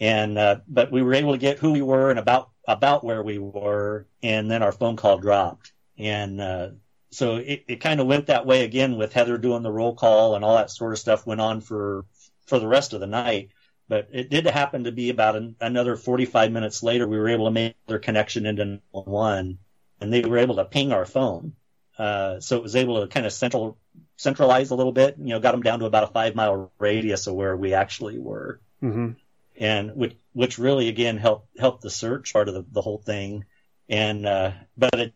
and, 0.00 0.36
uh, 0.36 0.56
but 0.66 0.90
we 0.90 1.00
were 1.00 1.14
able 1.14 1.30
to 1.30 1.38
get 1.38 1.60
who 1.60 1.70
we 1.70 1.80
were 1.80 2.10
and 2.10 2.18
about, 2.18 2.50
about 2.66 3.04
where 3.04 3.22
we 3.22 3.38
were. 3.38 4.08
And 4.20 4.50
then 4.50 4.64
our 4.64 4.72
phone 4.72 4.96
call 4.96 5.18
dropped. 5.18 5.72
And, 5.96 6.40
uh, 6.40 6.70
so 7.12 7.36
it, 7.36 7.64
it 7.68 7.80
kind 7.80 8.00
of 8.00 8.08
went 8.08 8.26
that 8.26 8.46
way 8.46 8.64
again 8.64 8.96
with 8.96 9.12
Heather 9.12 9.38
doing 9.38 9.62
the 9.62 9.70
roll 9.70 9.94
call 9.94 10.34
and 10.34 10.44
all 10.44 10.56
that 10.56 10.72
sort 10.72 10.92
of 10.92 10.98
stuff 10.98 11.24
went 11.24 11.40
on 11.40 11.60
for, 11.60 12.06
for 12.46 12.58
the 12.58 12.66
rest 12.66 12.94
of 12.94 13.00
the 13.00 13.06
night. 13.06 13.50
But 13.86 14.08
it 14.12 14.28
did 14.28 14.44
happen 14.46 14.84
to 14.84 14.92
be 14.92 15.10
about 15.10 15.36
an, 15.36 15.54
another 15.60 15.94
45 15.94 16.50
minutes 16.50 16.82
later, 16.82 17.06
we 17.06 17.18
were 17.18 17.28
able 17.28 17.44
to 17.44 17.52
make 17.52 17.76
their 17.86 18.00
connection 18.00 18.44
into 18.44 18.80
one 18.90 19.58
and 20.00 20.12
they 20.12 20.22
were 20.22 20.38
able 20.38 20.56
to 20.56 20.64
ping 20.64 20.92
our 20.92 21.06
phone. 21.06 21.52
Uh, 21.98 22.40
so 22.40 22.56
it 22.56 22.62
was 22.62 22.76
able 22.76 23.00
to 23.00 23.06
kind 23.06 23.26
of 23.26 23.32
central, 23.32 23.78
centralize 24.16 24.70
a 24.70 24.74
little 24.74 24.92
bit, 24.92 25.16
you 25.18 25.28
know, 25.28 25.40
got 25.40 25.52
them 25.52 25.62
down 25.62 25.78
to 25.78 25.86
about 25.86 26.04
a 26.04 26.08
five 26.08 26.34
mile 26.34 26.72
radius 26.78 27.26
of 27.26 27.34
where 27.34 27.56
we 27.56 27.74
actually 27.74 28.18
were. 28.18 28.60
Mm-hmm 28.82 29.12
and 29.56 29.94
which 29.94 30.16
which 30.32 30.58
really 30.58 30.88
again 30.88 31.16
helped 31.16 31.58
helped 31.58 31.82
the 31.82 31.90
search 31.90 32.32
part 32.32 32.48
of 32.48 32.54
the, 32.54 32.64
the 32.72 32.82
whole 32.82 32.98
thing. 32.98 33.44
And 33.88 34.26
uh, 34.26 34.52
but 34.76 34.94
it, 34.94 35.14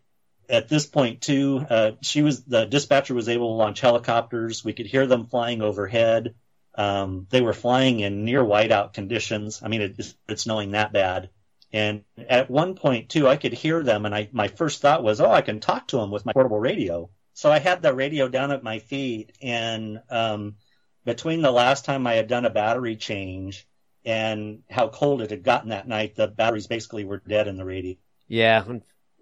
at 0.49 0.69
this 0.69 0.87
point 0.87 1.21
too, 1.21 1.65
uh, 1.69 1.93
she 2.01 2.23
was 2.23 2.45
the 2.45 2.65
dispatcher 2.65 3.15
was 3.15 3.29
able 3.29 3.49
to 3.49 3.59
launch 3.59 3.81
helicopters. 3.81 4.65
We 4.65 4.73
could 4.73 4.87
hear 4.87 5.07
them 5.07 5.27
flying 5.27 5.63
overhead. 5.63 6.35
Um, 6.75 7.27
they 7.31 7.41
were 7.41 7.53
flying 7.53 8.01
in 8.01 8.25
near 8.25 8.43
whiteout 8.45 8.93
conditions. 8.93 9.61
I 9.63 9.69
mean, 9.69 9.83
it, 9.83 10.15
it's 10.29 10.43
snowing 10.43 10.73
that 10.73 10.93
bad. 10.93 11.31
And 11.73 12.05
at 12.17 12.51
one 12.51 12.75
point 12.75 13.11
too, 13.11 13.29
I 13.29 13.37
could 13.37 13.53
hear 13.53 13.83
them, 13.83 14.07
and 14.07 14.15
I 14.15 14.29
my 14.33 14.49
first 14.49 14.81
thought 14.81 15.03
was, 15.03 15.21
oh, 15.21 15.31
I 15.31 15.43
can 15.43 15.61
talk 15.61 15.89
to 15.89 15.99
them 15.99 16.11
with 16.11 16.25
my 16.25 16.33
portable 16.33 16.61
radio. 16.61 17.11
So 17.35 17.53
I 17.53 17.59
had 17.59 17.83
the 17.83 17.95
radio 17.95 18.29
down 18.29 18.51
at 18.51 18.63
my 18.63 18.79
feet, 18.79 19.37
and 19.43 20.01
um, 20.11 20.57
between 21.05 21.43
the 21.43 21.53
last 21.53 21.85
time 21.85 22.07
I 22.07 22.15
had 22.15 22.27
done 22.27 22.45
a 22.45 22.51
battery 22.51 22.97
change 22.97 23.67
and 24.05 24.63
how 24.71 24.89
cold 24.89 25.23
it 25.23 25.31
had 25.31 25.43
gotten 25.43 25.71
that 25.71 25.87
night, 25.87 26.17
the 26.17 26.29
batteries 26.29 26.67
basically 26.67 27.05
were 27.05 27.23
dead 27.27 27.49
in 27.49 27.57
the 27.57 27.65
radio. 27.65 27.95
Yeah, 28.27 28.65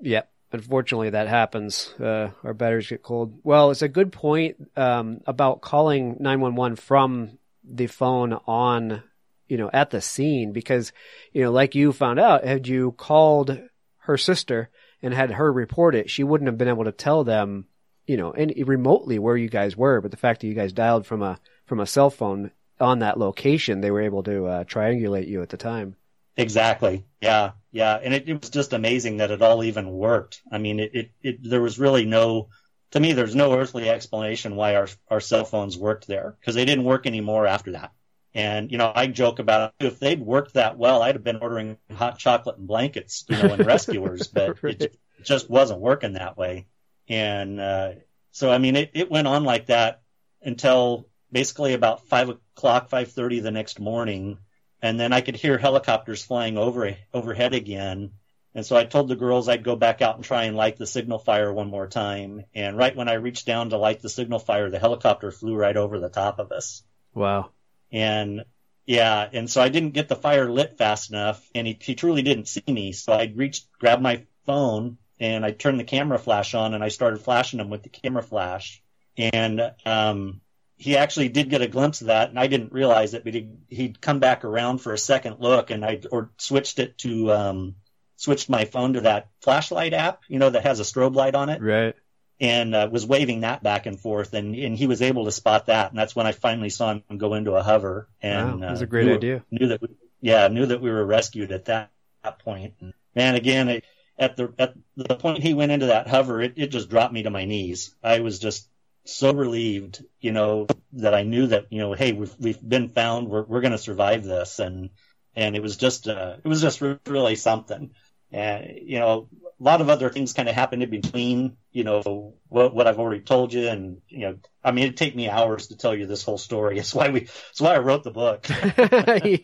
yeah. 0.00 0.22
Unfortunately, 0.52 1.11
that 1.11 1.28
happens. 1.28 1.92
Uh, 1.98 2.30
our 2.44 2.54
batteries 2.54 2.88
get 2.88 3.02
cold. 3.02 3.40
Well, 3.42 3.70
it's 3.70 3.82
a 3.82 3.88
good 3.88 4.12
point 4.12 4.56
um, 4.76 5.20
about 5.26 5.61
calling 5.61 6.16
911 6.20 6.76
from 6.76 7.38
the 7.64 7.88
phone 7.88 8.32
on, 8.46 9.02
you 9.48 9.56
know, 9.56 9.70
at 9.72 9.90
the 9.90 10.00
scene 10.00 10.52
because, 10.52 10.92
you 11.32 11.42
know, 11.42 11.50
like 11.50 11.74
you 11.74 11.92
found 11.92 12.18
out, 12.18 12.44
had 12.44 12.66
you 12.66 12.92
called 12.92 13.59
her 13.98 14.16
sister 14.16 14.70
and 15.02 15.14
had 15.14 15.32
her 15.32 15.52
report 15.52 15.94
it, 15.94 16.11
she 16.11 16.24
wouldn't 16.24 16.48
have 16.48 16.59
been 16.59 16.68
able 16.68 16.85
to 16.85 16.92
tell 16.92 17.24
them, 17.24 17.66
you 18.06 18.16
know, 18.16 18.30
any, 18.32 18.62
remotely 18.62 19.18
where 19.18 19.37
you 19.37 19.48
guys 19.48 19.76
were. 19.76 20.00
But 20.00 20.11
the 20.11 20.16
fact 20.16 20.40
that 20.40 20.46
you 20.46 20.54
guys 20.54 20.72
dialed 20.72 21.06
from 21.06 21.22
a 21.22 21.38
from 21.66 21.80
a 21.80 21.87
cell 21.87 22.11
phone 22.11 22.50
on 22.80 23.00
that 23.00 23.18
location, 23.18 23.80
they 23.80 23.90
were 23.90 24.02
able 24.02 24.22
to 24.24 24.46
uh, 24.46 24.64
triangulate 24.64 25.28
you 25.28 25.42
at 25.42 25.48
the 25.48 25.56
time. 25.56 25.96
Exactly. 26.37 27.04
Yeah. 27.20 27.52
Yeah. 27.72 27.98
And 28.02 28.12
it, 28.12 28.28
it, 28.28 28.40
was 28.40 28.50
just 28.50 28.72
amazing 28.72 29.18
that 29.18 29.30
it 29.30 29.42
all 29.42 29.64
even 29.64 29.90
worked. 29.90 30.42
I 30.52 30.59
mean, 30.59 30.80
it, 30.80 30.90
it, 30.94 31.11
it, 31.22 31.50
there 31.50 31.62
was 31.62 31.78
really 31.78 32.04
no, 32.04 32.48
to 32.90 33.00
me, 33.00 33.14
there's 33.14 33.35
no 33.35 33.54
earthly 33.54 33.88
explanation 33.88 34.54
why 34.54 34.76
our, 34.76 34.88
our 35.09 35.20
cell 35.20 35.44
phones 35.44 35.78
worked 35.78 36.06
there 36.06 36.37
because 36.38 36.54
they 36.54 36.66
didn't 36.66 36.85
work 36.85 37.06
anymore 37.06 37.46
after 37.46 37.72
that. 37.72 37.92
And, 38.37 38.70
you 38.70 38.77
know, 38.77 38.92
I 38.94 39.07
joke 39.07 39.38
about 39.38 39.72
it. 39.81 39.87
If 39.87 39.99
they'd 39.99 40.20
worked 40.20 40.55
that 40.55 40.77
well, 40.77 41.03
I'd 41.03 41.14
have 41.14 41.25
been 41.25 41.38
ordering 41.38 41.79
hot 41.90 42.18
chocolate 42.18 42.59
and 42.59 42.66
blankets, 42.66 43.25
you 43.31 43.37
know, 43.37 43.55
and 43.55 43.64
rescuers, 43.66 44.29
but 44.29 44.62
right. 44.62 44.79
it 44.79 44.99
just 45.22 45.49
wasn't 45.49 45.81
working 45.81 46.12
that 46.12 46.37
way. 46.37 46.66
And, 47.09 47.59
uh, 47.59 47.92
so, 48.33 48.53
I 48.53 48.59
mean, 48.59 48.77
it, 48.77 48.90
it 48.92 49.11
went 49.11 49.27
on 49.27 49.44
like 49.44 49.66
that 49.66 50.03
until 50.42 51.09
basically 51.33 51.72
about 51.72 52.07
five 52.09 52.29
o'clock, 52.29 52.90
five 52.90 53.11
thirty 53.11 53.40
the 53.40 53.51
next 53.51 53.81
morning, 53.81 54.37
and 54.83 55.01
then 55.01 55.14
I 55.14 55.22
could 55.22 55.37
hear 55.37 55.57
helicopters 55.57 56.22
flying 56.22 56.59
over 56.59 56.94
overhead 57.14 57.55
again. 57.55 58.12
And 58.55 58.66
so 58.66 58.77
I 58.77 58.85
told 58.85 59.09
the 59.09 59.16
girls 59.16 59.49
I'd 59.49 59.64
go 59.64 59.77
back 59.77 60.03
out 60.03 60.16
and 60.16 60.25
try 60.25 60.44
and 60.44 60.57
light 60.57 60.77
the 60.77 60.87
signal 60.87 61.18
fire 61.18 61.51
one 61.51 61.68
more 61.70 61.87
time. 61.87 62.44
And 62.55 62.77
right 62.77 62.94
when 62.94 63.09
I 63.09 63.14
reached 63.14 63.46
down 63.46 63.70
to 63.70 63.79
light 63.79 64.01
the 64.03 64.11
signal 64.11 64.38
fire, 64.38 64.70
the 64.70 64.79
helicopter 64.79 65.31
flew 65.31 65.55
right 65.55 65.77
over 65.77 65.99
the 65.99 66.11
top 66.11 66.38
of 66.38 66.53
us. 66.53 66.83
Wow. 67.14 67.51
And 67.92 68.44
yeah, 68.87 69.29
and 69.33 69.51
so 69.51 69.61
I 69.61 69.68
didn't 69.68 69.94
get 69.94 70.09
the 70.09 70.16
fire 70.16 70.51
lit 70.51 70.79
fast 70.79 71.11
enough, 71.11 71.49
and 71.55 71.66
he, 71.66 71.77
he 71.81 71.94
truly 71.94 72.22
didn't 72.22 72.49
see 72.49 72.62
me. 72.68 72.92
So 72.92 73.12
I 73.12 73.33
reached, 73.35 73.66
grabbed 73.79 74.03
my 74.03 74.25
phone, 74.44 74.99
and 75.18 75.44
I 75.44 75.51
turned 75.51 75.81
the 75.81 75.85
camera 75.85 76.18
flash 76.18 76.55
on, 76.55 76.75
and 76.75 76.85
I 76.85 76.88
started 76.88 77.20
flashing 77.20 77.59
him 77.59 77.68
with 77.68 77.83
the 77.83 77.88
camera 77.88 78.22
flash. 78.22 78.83
And 79.16 79.72
um, 79.85 80.40
he 80.77 80.96
actually 80.96 81.31
did 81.31 81.51
get 81.51 81.62
a 81.62 81.68
glimpse 81.68 82.01
of 82.01 82.09
that, 82.09 82.29
and 82.29 82.38
I 82.38 82.46
didn't 82.46 82.72
realize 82.72 83.14
it, 83.14 83.25
but 83.25 83.35
he, 83.35 83.49
he'd 83.68 84.01
come 84.01 84.20
back 84.20 84.44
around 84.44 84.79
for 84.79 84.92
a 84.92 84.99
second 84.99 85.37
look, 85.40 85.70
and 85.70 85.85
I 85.85 86.03
or 86.12 86.31
switched 86.38 86.79
it 86.79 86.99
to 86.99 87.33
um, 87.33 87.77
switched 88.16 88.49
my 88.49 88.66
phone 88.66 88.92
to 88.92 89.01
that 89.03 89.29
flashlight 89.40 89.94
app, 89.94 90.22
you 90.29 90.38
know, 90.38 90.51
that 90.51 90.64
has 90.64 90.81
a 90.81 90.85
strobe 90.85 91.14
light 91.14 91.35
on 91.35 91.49
it, 91.49 91.61
right? 91.62 91.94
And 92.38 92.75
uh, 92.75 92.88
was 92.92 93.07
waving 93.07 93.40
that 93.40 93.62
back 93.62 93.87
and 93.87 93.99
forth, 93.99 94.35
and 94.35 94.55
and 94.55 94.77
he 94.77 94.87
was 94.87 95.01
able 95.01 95.25
to 95.25 95.33
spot 95.33 95.66
that, 95.66 95.90
and 95.90 95.99
that's 95.99 96.14
when 96.14 96.27
I 96.27 96.33
finally 96.33 96.68
saw 96.68 96.92
him 96.92 97.03
go 97.16 97.33
into 97.33 97.55
a 97.55 97.62
hover. 97.62 98.09
And 98.20 98.61
wow, 98.61 98.66
that 98.66 98.70
was 98.72 98.83
a 98.83 98.87
great 98.87 99.07
knew, 99.07 99.14
idea. 99.14 99.44
Knew 99.51 99.68
that, 99.68 99.81
we, 99.81 99.88
yeah, 100.20 100.49
knew 100.49 100.66
that 100.66 100.83
we 100.83 100.90
were 100.90 101.07
rescued 101.07 101.51
at 101.51 101.64
that, 101.64 101.90
that 102.25 102.38
point. 102.40 102.75
And 102.81 102.92
man, 103.14 103.37
again, 103.37 103.68
it, 103.70 103.85
at 104.18 104.37
the 104.37 104.53
at 104.59 104.75
the 104.96 105.16
point 105.16 105.42
he 105.42 105.55
went 105.55 105.72
into 105.72 105.87
that 105.87 106.09
hover, 106.09 106.43
it, 106.43 106.53
it 106.57 106.66
just 106.66 106.91
dropped 106.91 107.14
me 107.14 107.22
to 107.22 107.30
my 107.30 107.47
knees. 107.47 107.95
I 108.03 108.20
was 108.20 108.39
just 108.39 108.68
so 109.05 109.32
relieved, 109.32 110.05
you 110.20 110.32
know, 110.32 110.66
that 110.93 111.14
I 111.14 111.22
knew 111.22 111.47
that, 111.47 111.66
you 111.70 111.78
know, 111.78 111.95
hey, 111.95 112.12
we've, 112.12 112.34
we've 112.39 112.61
been 112.61 112.89
found. 112.89 113.28
We're, 113.28 113.45
we're 113.45 113.61
going 113.61 113.72
to 113.72 113.78
survive 113.78 114.24
this. 114.24 114.59
And, 114.59 114.91
and 115.34 115.57
it 115.57 115.62
was 115.62 115.76
just, 115.76 116.09
uh, 116.09 116.37
it 116.45 116.49
was 116.49 116.61
just 116.61 116.82
really 117.07 117.37
something. 117.37 117.93
And 118.33 118.79
you 118.83 118.99
know, 118.99 119.29
a 119.59 119.62
lot 119.62 119.81
of 119.81 119.89
other 119.89 120.11
things 120.11 120.33
kind 120.33 120.49
of 120.49 120.55
happened 120.55 120.83
in 120.83 120.91
between. 120.91 121.57
You 121.72 121.85
know 121.85 122.35
what 122.49 122.74
what 122.74 122.87
I've 122.87 122.99
already 122.99 123.22
told 123.22 123.53
you, 123.53 123.68
and 123.68 124.01
you 124.09 124.20
know, 124.20 124.39
I 124.64 124.72
mean, 124.72 124.85
it'd 124.85 124.97
take 124.97 125.16
me 125.16 125.29
hours 125.29 125.68
to 125.68 125.77
tell 125.77 125.95
you 125.95 126.07
this 126.07 126.22
whole 126.22 126.39
story. 126.39 126.79
It's 126.79 126.95
why 126.95 127.11
we, 127.11 127.22
it's 127.22 127.61
why 127.61 127.74
I 127.74 127.79
wrote 127.79 128.05
the 128.05 128.11
book. 128.11 128.47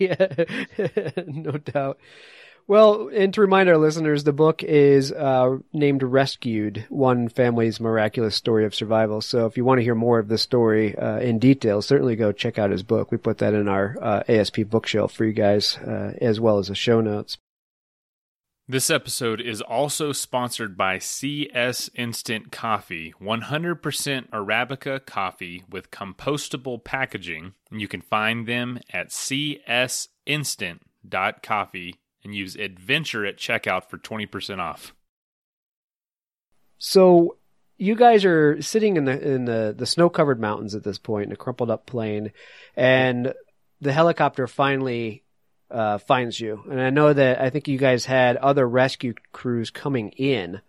yeah, 0.01 1.23
no 1.27 1.53
doubt. 1.53 1.99
Well, 2.69 3.11
and 3.13 3.35
to 3.35 3.41
remind 3.41 3.69
our 3.69 3.77
listeners, 3.77 4.23
the 4.23 4.33
book 4.33 4.63
is 4.63 5.11
uh, 5.11 5.59
named 5.73 6.03
Rescued 6.03 6.87
One 6.91 7.29
Family's 7.29 7.81
Miraculous 7.81 8.37
Story 8.37 8.65
of 8.65 8.75
Survival. 8.75 9.21
So 9.21 9.47
if 9.47 9.57
you 9.57 9.65
want 9.65 9.79
to 9.79 9.85
hear 9.85 9.97
more 9.97 10.21
of 10.21 10.29
this 10.29 10.43
story 10.43 10.97
uh, 10.97 11.19
in 11.19 11.41
detail, 11.41 11.83
certainly 11.83 12.15
go 12.15 12.31
check 12.31 12.59
out 12.59 12.71
his 12.71 12.85
book. 12.85 13.11
We 13.11 13.19
put 13.19 13.39
that 13.39 13.55
in 13.55 13.67
our 13.69 13.97
uh, 14.01 14.23
ASP 14.29 14.61
bookshelf 14.69 15.13
for 15.13 15.25
you 15.25 15.33
guys, 15.33 15.77
uh, 15.79 16.17
as 16.21 16.39
well 16.39 16.59
as 16.59 16.69
the 16.69 16.77
show 16.77 17.01
notes. 17.01 17.37
This 18.73 18.89
episode 18.89 19.41
is 19.43 19.61
also 19.61 20.13
sponsored 20.13 20.79
by 20.79 20.99
CS 20.99 21.91
Instant 21.95 22.51
Coffee, 22.51 23.13
100% 23.21 24.31
Arabica 24.31 25.05
coffee 25.05 25.63
with 25.69 25.91
compostable 25.91 26.83
packaging. 26.83 27.53
And 27.71 27.83
you 27.83 27.89
can 27.89 28.01
find 28.01 28.47
them 28.47 28.81
at 28.91 29.11
csinstant.coffee 29.11 31.95
and 32.25 32.35
use 32.35 32.57
adventure 32.57 33.27
at 33.27 33.37
checkout 33.37 33.91
for 33.91 33.99
20% 33.99 34.59
off. 34.59 34.95
So 36.79 37.37
you 37.77 37.95
guys 37.95 38.25
are 38.25 38.63
sitting 38.63 38.97
in 38.97 39.05
the 39.05 39.21
in 39.21 39.45
the, 39.45 39.75
the 39.77 39.85
snow 39.85 40.09
covered 40.09 40.41
mountains 40.41 40.75
at 40.75 40.83
this 40.83 40.97
point 40.97 41.27
in 41.27 41.33
a 41.33 41.37
crumpled 41.37 41.71
up 41.71 41.85
plane 41.85 42.33
and 42.75 43.35
the 43.83 43.93
helicopter 43.93 44.47
finally 44.47 45.22
uh, 45.73 45.99
finds 45.99 46.39
you. 46.39 46.63
And 46.71 46.81
I 46.81 46.91
know 46.91 47.13
that 47.13 47.41
I 47.41 47.51
think 47.51 47.69
you 47.69 47.79
guys 47.79 48.05
had 48.05 48.37
other 48.37 48.69
rescue 48.69 49.15
crews 49.33 49.71
coming 49.71 50.11
in 50.11 50.61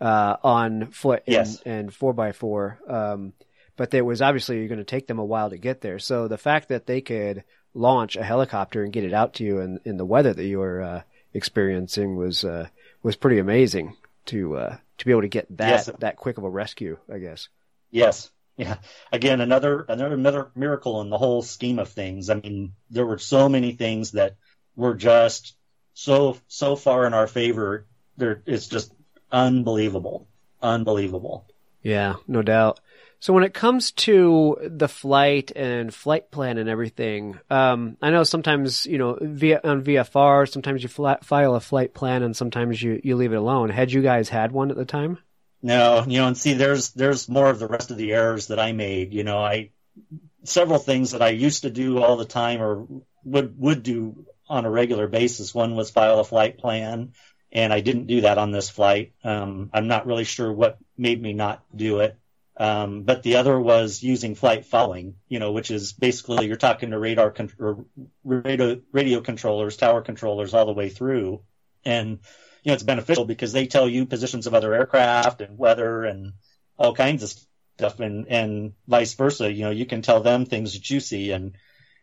uh, 0.00 0.36
on 0.42 0.90
foot 0.90 1.24
and, 1.26 1.34
yes. 1.34 1.62
and 1.66 1.92
four 1.92 2.12
by 2.12 2.32
four. 2.32 2.78
Um, 2.88 3.32
but 3.76 3.92
it 3.94 4.02
was 4.02 4.22
obviously 4.22 4.58
you're 4.58 4.68
going 4.68 4.78
to 4.78 4.84
take 4.84 5.06
them 5.06 5.18
a 5.18 5.24
while 5.24 5.50
to 5.50 5.58
get 5.58 5.80
there. 5.80 5.98
So 5.98 6.28
the 6.28 6.38
fact 6.38 6.68
that 6.68 6.86
they 6.86 7.00
could 7.00 7.44
launch 7.74 8.16
a 8.16 8.22
helicopter 8.22 8.82
and 8.82 8.92
get 8.92 9.04
it 9.04 9.14
out 9.14 9.34
to 9.34 9.44
you 9.44 9.60
in, 9.60 9.80
in 9.84 9.96
the 9.96 10.04
weather 10.04 10.32
that 10.34 10.44
you 10.44 10.58
were 10.58 10.82
uh, 10.82 11.02
experiencing 11.34 12.16
was 12.16 12.44
uh, 12.44 12.68
was 13.02 13.16
pretty 13.16 13.38
amazing 13.38 13.96
to 14.26 14.56
uh, 14.56 14.76
to 14.98 15.04
be 15.04 15.10
able 15.10 15.22
to 15.22 15.28
get 15.28 15.56
that 15.56 15.86
Yes. 15.86 15.90
that 16.00 16.16
quick 16.16 16.38
of 16.38 16.44
a 16.44 16.50
rescue. 16.50 16.98
I 17.12 17.18
guess. 17.18 17.48
Yes. 17.90 18.30
Yeah. 18.56 18.76
Again, 19.10 19.40
another 19.40 19.84
another 19.88 20.16
mir- 20.16 20.50
miracle 20.54 21.00
in 21.00 21.08
the 21.08 21.18
whole 21.18 21.42
scheme 21.42 21.78
of 21.78 21.88
things. 21.88 22.28
I 22.28 22.34
mean, 22.34 22.74
there 22.90 23.06
were 23.06 23.18
so 23.18 23.48
many 23.48 23.72
things 23.72 24.12
that 24.12 24.36
were 24.76 24.94
just 24.94 25.56
so 25.94 26.38
so 26.48 26.76
far 26.76 27.06
in 27.06 27.14
our 27.14 27.26
favor. 27.26 27.86
There, 28.16 28.42
it's 28.46 28.66
just 28.66 28.92
unbelievable, 29.30 30.28
unbelievable. 30.60 31.46
Yeah, 31.82 32.16
no 32.28 32.42
doubt. 32.42 32.80
So 33.20 33.32
when 33.32 33.44
it 33.44 33.54
comes 33.54 33.92
to 33.92 34.56
the 34.62 34.88
flight 34.88 35.52
and 35.54 35.94
flight 35.94 36.32
plan 36.32 36.58
and 36.58 36.68
everything, 36.68 37.38
um, 37.50 37.96
I 38.02 38.10
know 38.10 38.24
sometimes 38.24 38.84
you 38.84 38.98
know 38.98 39.16
via 39.20 39.60
on 39.62 39.84
VFR, 39.84 40.50
sometimes 40.50 40.82
you 40.82 40.88
file 40.88 41.54
a 41.54 41.60
flight 41.60 41.94
plan 41.94 42.22
and 42.22 42.36
sometimes 42.36 42.82
you 42.82 43.00
you 43.04 43.16
leave 43.16 43.32
it 43.32 43.36
alone. 43.36 43.70
Had 43.70 43.92
you 43.92 44.02
guys 44.02 44.28
had 44.28 44.52
one 44.52 44.70
at 44.70 44.76
the 44.76 44.84
time? 44.84 45.18
No, 45.62 46.04
you 46.06 46.18
know, 46.18 46.26
and 46.26 46.36
see, 46.36 46.54
there's 46.54 46.90
there's 46.90 47.28
more 47.28 47.48
of 47.48 47.60
the 47.60 47.68
rest 47.68 47.92
of 47.92 47.96
the 47.96 48.12
errors 48.12 48.48
that 48.48 48.58
I 48.58 48.72
made. 48.72 49.12
You 49.12 49.22
know, 49.22 49.38
I 49.38 49.70
several 50.42 50.80
things 50.80 51.12
that 51.12 51.22
I 51.22 51.28
used 51.28 51.62
to 51.62 51.70
do 51.70 52.02
all 52.02 52.16
the 52.16 52.24
time 52.24 52.60
or 52.60 52.86
would 53.24 53.56
would 53.58 53.82
do 53.84 54.26
on 54.48 54.64
a 54.64 54.70
regular 54.70 55.08
basis. 55.08 55.54
One 55.54 55.76
was 55.76 55.90
file 55.90 56.20
a 56.20 56.24
flight 56.24 56.58
plan, 56.58 57.12
and 57.50 57.72
I 57.72 57.80
didn't 57.80 58.06
do 58.06 58.22
that 58.22 58.38
on 58.38 58.50
this 58.50 58.70
flight. 58.70 59.12
Um, 59.24 59.70
I'm 59.72 59.88
not 59.88 60.06
really 60.06 60.24
sure 60.24 60.52
what 60.52 60.78
made 60.96 61.20
me 61.20 61.32
not 61.32 61.62
do 61.74 62.00
it. 62.00 62.18
Um, 62.56 63.02
but 63.02 63.22
the 63.22 63.36
other 63.36 63.58
was 63.58 64.02
using 64.02 64.34
flight 64.34 64.66
following, 64.66 65.14
you 65.26 65.38
know, 65.38 65.52
which 65.52 65.70
is 65.70 65.94
basically 65.94 66.46
you're 66.46 66.56
talking 66.56 66.90
to 66.90 66.98
radar 66.98 67.30
con- 67.30 67.86
radio, 68.24 68.80
radio 68.92 69.20
controllers, 69.20 69.76
tower 69.76 70.02
controllers 70.02 70.52
all 70.52 70.66
the 70.66 70.72
way 70.72 70.90
through. 70.90 71.42
And, 71.84 72.18
you 72.62 72.70
know, 72.70 72.74
it's 72.74 72.82
beneficial 72.82 73.24
because 73.24 73.52
they 73.52 73.66
tell 73.66 73.88
you 73.88 74.04
positions 74.04 74.46
of 74.46 74.54
other 74.54 74.74
aircraft 74.74 75.40
and 75.40 75.58
weather 75.58 76.04
and 76.04 76.34
all 76.76 76.94
kinds 76.94 77.22
of 77.22 77.32
stuff 77.78 78.00
and, 78.00 78.28
and 78.28 78.74
vice 78.86 79.14
versa. 79.14 79.50
You 79.50 79.64
know, 79.64 79.70
you 79.70 79.86
can 79.86 80.02
tell 80.02 80.20
them 80.20 80.44
things 80.44 80.74
that 80.74 80.88
you 80.90 81.00
see 81.00 81.30
and, 81.30 81.56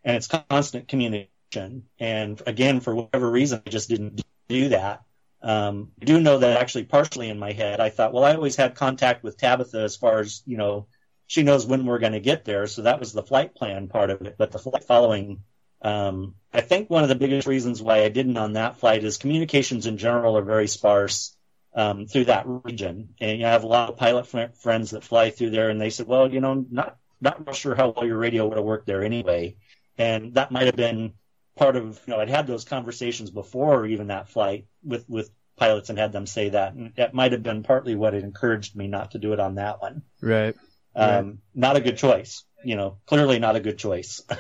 and 0.04 0.18
it's 0.18 0.28
constant 0.50 0.88
communication. 0.88 1.32
And 1.56 2.42
again, 2.46 2.80
for 2.80 2.96
whatever 2.96 3.30
reason, 3.30 3.62
I 3.66 3.70
just 3.70 3.90
didn't 3.90 4.22
do 4.48 4.70
that. 4.70 5.04
Um, 5.42 5.92
I 6.02 6.06
do 6.06 6.20
know 6.20 6.40
that 6.40 6.60
actually 6.60 6.84
partially 6.84 7.30
in 7.30 7.40
my 7.40 7.54
head, 7.54 7.80
I 7.80 7.90
thought, 7.90 8.14
well, 8.14 8.26
I 8.26 8.36
always 8.36 8.56
had 8.56 8.76
contact 8.76 9.24
with 9.24 9.38
Tabitha 9.38 9.80
as 9.80 9.96
far 9.96 10.20
as, 10.20 10.44
you 10.46 10.58
know, 10.58 10.88
she 11.28 11.44
knows 11.44 11.66
when 11.66 11.86
we're 11.86 12.00
going 12.00 12.14
to 12.14 12.20
get 12.20 12.44
there. 12.44 12.68
So 12.68 12.82
that 12.82 13.00
was 13.00 13.14
the 13.14 13.24
flight 13.24 13.56
plan 13.56 13.88
part 13.88 14.10
of 14.10 14.22
it. 14.24 14.36
But 14.38 14.52
the 14.52 14.60
flight 14.60 14.84
following, 14.84 15.44
um, 15.82 16.36
I 16.52 16.62
think 16.62 16.90
one 16.90 17.04
of 17.04 17.10
the 17.10 17.16
biggest 17.16 17.48
reasons 17.48 17.82
why 17.82 18.04
I 18.04 18.10
didn't 18.10 18.38
on 18.38 18.54
that 18.54 18.80
flight 18.80 19.04
is 19.04 19.18
communications 19.18 19.86
in 19.86 19.98
general 19.98 20.38
are 20.38 20.44
very 20.44 20.68
sparse, 20.68 21.36
um, 21.74 22.08
through 22.08 22.26
that 22.26 22.46
region. 22.48 23.14
And 23.22 23.38
you 23.38 23.44
know, 23.44 23.50
I 23.50 23.52
have 23.52 23.64
a 23.64 23.68
lot 23.68 23.90
of 23.90 23.98
pilot 23.98 24.28
fr- 24.28 24.54
friends 24.56 24.92
that 24.92 25.04
fly 25.04 25.30
through 25.30 25.52
there 25.52 25.70
and 25.70 25.80
they 25.80 25.92
said, 25.92 26.08
well, 26.08 26.32
you 26.32 26.42
know, 26.42 26.66
not, 26.70 26.98
not 27.22 27.56
sure 27.56 27.76
how 27.76 27.94
well 27.96 28.08
your 28.08 28.18
radio 28.18 28.48
would 28.48 28.58
have 28.58 28.66
worked 28.66 28.88
there 28.88 29.04
anyway. 29.04 29.56
And 29.98 30.34
that 30.34 30.52
might 30.52 30.66
have 30.66 30.76
been 30.76 31.14
part 31.60 31.76
of, 31.76 32.00
you 32.08 32.14
know, 32.14 32.20
I'd 32.20 32.30
had 32.30 32.48
those 32.48 32.64
conversations 32.64 33.30
before 33.30 33.86
even 33.86 34.08
that 34.08 34.30
flight 34.30 34.66
with, 34.84 35.08
with 35.10 35.30
pilots 35.58 35.90
and 35.90 36.00
had 36.00 36.14
them 36.14 36.26
say 36.26 36.50
that. 36.50 36.74
And 36.74 36.94
that 36.96 37.14
might 37.14 37.34
have 37.34 37.44
been 37.44 37.64
partly 37.64 37.96
what 37.96 38.16
encouraged 38.16 38.76
me 38.76 38.88
not 38.88 39.12
to 39.12 39.20
do 39.20 39.34
it 39.34 39.40
on 39.40 39.56
that 39.56 39.82
one. 39.82 40.04
Right. 40.22 40.56
Um, 40.96 41.40
not 41.54 41.76
a 41.76 41.82
good 41.82 41.98
choice, 41.98 42.44
you 42.64 42.76
know, 42.76 42.98
clearly 43.06 43.40
not 43.40 43.56
a 43.56 43.60
good 43.60 43.78
choice. 43.78 44.22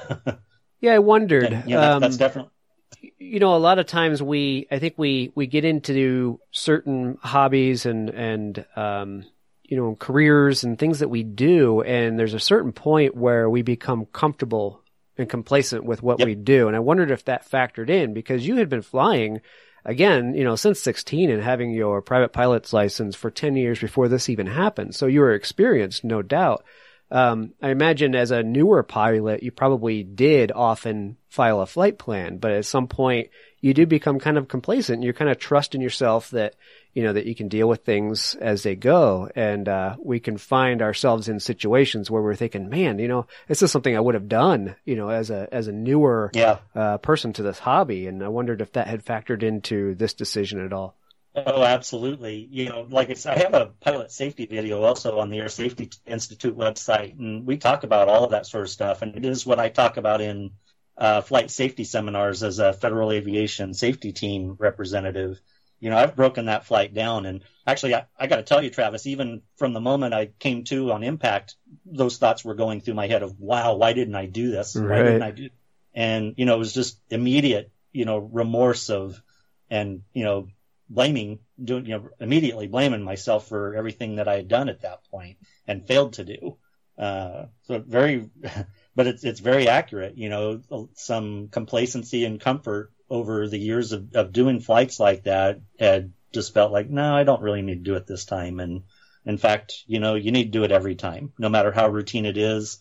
Yeah, 0.82 0.94
I 0.94 1.00
wondered. 1.00 1.44
and, 1.44 1.70
you 1.70 1.76
know, 1.76 1.82
that's, 1.82 1.96
um, 1.96 2.02
that's 2.02 2.18
definitely, 2.18 2.52
you 3.18 3.40
know, 3.40 3.56
a 3.56 3.58
lot 3.58 3.80
of 3.80 3.86
times 3.86 4.24
we, 4.24 4.68
I 4.72 4.80
think 4.80 4.94
we, 4.98 5.32
we 5.36 5.46
get 5.46 5.66
into 5.66 6.40
certain 6.52 7.18
hobbies 7.22 7.86
and, 7.86 8.10
and, 8.10 8.66
um, 8.78 9.26
you 9.64 9.78
know, 9.78 9.96
careers 9.96 10.64
and 10.64 10.80
things 10.80 11.00
that 11.00 11.10
we 11.10 11.24
do. 11.24 11.82
And 11.82 12.18
there's 12.18 12.34
a 12.34 12.40
certain 12.40 12.72
point 12.72 13.16
where 13.16 13.50
we 13.50 13.62
become 13.62 14.06
comfortable 14.06 14.82
and 15.20 15.30
complacent 15.30 15.84
with 15.84 16.02
what 16.02 16.20
Yep. 16.20 16.26
we 16.26 16.36
do. 16.36 16.68
And 16.68 16.76
I 16.76 16.80
wondered 16.80 17.12
if 17.12 17.26
that 17.26 17.48
factored 17.50 17.90
in 17.90 18.14
because 18.14 18.48
you 18.48 18.56
had 18.56 18.70
been 18.70 18.82
flying 18.82 19.42
again, 19.86 20.34
you 20.34 20.44
know, 20.44 20.56
since 20.56 20.80
16 20.80 21.30
and 21.30 21.44
having 21.44 21.72
your 21.72 22.02
private 22.02 22.34
pilot's 22.34 22.74
license 22.74 23.16
for 23.16 23.30
10 23.30 23.56
years 23.56 23.80
before 23.80 24.08
this 24.08 24.30
even 24.30 24.48
happened. 24.48 24.96
So 24.96 25.06
you 25.06 25.20
were 25.20 25.34
experienced, 25.34 26.04
no 26.04 26.22
doubt. 26.22 26.64
Um, 27.12 27.54
I 27.62 27.70
imagine 27.70 28.14
as 28.16 28.32
a 28.32 28.44
newer 28.44 28.84
pilot, 28.84 29.42
you 29.42 29.52
probably 29.52 30.04
did 30.04 30.52
often 30.52 31.18
file 31.28 31.62
a 31.62 31.66
flight 31.66 31.98
plan, 31.98 32.38
but 32.38 32.52
at 32.52 32.66
some 32.66 32.88
point 32.88 33.30
you 33.62 33.74
do 33.74 33.86
become 33.86 34.20
kind 34.20 34.38
of 34.38 34.48
complacent. 34.48 35.04
You're 35.04 35.14
kind 35.14 35.32
of 35.32 35.38
trust 35.38 35.76
in 35.76 35.82
yourself 35.82 36.30
that, 36.32 36.56
you 36.94 37.04
know, 37.04 37.14
that 37.14 37.26
you 37.26 37.36
can 37.36 37.48
deal 37.48 37.70
with 37.70 37.86
things 37.86 38.36
as 38.36 38.64
they 38.64 38.76
go. 38.76 39.30
And, 39.36 39.68
uh, 39.68 39.96
we 40.00 40.20
can 40.20 40.38
find 40.38 40.82
ourselves 40.82 41.30
in 41.30 41.40
situations 41.40 42.10
where 42.10 42.22
we're 42.22 42.36
thinking, 42.36 42.70
man, 42.70 43.00
you 43.00 43.08
know, 43.08 43.28
this 43.48 43.62
is 43.62 43.72
something 43.72 43.96
I 43.96 44.00
would 44.00 44.16
have 44.16 44.28
done, 44.28 44.76
you 44.86 44.96
know, 44.96 45.10
as 45.10 45.30
a, 45.30 45.48
as 45.52 45.68
a 45.68 45.72
newer, 45.72 46.32
yeah. 46.34 46.60
uh, 46.76 46.98
person 46.98 47.34
to 47.34 47.44
this 47.44 47.60
hobby. 47.60 48.08
And 48.08 48.24
I 48.24 48.28
wondered 48.28 48.62
if 48.62 48.74
that 48.74 48.88
had 48.88 49.06
factored 49.06 49.44
into 49.44 49.96
this 49.96 50.14
decision 50.14 50.66
at 50.66 50.74
all. 50.74 50.96
Oh, 51.36 51.64
absolutely. 51.64 52.48
You 52.50 52.70
know, 52.70 52.88
like 52.90 53.12
I 53.12 53.14
said, 53.14 53.38
I 53.38 53.42
have 53.44 53.54
a 53.54 53.68
pilot 53.80 54.12
safety 54.12 54.48
video 54.48 54.82
also 54.82 55.20
on 55.20 55.30
the 55.30 55.38
Air 55.38 55.50
Safety 55.50 55.90
Institute 56.08 56.58
website, 56.58 57.18
and 57.20 57.46
we 57.46 57.58
talk 57.58 57.84
about 57.84 58.10
all 58.10 58.24
of 58.24 58.32
that 58.32 58.48
sort 58.48 58.64
of 58.64 58.70
stuff. 58.70 59.04
And 59.04 59.16
it 59.16 59.24
is 59.24 59.46
what 59.46 59.60
I 59.60 59.70
talk 59.70 59.98
about 59.98 60.22
in 60.22 60.52
uh, 60.98 61.22
flight 61.22 61.52
safety 61.52 61.84
seminars 61.84 62.42
as 62.44 62.60
a 62.60 62.74
Federal 62.74 63.12
Aviation 63.12 63.74
Safety 63.74 64.12
Team 64.12 64.56
representative. 64.58 65.40
You 65.80 65.90
know, 65.90 65.98
I've 65.98 66.16
broken 66.16 66.46
that 66.46 66.66
flight 66.66 66.94
down, 66.94 67.26
and 67.26 67.44
actually, 67.66 67.96
I, 67.96 68.06
I 68.18 68.28
got 68.28 68.38
to 68.38 68.44
tell 68.44 68.62
you, 68.62 68.70
Travis, 68.70 69.08
even 69.08 69.42
from 69.58 69.74
the 69.74 69.80
moment 69.80 70.14
I 70.14 70.28
came 70.28 70.64
to 70.66 70.92
on 70.92 71.04
impact, 71.04 71.56
those 71.86 72.18
thoughts 72.18 72.44
were 72.44 72.56
going 72.56 72.82
through 72.82 72.96
my 72.96 73.08
head 73.08 73.24
of, 73.24 73.40
"Wow, 73.40 73.76
why 73.76 73.94
didn't 73.94 74.16
I 74.16 74.26
do 74.26 74.52
this? 74.52 74.76
Why 74.76 75.02
didn't 75.04 75.22
I 75.22 75.32
do?" 75.32 75.50
And 75.94 76.34
you 76.38 76.46
know, 76.46 76.56
it 76.56 76.60
was 76.60 76.74
just 76.74 77.00
immediate, 77.10 77.72
you 77.92 78.06
know, 78.06 78.18
remorse 78.18 78.90
of, 78.90 79.22
and 79.70 80.04
you 80.14 80.26
know, 80.26 80.50
blaming, 80.90 81.40
doing, 81.64 81.86
you 81.86 81.98
know, 81.98 82.10
immediately 82.20 82.68
blaming 82.68 83.04
myself 83.04 83.48
for 83.48 83.76
everything 83.76 84.16
that 84.16 84.28
I 84.28 84.36
had 84.36 84.48
done 84.48 84.70
at 84.70 84.82
that 84.82 85.04
point 85.12 85.38
and 85.68 85.88
failed 85.88 86.14
to 86.14 86.26
do. 86.26 86.58
Uh, 86.98 87.46
so 87.64 87.80
very, 87.80 88.30
but 88.96 89.08
it's, 89.08 89.24
it's 89.24 89.40
very 89.40 89.70
accurate, 89.70 90.18
you 90.18 90.30
know, 90.30 90.90
some 90.96 91.48
complacency 91.48 92.26
and 92.26 92.42
comfort 92.42 92.92
over 93.10 93.48
the 93.48 93.58
years 93.58 93.92
of, 93.92 94.16
of 94.16 94.32
doing 94.32 94.60
flights 94.60 95.00
like 95.00 95.24
that 95.24 95.62
had 95.80 96.14
just 96.32 96.54
felt 96.54 96.72
like, 96.72 96.90
no, 96.90 97.16
I 97.16 97.24
don't 97.24 97.42
really 97.42 97.62
need 97.62 97.84
to 97.84 97.92
do 97.92 97.96
it 97.96 98.06
this 98.06 98.26
time. 98.26 98.60
And 98.60 98.84
in 99.26 99.38
fact, 99.38 99.84
you 99.88 100.00
know, 100.00 100.16
you 100.16 100.32
need 100.32 100.46
to 100.46 100.58
do 100.60 100.64
it 100.64 100.72
every 100.72 100.96
time, 100.96 101.34
no 101.38 101.50
matter 101.50 101.72
how 101.72 101.88
routine 101.90 102.26
it 102.26 102.38
is. 102.38 102.80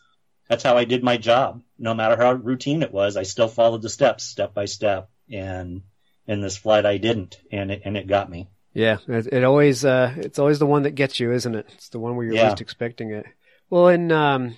That's 0.48 0.62
how 0.62 0.76
I 0.76 0.84
did 0.84 1.02
my 1.02 1.16
job. 1.16 1.62
No 1.78 1.94
matter 1.94 2.16
how 2.16 2.32
routine 2.32 2.82
it 2.82 2.92
was, 2.92 3.16
I 3.16 3.22
still 3.22 3.48
followed 3.48 3.82
the 3.82 3.88
steps 3.88 4.24
step 4.24 4.54
by 4.54 4.64
step. 4.64 5.10
And, 5.30 5.82
in 6.28 6.42
this 6.42 6.58
flight 6.58 6.86
I 6.86 6.98
didn't, 6.98 7.40
and 7.50 7.72
it, 7.72 7.82
and 7.84 7.96
it 7.96 8.06
got 8.06 8.30
me. 8.30 8.48
Yeah, 8.74 8.98
it, 9.08 9.26
it 9.32 9.44
always 9.44 9.84
uh, 9.84 10.12
it's 10.18 10.38
always 10.38 10.58
the 10.58 10.66
one 10.66 10.82
that 10.82 10.94
gets 10.94 11.18
you, 11.18 11.32
isn't 11.32 11.54
it? 11.54 11.66
It's 11.72 11.88
the 11.88 11.98
one 11.98 12.14
where 12.14 12.26
you're 12.26 12.36
Yeah. 12.36 12.50
least 12.50 12.60
expecting 12.60 13.10
it. 13.12 13.26
Well, 13.70 13.88
and 13.88 14.12
um, 14.12 14.56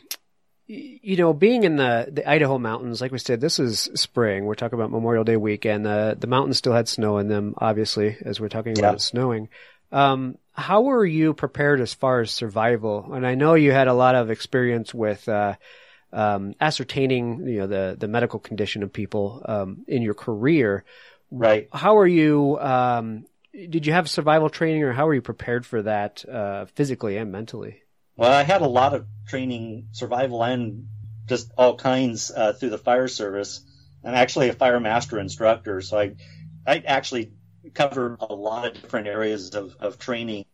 you 0.70 1.16
know, 1.16 1.32
being 1.32 1.64
in 1.64 1.76
the 1.76 2.08
the 2.10 2.28
Idaho 2.28 2.58
mountains, 2.58 3.00
like 3.00 3.12
we 3.12 3.18
said, 3.18 3.40
this 3.40 3.58
is 3.58 3.90
spring. 3.94 4.44
We're 4.44 4.54
talking 4.54 4.78
about 4.78 4.90
Memorial 4.90 5.24
Day 5.24 5.36
weekend. 5.36 5.84
The 5.84 6.16
the 6.18 6.26
mountains 6.26 6.58
still 6.58 6.72
had 6.72 6.88
snow 6.88 7.18
in 7.18 7.28
them, 7.28 7.54
obviously, 7.58 8.16
as 8.24 8.40
we're 8.40 8.48
talking 8.48 8.74
Yeah. 8.74 8.78
about 8.78 8.94
it 8.94 9.00
snowing. 9.00 9.48
Um, 9.92 10.38
how 10.52 10.82
were 10.82 11.04
you 11.04 11.34
prepared 11.34 11.80
as 11.80 11.94
far 11.94 12.20
as 12.20 12.30
survival? 12.30 13.12
And 13.12 13.26
I 13.26 13.34
know 13.34 13.54
you 13.54 13.72
had 13.72 13.88
a 13.88 13.94
lot 13.94 14.14
of 14.14 14.30
experience 14.30 14.94
with 14.94 15.28
uh, 15.28 15.56
um, 16.12 16.54
ascertaining, 16.60 17.46
you 17.46 17.58
know, 17.60 17.66
the 17.66 17.96
the 17.98 18.08
medical 18.08 18.38
condition 18.38 18.82
of 18.82 18.92
people 18.92 19.42
um, 19.46 19.84
in 19.88 20.02
your 20.02 20.14
career 20.14 20.84
Right. 21.30 21.68
how 21.72 21.98
are 21.98 22.06
you 22.06 22.58
um 22.60 23.24
did 23.52 23.86
you 23.86 23.92
have 23.92 24.08
survival 24.08 24.48
training 24.50 24.82
or 24.82 24.92
how 24.92 25.06
were 25.06 25.14
you 25.14 25.22
prepared 25.22 25.64
for 25.66 25.82
that 25.82 26.24
uh 26.28 26.66
physically 26.74 27.16
and 27.16 27.30
mentally 27.32 27.82
Well, 28.20 28.30
I 28.30 28.42
had 28.42 28.60
a 28.60 28.68
lot 28.68 28.92
of 28.92 29.06
training, 29.28 29.88
survival 29.92 30.42
and 30.44 30.88
just 31.26 31.50
all 31.56 31.76
kinds 31.76 32.30
uh, 32.30 32.52
through 32.52 32.68
the 32.68 32.76
fire 32.76 33.08
service. 33.08 33.64
I'm 34.04 34.14
actually 34.14 34.50
a 34.50 34.52
fire 34.52 34.78
master 34.78 35.18
instructor, 35.18 35.80
so 35.80 35.98
I 35.98 36.16
I 36.66 36.82
actually 36.86 37.32
covered 37.72 38.18
a 38.20 38.34
lot 38.34 38.66
of 38.66 38.74
different 38.74 39.06
areas 39.06 39.54
of, 39.54 39.74
of 39.80 39.98
training. 39.98 40.44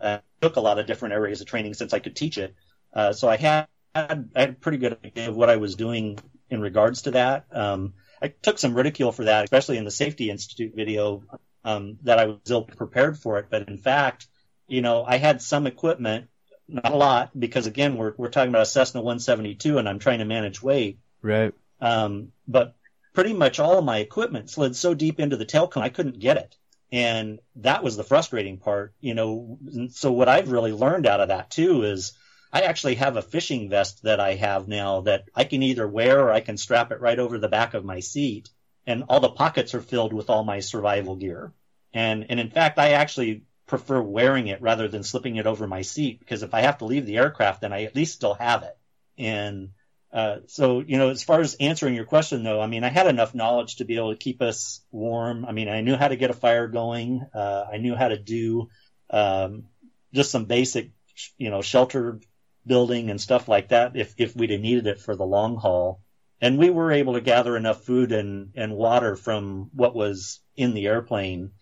Uh, 0.00 0.20
took 0.40 0.56
a 0.56 0.62
lot 0.62 0.78
of 0.78 0.86
different 0.86 1.12
areas 1.12 1.42
of 1.42 1.46
training 1.46 1.74
since 1.74 1.92
I 1.92 1.98
could 1.98 2.16
teach 2.16 2.38
it. 2.38 2.54
Uh, 2.94 3.12
so 3.12 3.28
I 3.28 3.36
had, 3.36 3.66
had 3.94 4.30
I 4.34 4.40
had 4.40 4.48
a 4.48 4.54
pretty 4.54 4.78
good 4.78 4.96
idea 5.04 5.28
of 5.28 5.36
what 5.36 5.50
I 5.50 5.56
was 5.56 5.74
doing 5.74 6.20
in 6.48 6.62
regards 6.62 7.02
to 7.02 7.10
that. 7.10 7.44
Um, 7.52 7.92
I 8.22 8.28
took 8.28 8.58
some 8.58 8.72
ridicule 8.72 9.12
for 9.12 9.24
that, 9.24 9.44
especially 9.44 9.76
in 9.76 9.84
the 9.84 9.90
Safety 9.90 10.30
Institute 10.30 10.72
video, 10.74 11.24
um, 11.66 11.98
that 12.04 12.18
I 12.18 12.24
was 12.28 12.38
ill 12.48 12.62
prepared 12.62 13.18
for 13.18 13.38
it. 13.38 13.48
But 13.50 13.68
in 13.68 13.76
fact, 13.76 14.26
you 14.66 14.80
know, 14.80 15.04
I 15.04 15.18
had 15.18 15.42
some 15.42 15.66
equipment 15.66 16.28
not 16.72 16.92
a 16.92 16.96
lot 16.96 17.30
because 17.38 17.66
again 17.66 17.96
we're 17.96 18.14
we're 18.16 18.30
talking 18.30 18.48
about 18.48 18.62
a 18.62 18.66
Cessna 18.66 19.00
172 19.00 19.78
and 19.78 19.88
I'm 19.88 19.98
trying 19.98 20.20
to 20.20 20.24
manage 20.24 20.62
weight. 20.62 20.98
right 21.20 21.52
Um, 21.80 22.32
but 22.48 22.74
pretty 23.12 23.34
much 23.34 23.60
all 23.60 23.78
of 23.78 23.84
my 23.84 23.98
equipment 23.98 24.50
slid 24.50 24.74
so 24.74 24.94
deep 24.94 25.20
into 25.20 25.36
the 25.36 25.44
tail 25.44 25.68
cone 25.68 25.82
I 25.82 25.88
couldn't 25.88 26.18
get 26.18 26.36
it, 26.36 26.56
and 26.90 27.40
that 27.56 27.84
was 27.84 27.96
the 27.96 28.04
frustrating 28.04 28.58
part. 28.58 28.94
You 29.00 29.14
know, 29.14 29.58
so 29.90 30.12
what 30.12 30.28
I've 30.28 30.50
really 30.50 30.72
learned 30.72 31.06
out 31.06 31.20
of 31.20 31.28
that 31.28 31.50
too 31.50 31.84
is 31.84 32.12
I 32.52 32.62
actually 32.62 32.96
have 32.96 33.16
a 33.16 33.22
fishing 33.22 33.70
vest 33.70 34.02
that 34.02 34.20
I 34.20 34.34
have 34.34 34.68
now 34.68 35.02
that 35.02 35.24
I 35.34 35.44
can 35.44 35.62
either 35.62 35.88
wear 35.88 36.20
or 36.20 36.32
I 36.32 36.40
can 36.40 36.58
strap 36.58 36.92
it 36.92 37.00
right 37.00 37.18
over 37.18 37.38
the 37.38 37.48
back 37.48 37.74
of 37.74 37.84
my 37.84 38.00
seat, 38.00 38.50
and 38.86 39.04
all 39.08 39.20
the 39.20 39.30
pockets 39.30 39.74
are 39.74 39.80
filled 39.80 40.12
with 40.12 40.30
all 40.30 40.44
my 40.44 40.60
survival 40.60 41.16
gear. 41.16 41.52
And 41.94 42.26
and 42.28 42.40
in 42.40 42.50
fact, 42.50 42.78
I 42.78 42.90
actually 42.90 43.44
prefer 43.66 44.00
wearing 44.00 44.48
it 44.48 44.60
rather 44.60 44.88
than 44.88 45.02
slipping 45.02 45.36
it 45.36 45.46
over 45.46 45.66
my 45.66 45.82
seat 45.82 46.18
because 46.20 46.42
if 46.42 46.54
I 46.54 46.62
have 46.62 46.78
to 46.78 46.84
leave 46.84 47.06
the 47.06 47.18
aircraft, 47.18 47.60
then 47.60 47.72
I 47.72 47.84
at 47.84 47.96
least 47.96 48.14
still 48.14 48.34
have 48.34 48.62
it. 48.62 48.76
And 49.18 49.70
uh, 50.12 50.38
so, 50.46 50.80
you 50.80 50.98
know, 50.98 51.08
as 51.08 51.22
far 51.22 51.40
as 51.40 51.54
answering 51.54 51.94
your 51.94 52.04
question, 52.04 52.42
though, 52.42 52.60
I 52.60 52.66
mean, 52.66 52.84
I 52.84 52.90
had 52.90 53.06
enough 53.06 53.34
knowledge 53.34 53.76
to 53.76 53.84
be 53.84 53.96
able 53.96 54.12
to 54.12 54.18
keep 54.18 54.42
us 54.42 54.82
warm. 54.90 55.46
I 55.46 55.52
mean, 55.52 55.68
I 55.68 55.80
knew 55.80 55.96
how 55.96 56.08
to 56.08 56.16
get 56.16 56.30
a 56.30 56.34
fire 56.34 56.68
going. 56.68 57.24
Uh, 57.34 57.64
I 57.72 57.78
knew 57.78 57.94
how 57.94 58.08
to 58.08 58.18
do 58.18 58.68
um, 59.08 59.64
just 60.12 60.30
some 60.30 60.44
basic, 60.44 60.90
you 61.38 61.50
know, 61.50 61.62
shelter 61.62 62.20
building 62.66 63.10
and 63.10 63.20
stuff 63.20 63.48
like 63.48 63.68
that 63.68 63.96
if 63.96 64.14
if 64.18 64.36
we'd 64.36 64.50
have 64.50 64.60
needed 64.60 64.86
it 64.86 65.00
for 65.00 65.16
the 65.16 65.24
long 65.24 65.56
haul. 65.56 66.00
And 66.40 66.58
we 66.58 66.70
were 66.70 66.92
able 66.92 67.14
to 67.14 67.20
gather 67.20 67.56
enough 67.56 67.84
food 67.84 68.12
and 68.12 68.50
and 68.54 68.74
water 68.74 69.16
from 69.16 69.70
what 69.72 69.94
was 69.94 70.40
in 70.56 70.74
the 70.74 70.86
airplane 70.86 71.52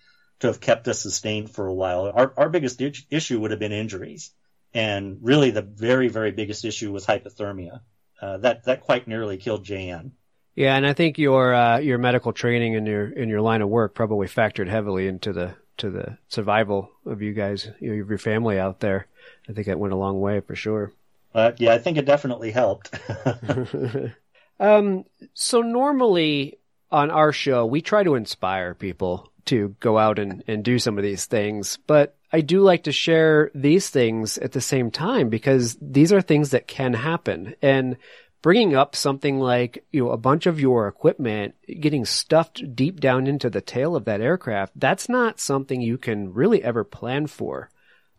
to 0.41 0.47
have 0.49 0.61
kept 0.61 0.89
us 0.89 1.01
sustained 1.01 1.51
for 1.51 1.67
a 1.67 1.75
while. 1.75 2.11
Our 2.15 2.33
our 2.37 2.49
biggest 2.49 2.81
issue 3.11 3.41
would 3.41 3.51
have 3.53 3.61
been 3.61 3.73
injuries, 3.73 4.31
and 4.75 5.19
really 5.23 5.51
the 5.51 5.63
very 5.63 6.09
very 6.09 6.33
biggest 6.33 6.65
issue 6.65 6.93
was 6.93 7.07
hypothermia. 7.07 7.81
Uh, 8.21 8.37
that 8.39 8.65
that 8.65 8.83
quite 8.83 9.09
nearly 9.09 9.39
killed 9.39 9.65
Jan. 9.65 10.13
yeah 10.55 10.77
and 10.77 10.87
i 10.87 10.93
think 10.93 11.17
your 11.17 11.55
uh 11.55 11.79
your 11.79 11.97
medical 11.97 12.33
training 12.35 12.77
and 12.77 12.87
your 12.87 13.09
in 13.09 13.31
your 13.31 13.41
line 13.41 13.63
of 13.63 13.69
work 13.71 13.95
probably 13.95 14.27
factored 14.27 14.69
heavily 14.69 15.07
into 15.07 15.33
the 15.33 15.55
to 15.79 15.89
the 15.89 16.19
survival 16.29 16.91
of 17.07 17.23
you 17.23 17.33
guys 17.33 17.71
you 17.81 17.95
know, 17.95 18.03
of 18.03 18.09
your 18.11 18.19
family 18.19 18.59
out 18.59 18.81
there 18.81 19.07
i 19.49 19.53
think 19.55 19.67
that 19.67 19.79
went 19.79 19.95
a 19.95 19.97
long 19.97 20.21
way 20.21 20.41
for 20.41 20.55
sure 20.55 20.93
Uh, 21.33 21.53
yeah, 21.59 21.73
I 21.73 21.79
think 21.79 21.97
it 21.97 22.07
definitely 22.07 22.51
helped. 22.51 22.91
um, 24.61 25.05
so 25.35 25.63
normally 25.63 26.59
on 26.91 27.11
our 27.11 27.33
show, 27.33 27.65
we 27.67 27.81
try 27.81 28.03
to 28.03 28.17
inspire 28.17 28.75
people 28.75 29.30
to 29.47 29.75
go 29.81 29.99
out 29.99 30.19
and, 30.19 30.45
and 30.47 30.65
do 30.65 30.79
some 30.79 30.99
of 30.99 31.05
these 31.05 31.27
things, 31.27 31.79
but 31.87 32.17
I 32.33 32.41
do 32.41 32.61
like 32.61 32.85
to 32.85 32.93
share 32.93 33.51
these 33.55 33.89
things 33.89 34.39
at 34.39 34.53
the 34.53 34.61
same 34.61 34.91
time 34.91 35.29
because 35.29 35.77
these 35.81 36.13
are 36.13 36.21
things 36.21 36.51
that 36.51 36.69
can 36.69 36.95
happen. 36.95 37.55
And 37.61 37.97
bringing 38.43 38.75
up 38.75 38.95
something 38.95 39.39
like, 39.39 39.85
you 39.91 40.05
know, 40.05 40.11
a 40.11 40.17
bunch 40.17 40.47
of 40.47 40.61
your 40.61 40.89
equipment 40.89 41.55
getting 41.81 42.05
stuffed 42.05 42.75
deep 42.75 43.01
down 43.01 43.27
into 43.27 43.51
the 43.51 43.61
tail 43.61 43.97
of 43.97 44.05
that 44.05 44.21
aircraft, 44.21 44.73
that's 44.77 45.09
not 45.09 45.41
something 45.41 45.81
you 45.81 45.99
can 45.99 46.33
really 46.33 46.63
ever 46.63 46.85
plan 46.85 47.27
for. 47.27 47.71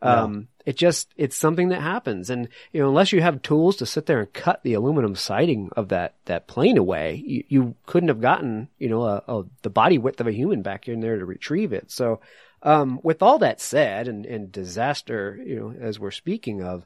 Um, 0.02 0.48
it 0.66 0.76
just, 0.76 1.10
it's 1.18 1.36
something 1.36 1.70
that 1.70 1.82
happens. 1.82 2.30
And, 2.30 2.48
you 2.72 2.82
know, 2.82 2.90
unless 2.90 3.12
you 3.12 3.22
have 3.22 3.42
tools 3.42 3.78
to 3.78 3.86
sit 3.86 4.06
there 4.06 4.20
and 4.20 4.34
cut 4.34 4.62
the 4.64 4.74
aluminum 4.74 5.16
siding 5.16 5.70
of 5.76 5.90
that, 5.90 6.16
that 6.26 6.48
plane 6.48 6.78
away, 6.78 7.24
you, 7.26 7.44
you 7.48 7.76
couldn't 7.86 8.10
have 8.10 8.22
gotten, 8.22 8.70
you 8.78 8.90
know, 8.90 9.04
a, 9.04 9.24
a, 9.28 9.44
the 9.62 9.70
body 9.70 9.98
width 9.98 10.22
of 10.22 10.28
a 10.28 10.32
human 10.32 10.62
back 10.62 10.88
in 10.88 11.00
there 11.00 11.18
to 11.18 11.26
retrieve 11.26 11.74
it. 11.74 11.92
So, 11.92 12.22
um, 12.64 13.00
with 13.02 13.24
all 13.24 13.40
that 13.40 13.60
said 13.60 14.08
and, 14.08 14.26
and 14.26 14.52
disaster, 14.52 15.40
you 15.44 15.60
know, 15.60 15.74
as 15.80 16.00
we're 16.00 16.12
speaking 16.12 16.62
of, 16.62 16.86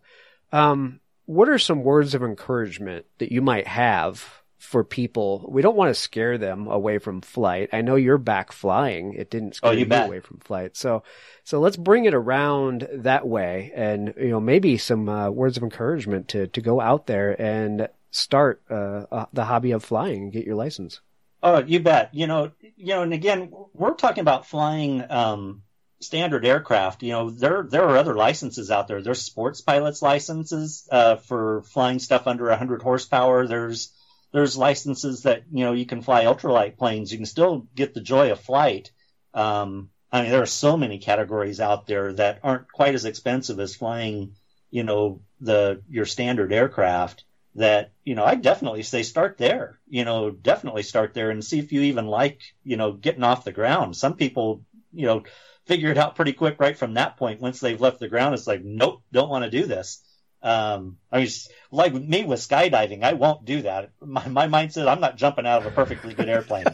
um, 0.51 1.01
what 1.25 1.49
are 1.49 1.59
some 1.59 1.83
words 1.83 2.15
of 2.15 2.23
encouragement 2.23 3.05
that 3.17 3.31
you 3.31 3.41
might 3.41 3.67
have 3.67 4.41
for 4.57 4.83
people? 4.83 5.45
We 5.49 5.61
don't 5.61 5.75
want 5.75 5.89
to 5.89 5.99
scare 5.99 6.37
them 6.37 6.67
away 6.67 6.97
from 6.97 7.21
flight. 7.21 7.69
I 7.73 7.81
know 7.81 7.95
you're 7.95 8.17
back 8.17 8.51
flying. 8.51 9.13
It 9.13 9.29
didn't 9.29 9.55
scare 9.55 9.71
Oh, 9.71 9.73
you 9.73 9.85
you 9.85 9.93
away 9.93 10.19
from 10.19 10.39
flight. 10.39 10.75
So, 10.75 11.03
so 11.43 11.59
let's 11.59 11.77
bring 11.77 12.05
it 12.05 12.13
around 12.13 12.87
that 12.91 13.27
way 13.27 13.71
and, 13.75 14.13
you 14.17 14.29
know, 14.29 14.39
maybe 14.39 14.77
some 14.77 15.07
uh, 15.09 15.29
words 15.29 15.57
of 15.57 15.63
encouragement 15.63 16.29
to, 16.29 16.47
to 16.47 16.61
go 16.61 16.79
out 16.79 17.07
there 17.07 17.39
and 17.39 17.87
start 18.11 18.61
uh, 18.69 19.05
uh, 19.11 19.25
the 19.33 19.45
hobby 19.45 19.71
of 19.71 19.83
flying 19.83 20.23
and 20.23 20.31
get 20.31 20.45
your 20.45 20.55
license. 20.55 21.01
Oh, 21.43 21.59
you 21.59 21.79
bet. 21.79 22.09
You 22.13 22.27
know, 22.27 22.51
you 22.75 22.95
know, 22.95 23.03
and 23.03 23.13
again, 23.13 23.51
we're 23.73 23.93
talking 23.93 24.21
about 24.21 24.47
flying 24.47 25.03
um, 25.11 25.61
standard 25.99 26.45
aircraft. 26.45 27.03
You 27.03 27.11
know, 27.11 27.29
there 27.29 27.67
there 27.69 27.83
are 27.83 27.97
other 27.97 28.15
licenses 28.15 28.71
out 28.71 28.87
there. 28.87 29.01
There's 29.01 29.21
sports 29.21 29.61
pilots 29.61 30.01
licenses 30.01 30.87
uh, 30.91 31.17
for 31.17 31.63
flying 31.63 31.99
stuff 31.99 32.25
under 32.25 32.45
100 32.45 32.81
horsepower. 32.81 33.47
There's 33.47 33.91
there's 34.35 34.57
licenses 34.57 35.23
that 35.23 35.43
you 35.49 35.63
know 35.63 35.71
you 35.71 35.85
can 35.85 36.01
fly 36.01 36.25
ultralight 36.25 36.77
planes. 36.77 37.09
You 37.09 37.17
can 37.17 37.25
still 37.25 37.67
get 37.73 37.93
the 37.93 38.01
joy 38.01 38.33
of 38.33 38.39
flight. 38.41 38.91
Um, 39.33 39.91
I 40.11 40.21
mean, 40.21 40.31
there 40.31 40.41
are 40.41 40.45
so 40.45 40.75
many 40.75 40.99
categories 40.99 41.61
out 41.61 41.87
there 41.87 42.11
that 42.11 42.41
aren't 42.43 42.69
quite 42.69 42.95
as 42.95 43.05
expensive 43.05 43.61
as 43.61 43.77
flying, 43.77 44.35
you 44.71 44.83
know, 44.83 45.21
the 45.39 45.81
your 45.89 46.05
standard 46.05 46.51
aircraft 46.51 47.23
that 47.55 47.93
you 48.03 48.13
know 48.15 48.25
I 48.25 48.35
definitely 48.35 48.83
say 48.83 49.03
start 49.03 49.37
there. 49.37 49.79
You 49.87 50.03
know, 50.03 50.31
definitely 50.31 50.83
start 50.83 51.13
there 51.13 51.29
and 51.29 51.43
see 51.43 51.59
if 51.59 51.71
you 51.71 51.83
even 51.83 52.07
like 52.07 52.41
you 52.65 52.75
know 52.75 52.91
getting 52.91 53.23
off 53.23 53.45
the 53.45 53.53
ground. 53.53 53.95
Some 53.95 54.15
people 54.15 54.65
you 54.93 55.05
know 55.05 55.23
figure 55.65 55.91
it 55.91 55.97
out 55.97 56.17
pretty 56.17 56.33
quick 56.33 56.59
right 56.59 56.77
from 56.77 56.95
that 56.95 57.15
point. 57.15 57.39
Once 57.39 57.61
they've 57.61 57.79
left 57.79 58.01
the 58.01 58.09
ground, 58.09 58.33
it's 58.33 58.47
like 58.47 58.65
nope, 58.65 59.01
don't 59.13 59.29
want 59.29 59.45
to 59.45 59.49
do 59.61 59.65
this. 59.65 60.03
Um, 60.45 60.99
I 61.11 61.21
mean, 61.21 61.29
like 61.71 61.91
me 61.91 62.23
with 62.23 62.39
skydiving, 62.39 63.03
I 63.03 63.13
won't 63.13 63.45
do 63.45 63.63
that. 63.63 63.89
My 63.99 64.27
my 64.27 64.47
mindset, 64.47 64.87
I'm 64.87 65.01
not 65.01 65.17
jumping 65.17 65.47
out 65.47 65.61
of 65.61 65.65
a 65.65 65.75
perfectly 65.75 66.13
good 66.13 66.29
airplane 66.29 66.67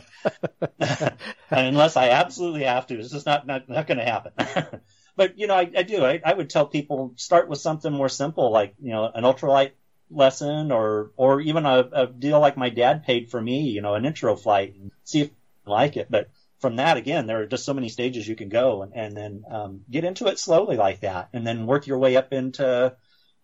unless 1.49 1.95
I 1.95 2.09
absolutely 2.09 2.63
have 2.63 2.87
to. 2.87 2.99
It's 2.99 3.11
just 3.11 3.25
not 3.25 3.47
not, 3.47 3.69
not 3.69 3.87
going 3.87 3.99
to 3.99 4.03
happen. 4.03 4.81
but 5.15 5.39
you 5.39 5.47
know, 5.47 5.55
I, 5.55 5.71
I 5.75 5.83
do. 5.83 6.03
I, 6.03 6.19
I 6.23 6.33
would 6.33 6.49
tell 6.49 6.65
people 6.65 7.13
start 7.15 7.47
with 7.47 7.61
something 7.61 7.93
more 7.93 8.09
simple, 8.09 8.51
like 8.51 8.75
you 8.81 8.91
know, 8.91 9.05
an 9.05 9.23
ultralight 9.23 9.71
lesson, 10.09 10.73
or 10.73 11.13
or 11.15 11.39
even 11.39 11.65
a, 11.65 11.89
a 11.93 12.07
deal 12.07 12.41
like 12.41 12.57
my 12.57 12.69
dad 12.69 13.05
paid 13.05 13.31
for 13.31 13.41
me. 13.41 13.69
You 13.69 13.81
know, 13.81 13.93
an 13.93 14.03
intro 14.03 14.35
flight, 14.35 14.75
and 14.75 14.91
see 15.05 15.21
if 15.21 15.29
you 15.29 15.71
like 15.71 15.95
it. 15.95 16.11
But 16.11 16.29
from 16.59 16.75
that, 16.75 16.97
again, 16.97 17.25
there 17.25 17.41
are 17.41 17.47
just 17.47 17.63
so 17.63 17.73
many 17.73 17.87
stages 17.87 18.27
you 18.27 18.35
can 18.35 18.49
go, 18.49 18.81
and, 18.81 18.91
and 18.93 19.15
then 19.15 19.43
um, 19.49 19.81
get 19.89 20.03
into 20.03 20.27
it 20.27 20.39
slowly 20.39 20.75
like 20.75 20.99
that, 20.99 21.29
and 21.31 21.47
then 21.47 21.67
work 21.67 21.87
your 21.87 21.99
way 21.99 22.17
up 22.17 22.33
into 22.33 22.93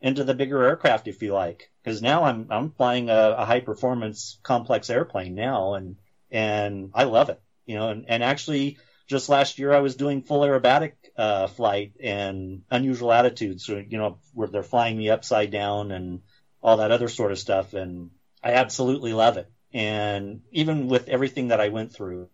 into 0.01 0.23
the 0.23 0.33
bigger 0.33 0.63
aircraft 0.63 1.07
if 1.07 1.21
you 1.21 1.33
like. 1.33 1.71
Because 1.83 2.01
now 2.01 2.23
I'm 2.23 2.47
I'm 2.49 2.71
flying 2.71 3.09
a, 3.09 3.35
a 3.37 3.45
high 3.45 3.61
performance 3.61 4.39
complex 4.43 4.89
airplane 4.89 5.35
now, 5.35 5.75
and 5.75 5.95
and 6.31 6.91
I 6.93 7.05
love 7.05 7.29
it. 7.29 7.41
You 7.65 7.75
know, 7.75 7.89
and, 7.89 8.05
and 8.07 8.23
actually 8.23 8.77
just 9.07 9.29
last 9.29 9.59
year 9.59 9.73
I 9.73 9.79
was 9.79 9.95
doing 9.95 10.21
full 10.21 10.41
aerobatic 10.41 10.93
uh, 11.17 11.47
flight 11.47 11.93
and 12.01 12.63
unusual 12.69 13.11
attitudes. 13.11 13.67
You 13.67 13.85
know, 13.97 14.19
where 14.33 14.47
they're 14.47 14.63
flying 14.63 14.97
me 14.97 15.09
upside 15.09 15.51
down 15.51 15.91
and 15.91 16.21
all 16.61 16.77
that 16.77 16.91
other 16.91 17.07
sort 17.07 17.31
of 17.31 17.39
stuff, 17.39 17.73
and 17.73 18.11
I 18.43 18.53
absolutely 18.53 19.13
love 19.13 19.37
it. 19.37 19.49
And 19.73 20.41
even 20.51 20.87
with 20.87 21.07
everything 21.07 21.49
that 21.49 21.61
I 21.61 21.69
went 21.69 21.93
through, 21.93 22.29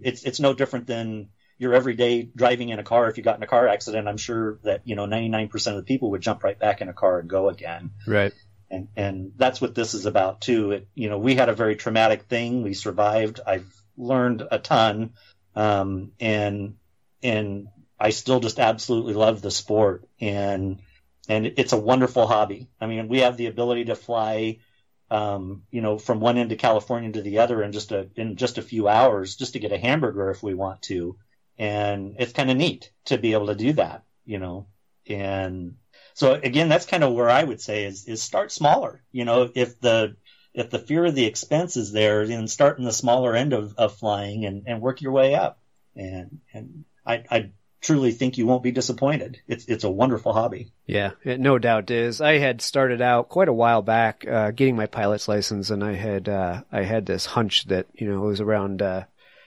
it's 0.00 0.22
it's 0.24 0.40
no 0.40 0.54
different 0.54 0.86
than 0.86 1.28
your 1.58 1.74
everyday 1.74 2.22
driving 2.22 2.70
in 2.70 2.78
a 2.78 2.82
car. 2.82 3.08
If 3.08 3.16
you 3.16 3.22
got 3.22 3.36
in 3.36 3.42
a 3.42 3.46
car 3.46 3.68
accident, 3.68 4.08
I'm 4.08 4.16
sure 4.16 4.58
that 4.64 4.82
you 4.84 4.94
know 4.94 5.06
99% 5.06 5.66
of 5.68 5.76
the 5.76 5.82
people 5.82 6.10
would 6.10 6.22
jump 6.22 6.42
right 6.42 6.58
back 6.58 6.80
in 6.80 6.88
a 6.88 6.92
car 6.92 7.18
and 7.20 7.28
go 7.28 7.48
again. 7.48 7.90
Right. 8.06 8.32
And 8.70 8.88
and 8.96 9.32
that's 9.36 9.60
what 9.60 9.74
this 9.74 9.94
is 9.94 10.06
about 10.06 10.40
too. 10.40 10.72
It 10.72 10.88
you 10.94 11.08
know 11.08 11.18
we 11.18 11.34
had 11.34 11.48
a 11.48 11.54
very 11.54 11.76
traumatic 11.76 12.24
thing. 12.24 12.62
We 12.62 12.74
survived. 12.74 13.40
I've 13.46 13.70
learned 13.96 14.42
a 14.50 14.58
ton, 14.58 15.12
um, 15.54 16.12
and 16.20 16.76
and 17.22 17.68
I 17.98 18.10
still 18.10 18.40
just 18.40 18.58
absolutely 18.58 19.14
love 19.14 19.42
the 19.42 19.50
sport 19.50 20.08
and 20.20 20.80
and 21.28 21.46
it's 21.56 21.72
a 21.72 21.78
wonderful 21.78 22.26
hobby. 22.26 22.68
I 22.80 22.86
mean, 22.86 23.08
we 23.08 23.20
have 23.20 23.36
the 23.36 23.46
ability 23.46 23.84
to 23.86 23.94
fly 23.94 24.58
um, 25.12 25.64
you 25.70 25.82
know, 25.82 25.98
from 25.98 26.20
one 26.20 26.38
end 26.38 26.52
of 26.52 26.58
California 26.58 27.12
to 27.12 27.20
the 27.20 27.40
other 27.40 27.62
in 27.62 27.72
just 27.72 27.92
a 27.92 28.08
in 28.16 28.36
just 28.36 28.56
a 28.56 28.62
few 28.62 28.88
hours, 28.88 29.36
just 29.36 29.52
to 29.52 29.58
get 29.58 29.70
a 29.70 29.78
hamburger 29.78 30.30
if 30.30 30.42
we 30.42 30.54
want 30.54 30.80
to, 30.82 31.18
and 31.62 32.16
it's 32.18 32.32
kind 32.32 32.50
of 32.50 32.56
neat 32.56 32.90
to 33.04 33.18
be 33.18 33.34
able 33.34 33.46
to 33.46 33.54
do 33.54 33.72
that, 33.74 34.02
you 34.24 34.40
know. 34.40 34.66
And 35.08 35.76
so 36.12 36.34
again, 36.34 36.68
that's 36.68 36.86
kind 36.86 37.04
of 37.04 37.12
where 37.12 37.30
I 37.30 37.44
would 37.44 37.60
say 37.60 37.84
is 37.84 38.08
is 38.08 38.20
start 38.20 38.50
smaller. 38.50 39.04
You 39.12 39.24
know, 39.24 39.48
if 39.54 39.78
the 39.78 40.16
if 40.54 40.70
the 40.70 40.80
fear 40.80 41.04
of 41.04 41.14
the 41.14 41.24
expense 41.24 41.76
is 41.76 41.92
there, 41.92 42.26
then 42.26 42.48
start 42.48 42.78
in 42.78 42.84
the 42.84 42.92
smaller 42.92 43.36
end 43.36 43.52
of, 43.52 43.74
of 43.78 43.94
flying 43.94 44.44
and, 44.44 44.64
and 44.66 44.82
work 44.82 45.02
your 45.02 45.12
way 45.12 45.36
up. 45.36 45.60
And 45.94 46.40
and 46.52 46.84
I, 47.06 47.22
I 47.30 47.50
truly 47.80 48.10
think 48.10 48.38
you 48.38 48.46
won't 48.46 48.64
be 48.64 48.72
disappointed. 48.72 49.40
It's 49.46 49.66
it's 49.66 49.84
a 49.84 49.90
wonderful 49.90 50.32
hobby. 50.32 50.72
Yeah, 50.86 51.12
it 51.22 51.38
no 51.38 51.58
doubt 51.58 51.92
is. 51.92 52.20
I 52.20 52.38
had 52.38 52.60
started 52.60 53.00
out 53.00 53.28
quite 53.28 53.48
a 53.48 53.52
while 53.52 53.82
back 53.82 54.26
uh, 54.26 54.50
getting 54.50 54.74
my 54.74 54.86
pilot's 54.86 55.28
license, 55.28 55.70
and 55.70 55.84
I 55.84 55.92
had 55.92 56.28
uh, 56.28 56.62
I 56.72 56.82
had 56.82 57.06
this 57.06 57.26
hunch 57.26 57.66
that 57.66 57.86
you 57.94 58.08
know 58.08 58.24
it 58.24 58.26
was 58.26 58.40
around 58.40 58.82
uh, 58.82 59.04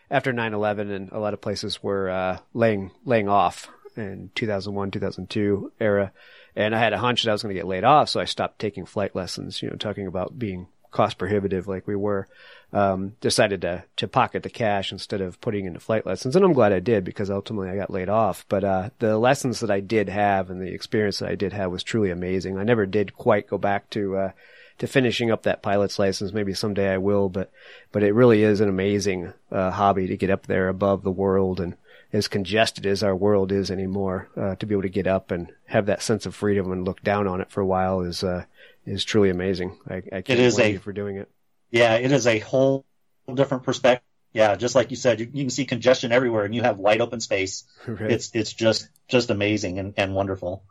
after 0.09 0.33
9/11, 0.33 0.91
and 0.91 1.11
a 1.11 1.19
lot 1.19 1.33
of 1.33 1.41
places 1.41 1.81
were 1.81 2.09
uh, 2.09 2.37
laying 2.53 2.91
laying 3.03 3.29
off 3.29 3.69
in 3.95 4.29
2001 4.35 4.91
2002 4.91 5.71
era, 5.79 6.11
and 6.55 6.75
I 6.75 6.79
had 6.79 6.93
a 6.93 6.97
hunch 6.97 7.23
that 7.23 7.29
I 7.29 7.33
was 7.33 7.43
going 7.43 7.53
to 7.53 7.59
get 7.59 7.67
laid 7.67 7.83
off, 7.83 8.09
so 8.09 8.19
I 8.19 8.25
stopped 8.25 8.59
taking 8.59 8.85
flight 8.85 9.15
lessons. 9.15 9.61
You 9.61 9.69
know, 9.69 9.75
talking 9.75 10.07
about 10.07 10.37
being 10.37 10.67
cost 10.91 11.17
prohibitive 11.17 11.67
like 11.67 11.85
we 11.87 11.95
were 11.95 12.25
um, 12.71 13.15
decided 13.19 13.61
to 13.61 13.83
to 13.97 14.07
pocket 14.07 14.43
the 14.43 14.49
cash 14.49 14.91
instead 14.91 15.21
of 15.21 15.41
putting 15.41 15.65
into 15.65 15.79
flight 15.79 16.05
lessons, 16.05 16.35
and 16.35 16.45
I'm 16.45 16.53
glad 16.53 16.73
I 16.73 16.79
did 16.79 17.03
because 17.03 17.29
ultimately 17.29 17.69
I 17.69 17.75
got 17.75 17.89
laid 17.89 18.09
off. 18.09 18.45
But 18.47 18.63
uh, 18.63 18.89
the 18.99 19.17
lessons 19.17 19.59
that 19.59 19.71
I 19.71 19.79
did 19.79 20.09
have 20.09 20.49
and 20.49 20.61
the 20.61 20.73
experience 20.73 21.19
that 21.19 21.29
I 21.29 21.35
did 21.35 21.53
have 21.53 21.71
was 21.71 21.83
truly 21.83 22.11
amazing. 22.11 22.57
I 22.57 22.63
never 22.63 22.85
did 22.85 23.15
quite 23.15 23.47
go 23.47 23.57
back 23.57 23.89
to 23.91 24.17
uh, 24.17 24.31
to 24.77 24.87
finishing 24.87 25.31
up 25.31 25.43
that 25.43 25.61
pilot's 25.61 25.99
license. 25.99 26.33
Maybe 26.33 26.53
someday 26.53 26.93
I 26.93 26.97
will, 26.97 27.29
but 27.29 27.51
but 27.91 28.03
it 28.03 28.13
really 28.13 28.43
is 28.43 28.61
an 28.61 28.69
amazing 28.69 29.33
uh, 29.51 29.71
hobby 29.71 30.07
to 30.07 30.17
get 30.17 30.29
up 30.29 30.47
there 30.47 30.67
above 30.67 31.03
the 31.03 31.11
world 31.11 31.59
and 31.59 31.75
as 32.13 32.27
congested 32.27 32.85
as 32.85 33.03
our 33.03 33.15
world 33.15 33.51
is 33.51 33.69
anymore, 33.69 34.29
uh, 34.37 34.55
to 34.55 34.65
be 34.65 34.73
able 34.73 34.83
to 34.83 34.89
get 34.89 35.07
up 35.07 35.31
and 35.31 35.51
have 35.65 35.87
that 35.87 36.01
sense 36.01 36.25
of 36.25 36.33
freedom 36.33 36.71
and 36.71 36.85
look 36.85 37.03
down 37.03 37.27
on 37.27 37.41
it 37.41 37.51
for 37.51 37.59
a 37.61 37.65
while 37.65 38.01
is 38.01 38.23
uh, 38.23 38.45
is 38.85 39.03
truly 39.03 39.29
amazing. 39.29 39.77
I, 39.89 39.95
I 39.95 40.21
can't 40.21 40.39
a, 40.59 40.71
you 40.71 40.79
for 40.79 40.93
doing 40.93 41.17
it. 41.17 41.29
Yeah, 41.71 41.95
it 41.95 42.11
is 42.11 42.25
a 42.25 42.39
whole 42.39 42.85
different 43.33 43.63
perspective. 43.63 44.07
Yeah, 44.35 44.55
just 44.55 44.75
like 44.75 44.89
you 44.89 44.97
said, 44.97 45.21
you, 45.21 45.29
you 45.31 45.43
can 45.45 45.49
see 45.49 45.63
congestion 45.63 46.11
everywhere, 46.11 46.43
and 46.43 46.53
you 46.53 46.61
have 46.61 46.77
wide 46.77 46.99
open 46.99 47.21
space. 47.21 47.63
Right. 47.87 48.11
It's 48.11 48.31
it's 48.33 48.51
just 48.51 48.89
just 49.07 49.29
amazing 49.29 49.79
and, 49.79 49.93
and 49.95 50.13
wonderful. 50.15 50.63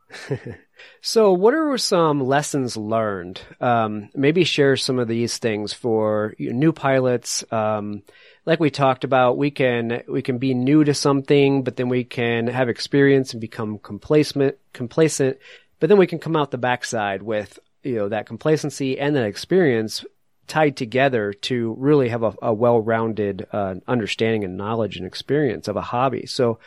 so, 1.00 1.32
what 1.32 1.54
are 1.54 1.78
some 1.78 2.20
lessons 2.20 2.76
learned? 2.76 3.40
Um, 3.60 4.10
maybe 4.14 4.44
share 4.44 4.76
some 4.76 4.98
of 4.98 5.08
these 5.08 5.38
things 5.38 5.72
for 5.72 6.34
new 6.38 6.72
pilots. 6.72 7.44
Um, 7.52 8.02
like 8.44 8.60
we 8.60 8.68
talked 8.70 9.04
about, 9.04 9.38
we 9.38 9.50
can 9.50 10.02
we 10.08 10.20
can 10.20 10.38
be 10.38 10.52
new 10.52 10.84
to 10.84 10.92
something, 10.92 11.62
but 11.62 11.76
then 11.76 11.88
we 11.88 12.04
can 12.04 12.48
have 12.48 12.68
experience 12.68 13.32
and 13.32 13.40
become 13.40 13.78
complacent. 13.78 14.56
Complacent, 14.74 15.38
but 15.80 15.88
then 15.88 15.98
we 15.98 16.08
can 16.08 16.18
come 16.18 16.36
out 16.36 16.50
the 16.50 16.58
backside 16.58 17.22
with 17.22 17.58
you 17.82 17.94
know 17.94 18.08
that 18.08 18.26
complacency 18.26 18.98
and 18.98 19.16
that 19.16 19.24
experience 19.24 20.04
tied 20.46 20.76
together 20.76 21.32
to 21.32 21.74
really 21.78 22.08
have 22.08 22.22
a, 22.22 22.34
a 22.42 22.52
well-rounded 22.52 23.46
uh, 23.52 23.76
understanding 23.86 24.44
and 24.44 24.56
knowledge 24.56 24.96
and 24.96 25.06
experience 25.06 25.68
of 25.68 25.76
a 25.76 25.82
hobby. 25.82 26.26
So 26.26 26.58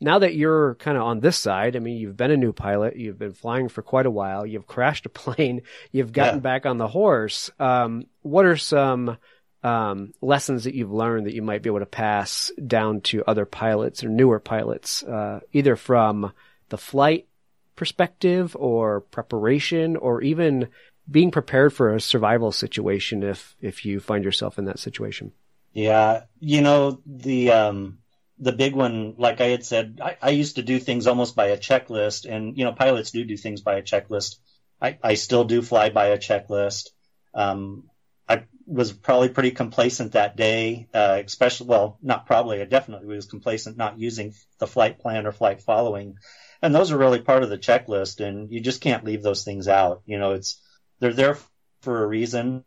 now 0.00 0.18
that 0.18 0.34
you're 0.34 0.74
kind 0.76 0.96
of 0.96 1.04
on 1.04 1.20
this 1.20 1.36
side, 1.36 1.76
I 1.76 1.78
mean, 1.78 1.96
you've 1.96 2.16
been 2.16 2.30
a 2.30 2.36
new 2.36 2.52
pilot, 2.52 2.96
you've 2.96 3.18
been 3.18 3.32
flying 3.32 3.68
for 3.68 3.82
quite 3.82 4.06
a 4.06 4.10
while, 4.10 4.44
you've 4.46 4.66
crashed 4.66 5.06
a 5.06 5.08
plane, 5.10 5.62
you've 5.92 6.12
gotten 6.12 6.36
yeah. 6.36 6.40
back 6.40 6.66
on 6.66 6.78
the 6.78 6.88
horse. 6.88 7.50
Um, 7.58 8.06
what 8.22 8.44
are 8.44 8.56
some 8.56 9.16
um, 9.62 10.12
lessons 10.20 10.64
that 10.64 10.74
you've 10.74 10.92
learned 10.92 11.26
that 11.26 11.34
you 11.34 11.42
might 11.42 11.62
be 11.62 11.70
able 11.70 11.80
to 11.80 11.86
pass 11.86 12.52
down 12.64 13.00
to 13.02 13.24
other 13.26 13.46
pilots 13.46 14.04
or 14.04 14.08
newer 14.08 14.38
pilots, 14.38 15.02
uh, 15.02 15.40
either 15.52 15.76
from 15.76 16.32
the 16.68 16.78
flight 16.78 17.26
perspective 17.74 18.56
or 18.58 19.00
preparation 19.00 19.96
or 19.96 20.22
even 20.22 20.68
being 21.10 21.30
prepared 21.30 21.72
for 21.72 21.94
a 21.94 22.00
survival 22.00 22.52
situation 22.52 23.22
if 23.22 23.56
if 23.60 23.84
you 23.84 24.00
find 24.00 24.24
yourself 24.24 24.58
in 24.58 24.64
that 24.66 24.78
situation. 24.78 25.32
Yeah, 25.72 26.24
you 26.40 26.62
know 26.62 27.00
the 27.06 27.52
um, 27.52 27.98
the 28.38 28.52
big 28.52 28.74
one, 28.74 29.14
like 29.18 29.40
I 29.40 29.48
had 29.48 29.64
said, 29.64 30.00
I, 30.02 30.16
I, 30.20 30.30
used 30.30 30.56
to 30.56 30.62
do 30.62 30.78
things 30.78 31.06
almost 31.06 31.36
by 31.36 31.48
a 31.48 31.58
checklist, 31.58 32.26
and 32.30 32.56
you 32.56 32.64
know 32.64 32.72
pilots 32.72 33.10
do 33.10 33.24
do 33.24 33.36
things 33.36 33.60
by 33.60 33.76
a 33.76 33.82
checklist. 33.82 34.36
I, 34.80 34.98
I 35.02 35.14
still 35.14 35.44
do 35.44 35.62
fly 35.62 35.90
by 35.90 36.08
a 36.08 36.18
checklist. 36.18 36.90
Um, 37.34 37.84
I 38.28 38.44
was 38.66 38.92
probably 38.92 39.30
pretty 39.30 39.52
complacent 39.52 40.12
that 40.12 40.36
day, 40.36 40.88
uh, 40.92 41.22
especially 41.24 41.68
well, 41.68 41.98
not 42.02 42.26
probably, 42.26 42.60
I 42.60 42.64
definitely 42.64 43.06
was 43.06 43.26
complacent 43.26 43.76
not 43.76 43.98
using 43.98 44.34
the 44.58 44.66
flight 44.66 44.98
plan 44.98 45.26
or 45.26 45.32
flight 45.32 45.62
following, 45.62 46.16
and 46.60 46.74
those 46.74 46.92
are 46.92 46.98
really 46.98 47.20
part 47.20 47.42
of 47.42 47.48
the 47.48 47.58
checklist, 47.58 48.26
and 48.26 48.50
you 48.50 48.60
just 48.60 48.80
can't 48.80 49.04
leave 49.04 49.22
those 49.22 49.44
things 49.44 49.68
out. 49.68 50.02
You 50.04 50.18
know, 50.18 50.32
it's 50.32 50.60
they're 51.00 51.12
there 51.12 51.38
for 51.82 52.02
a 52.02 52.06
reason. 52.06 52.64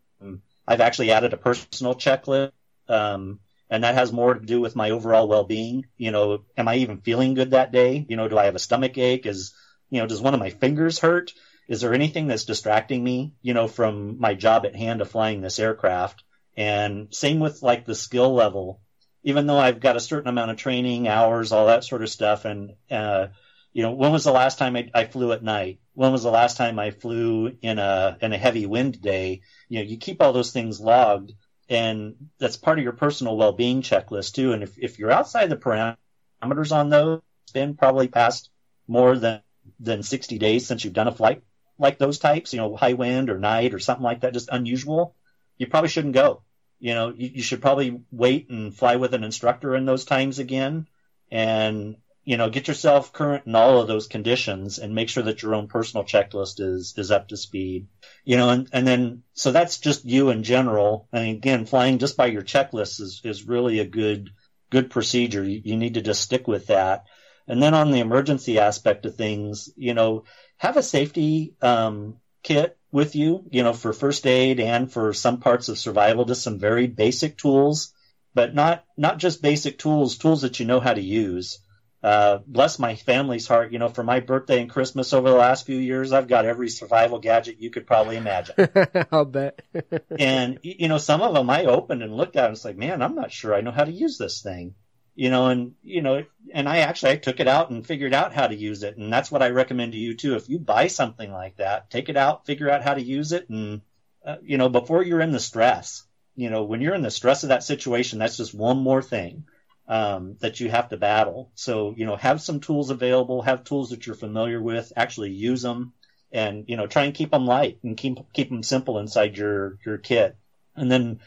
I've 0.67 0.82
actually 0.82 1.11
added 1.11 1.34
a 1.34 1.38
personal 1.38 1.95
checklist, 1.95 2.51
um, 2.88 3.39
and 3.71 3.84
that 3.84 3.95
has 3.95 4.13
more 4.13 4.36
to 4.36 4.45
do 4.45 4.61
with 4.61 4.75
my 4.75 4.91
overall 4.91 5.27
well-being. 5.27 5.88
You 5.97 6.11
know, 6.11 6.43
am 6.55 6.67
I 6.67 6.75
even 6.75 7.01
feeling 7.01 7.34
good 7.34 7.51
that 7.51 7.71
day? 7.71 8.05
You 8.07 8.17
know, 8.17 8.27
do 8.27 8.38
I 8.38 8.45
have 8.45 8.55
a 8.55 8.59
stomach 8.59 8.97
ache? 8.97 9.25
Is 9.25 9.53
you 9.89 9.99
know, 9.99 10.07
does 10.07 10.21
one 10.21 10.36
of 10.36 10.39
my 10.39 10.51
fingers 10.51 10.99
hurt? 10.99 11.34
Is 11.67 11.82
there 11.82 11.93
anything 11.93 12.27
that's 12.27 12.45
distracting 12.45 13.03
me? 13.03 13.34
You 13.41 13.53
know, 13.53 13.67
from 13.67 14.19
my 14.19 14.36
job 14.36 14.65
at 14.65 14.75
hand 14.75 15.01
of 15.01 15.09
flying 15.09 15.41
this 15.41 15.59
aircraft? 15.59 16.23
And 16.55 17.13
same 17.13 17.39
with 17.39 17.63
like 17.63 17.86
the 17.86 17.95
skill 17.95 18.34
level. 18.34 18.82
Even 19.23 19.47
though 19.47 19.57
I've 19.57 19.80
got 19.80 19.95
a 19.95 19.99
certain 20.01 20.30
amount 20.30 20.51
of 20.51 20.57
training, 20.57 21.07
hours, 21.07 21.51
all 21.51 21.67
that 21.67 21.84
sort 21.84 22.03
of 22.03 22.09
stuff, 22.09 22.45
and 22.45 22.73
uh, 22.89 23.27
you 23.74 23.84
know, 23.84 23.91
when 23.91 24.11
was 24.11 24.24
the 24.24 24.32
last 24.32 24.57
time 24.57 24.76
I, 24.76 24.89
I, 24.93 25.05
flew 25.05 25.32
at 25.32 25.43
night? 25.43 25.80
When 25.93 26.11
was 26.11 26.24
the 26.24 26.32
last 26.32 26.57
time 26.57 26.80
I 26.80 26.91
flew 26.91 27.55
in 27.61 27.78
a 27.78 28.17
in 28.22 28.34
a 28.34 28.38
heavy 28.38 28.65
wind 28.65 29.01
day? 29.01 29.41
You 29.67 29.80
know, 29.80 29.86
you 29.86 29.97
keep 29.97 30.22
all 30.22 30.34
those 30.34 30.51
things 30.51 30.80
logged, 30.80 31.34
and 31.70 32.15
that's 32.39 32.57
part 32.57 32.80
of 32.80 32.84
your 32.84 32.93
personal 32.93 33.38
well 33.38 33.51
being 33.51 33.82
checklist 33.82 34.34
too. 34.34 34.53
And 34.53 34.63
if 34.63 34.78
if 34.78 34.97
you're 34.97 35.11
outside 35.11 35.49
the 35.49 35.57
parameters 35.57 36.72
on 36.72 36.89
those, 36.89 37.22
it's 37.43 37.51
been 37.51 37.76
probably 37.76 38.07
past 38.07 38.49
more 38.88 39.17
than 39.17 39.41
than 39.80 40.01
60 40.01 40.39
days 40.39 40.65
since 40.65 40.84
you've 40.84 40.93
done 40.93 41.07
a 41.07 41.11
flight 41.11 41.43
like 41.78 41.99
those 41.99 42.17
types. 42.17 42.53
You 42.53 42.59
know, 42.59 42.76
high 42.76 42.93
wind 42.93 43.30
or 43.30 43.38
night 43.38 43.74
or 43.74 43.80
something 43.80 44.03
like 44.03 44.22
that, 44.22 44.34
just 44.34 44.49
unusual. 44.51 45.15
You 45.57 45.67
probably 45.67 45.89
shouldn't 45.89 46.15
go. 46.15 46.41
You 46.80 46.95
know, 46.95 47.13
you, 47.15 47.30
you 47.36 47.41
should 47.43 47.61
probably 47.61 48.01
wait 48.09 48.49
and 48.49 48.76
fly 48.76 48.95
with 48.95 49.13
an 49.13 49.24
instructor 49.24 49.76
in 49.76 49.86
those 49.86 50.05
times 50.05 50.39
again 50.39 50.88
and 51.32 51.97
you 52.30 52.38
know, 52.38 52.47
get 52.47 52.67
yourself 52.67 53.11
current 53.11 53.47
in 53.47 53.55
all 53.55 53.82
of 53.82 53.88
those 53.88 54.05
conditions 54.05 54.77
and 54.77 54.93
make 54.93 55.09
sure 55.09 55.23
that 55.23 55.41
your 55.41 55.55
own 55.55 55.67
personal 55.67 56.05
checklist 56.05 56.59
is, 56.59 56.93
is 56.95 57.09
up 57.09 57.30
to 57.30 57.36
speed. 57.36 57.88
You 58.23 58.38
know, 58.38 58.49
and, 58.49 58.69
and 58.71 58.86
then, 58.86 59.23
so 59.34 59.51
that's 59.51 59.80
just 59.80 60.05
you 60.05 60.30
in 60.30 60.43
general. 60.43 61.07
And 61.11 61.27
again, 61.27 61.65
flying 61.65 61.97
just 61.97 62.17
by 62.17 62.27
your 62.27 62.43
checklist 62.43 63.01
is, 63.01 63.21
is 63.23 63.47
really 63.47 63.80
a 63.80 63.86
good, 63.88 64.30
good 64.69 64.91
procedure. 64.91 65.43
You, 65.43 65.59
you 65.63 65.75
need 65.75 65.95
to 65.95 66.03
just 66.03 66.21
stick 66.21 66.47
with 66.47 66.67
that. 66.67 67.05
And 67.47 67.63
then 67.63 67.73
on 67.73 67.89
the 67.89 67.99
emergency 67.99 68.59
aspect 68.59 69.07
of 69.07 69.15
things, 69.15 69.71
you 69.75 69.95
know, 69.95 70.25
have 70.57 70.77
a 70.77 70.84
safety, 70.84 71.55
um, 71.63 72.17
kit 72.43 72.77
with 72.91 73.15
you, 73.15 73.43
you 73.49 73.63
know, 73.63 73.73
for 73.73 73.91
first 73.91 74.27
aid 74.27 74.59
and 74.59 74.93
for 74.93 75.13
some 75.13 75.39
parts 75.39 75.67
of 75.67 75.80
survival, 75.80 76.25
just 76.25 76.43
some 76.43 76.59
very 76.59 76.86
basic 76.86 77.39
tools, 77.39 77.91
but 78.36 78.53
not, 78.53 78.86
not 78.95 79.17
just 79.17 79.41
basic 79.41 79.80
tools, 79.80 80.19
tools 80.19 80.43
that 80.43 80.59
you 80.59 80.67
know 80.67 80.80
how 80.80 80.93
to 80.93 81.01
use 81.01 81.57
uh, 82.02 82.39
bless 82.47 82.80
my 82.80 82.95
family's 82.95 83.47
heart, 83.47 83.74
you 83.74 83.80
know, 83.80 83.89
for 83.89 84.04
my 84.04 84.22
birthday 84.22 84.62
and 84.62 84.70
Christmas 84.70 85.12
over 85.12 85.30
the 85.30 85.36
last 85.36 85.66
few 85.66 85.78
years, 85.78 86.14
I've 86.14 86.30
got 86.30 86.45
every 86.45 86.70
survival 86.70 87.20
gadget 87.20 87.60
you 87.60 87.72
could 87.72 87.86
probably 87.86 88.16
imagine. 88.16 88.56
I'll 89.12 89.26
bet. 89.26 89.62
and, 90.20 90.60
you 90.62 90.88
know, 90.88 90.97
some 90.97 91.22
of 91.22 91.34
them 91.34 91.50
I 91.50 91.66
opened 91.66 92.02
and 92.02 92.16
looked 92.16 92.38
at 92.38 92.45
and 92.45 92.54
it's 92.54 92.64
like, 92.64 92.78
man, 92.78 93.02
I'm 93.02 93.16
not 93.16 93.34
sure 93.34 93.54
I 93.54 93.62
know 93.62 93.72
how 93.72 93.84
to 93.84 93.91
use 93.91 94.18
this 94.18 94.41
thing. 94.41 94.76
You 95.16 95.30
know, 95.30 95.47
and, 95.47 95.74
you 95.84 96.02
know, 96.02 96.24
and 96.54 96.70
I 96.70 96.78
actually, 96.78 97.12
I 97.12 97.18
took 97.18 97.41
it 97.41 97.47
out 97.50 97.70
and 97.70 97.86
figured 97.86 98.14
out 98.14 98.34
how 98.34 98.47
to 98.47 98.56
use 98.56 98.84
it. 98.84 98.95
And 98.95 99.12
that's 99.12 99.30
what 99.30 99.41
I 99.41 99.50
recommend 99.50 99.91
to 99.91 99.97
you 99.97 100.16
too. 100.16 100.36
If 100.36 100.47
you 100.47 100.60
buy 100.60 100.88
something 100.88 101.30
like 101.30 101.58
that, 101.58 101.89
take 101.89 102.08
it 102.08 102.16
out, 102.16 102.45
figure 102.45 102.70
out 102.70 102.84
how 102.84 102.93
to 102.93 103.02
use 103.02 103.34
it. 103.34 103.50
And, 103.50 103.82
uh, 104.26 104.38
you 104.41 104.58
know, 104.58 104.70
before 104.70 105.04
you're 105.04 105.20
in 105.20 105.32
the 105.32 105.39
stress, 105.41 106.04
you 106.38 106.50
know, 106.50 106.64
when 106.64 106.80
you're 106.80 106.95
in 106.95 107.02
the 107.02 107.12
stress 107.12 107.43
of 107.43 107.50
that 107.50 107.66
situation, 107.66 108.20
that's 108.20 108.38
just 108.38 108.54
one 108.54 108.78
more 108.78 109.02
thing 109.02 109.43
um, 109.90 110.38
that 110.40 110.60
you 110.60 110.70
have 110.70 110.90
to 110.90 110.98
battle. 110.98 111.52
So, 111.56 111.96
you 111.98 112.06
know, 112.06 112.16
have 112.16 112.42
some 112.42 112.60
tools 112.60 112.92
available, 112.92 113.42
have 113.42 113.64
tools 113.64 113.90
that 113.90 114.06
you're 114.06 114.16
familiar 114.16 114.62
with, 114.62 114.94
actually 114.96 115.32
use 115.32 115.64
them 115.64 115.94
and, 116.32 116.66
you 116.68 116.78
know, 116.78 116.86
try 116.86 117.06
and 117.06 117.14
keep 117.14 117.32
them 117.32 117.48
light 117.48 117.80
and 117.84 117.98
keep, 117.98 118.20
keep 118.32 118.50
them 118.50 118.62
simple 118.62 119.00
inside 119.00 119.36
your, 119.36 119.80
your 119.84 119.98
kit. 119.98 120.38
And 120.76 120.92
then 120.92 121.22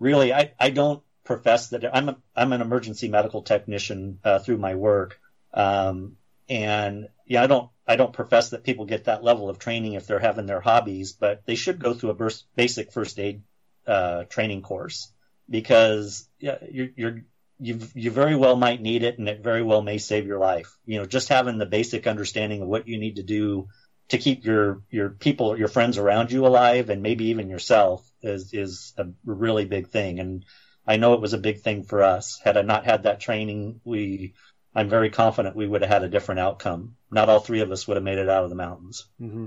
really, 0.00 0.34
I, 0.34 0.52
I 0.58 0.70
don't 0.70 1.00
profess 1.22 1.68
that 1.68 1.94
I'm 1.94 2.08
a, 2.08 2.16
I'm 2.34 2.52
an 2.52 2.60
emergency 2.60 3.06
medical 3.06 3.42
technician, 3.42 4.18
uh, 4.24 4.40
through 4.40 4.58
my 4.58 4.74
work. 4.74 5.20
Um, 5.54 6.16
and 6.48 7.08
yeah, 7.24 7.44
I 7.44 7.46
don't, 7.46 7.70
I 7.86 7.94
don't 7.94 8.12
profess 8.12 8.50
that 8.50 8.64
people 8.64 8.84
get 8.84 9.04
that 9.04 9.22
level 9.22 9.48
of 9.48 9.60
training 9.60 9.92
if 9.92 10.08
they're 10.08 10.18
having 10.18 10.46
their 10.46 10.60
hobbies, 10.60 11.12
but 11.12 11.46
they 11.46 11.54
should 11.54 11.78
go 11.78 11.94
through 11.94 12.10
a 12.10 12.30
basic 12.56 12.90
first 12.90 13.20
aid, 13.20 13.42
uh, 13.86 14.24
training 14.24 14.62
course 14.62 15.12
because 15.48 16.28
yeah, 16.40 16.58
you're, 16.68 16.88
you're 16.96 17.22
you 17.60 17.80
you 17.94 18.10
very 18.10 18.36
well 18.36 18.56
might 18.56 18.80
need 18.80 19.02
it, 19.02 19.18
and 19.18 19.28
it 19.28 19.42
very 19.42 19.62
well 19.62 19.82
may 19.82 19.98
save 19.98 20.26
your 20.26 20.38
life. 20.38 20.76
You 20.86 20.98
know, 20.98 21.06
just 21.06 21.28
having 21.28 21.58
the 21.58 21.66
basic 21.66 22.06
understanding 22.06 22.62
of 22.62 22.68
what 22.68 22.88
you 22.88 22.98
need 22.98 23.16
to 23.16 23.22
do 23.22 23.68
to 24.08 24.18
keep 24.18 24.44
your 24.44 24.82
your 24.90 25.10
people, 25.10 25.58
your 25.58 25.68
friends 25.68 25.98
around 25.98 26.32
you 26.32 26.46
alive, 26.46 26.90
and 26.90 27.02
maybe 27.02 27.26
even 27.26 27.48
yourself 27.50 28.08
is 28.22 28.52
is 28.52 28.94
a 28.96 29.06
really 29.24 29.64
big 29.64 29.88
thing. 29.88 30.20
And 30.20 30.44
I 30.86 30.96
know 30.96 31.14
it 31.14 31.20
was 31.20 31.32
a 31.32 31.38
big 31.38 31.60
thing 31.60 31.82
for 31.82 32.02
us. 32.02 32.40
Had 32.42 32.56
I 32.56 32.62
not 32.62 32.84
had 32.84 33.02
that 33.02 33.20
training, 33.20 33.80
we 33.84 34.34
I'm 34.74 34.88
very 34.88 35.10
confident 35.10 35.56
we 35.56 35.66
would 35.66 35.82
have 35.82 35.90
had 35.90 36.04
a 36.04 36.08
different 36.08 36.40
outcome. 36.40 36.96
Not 37.10 37.28
all 37.28 37.40
three 37.40 37.60
of 37.60 37.72
us 37.72 37.88
would 37.88 37.96
have 37.96 38.04
made 38.04 38.18
it 38.18 38.28
out 38.28 38.44
of 38.44 38.50
the 38.50 38.56
mountains. 38.56 39.06
Mm-hmm. 39.20 39.46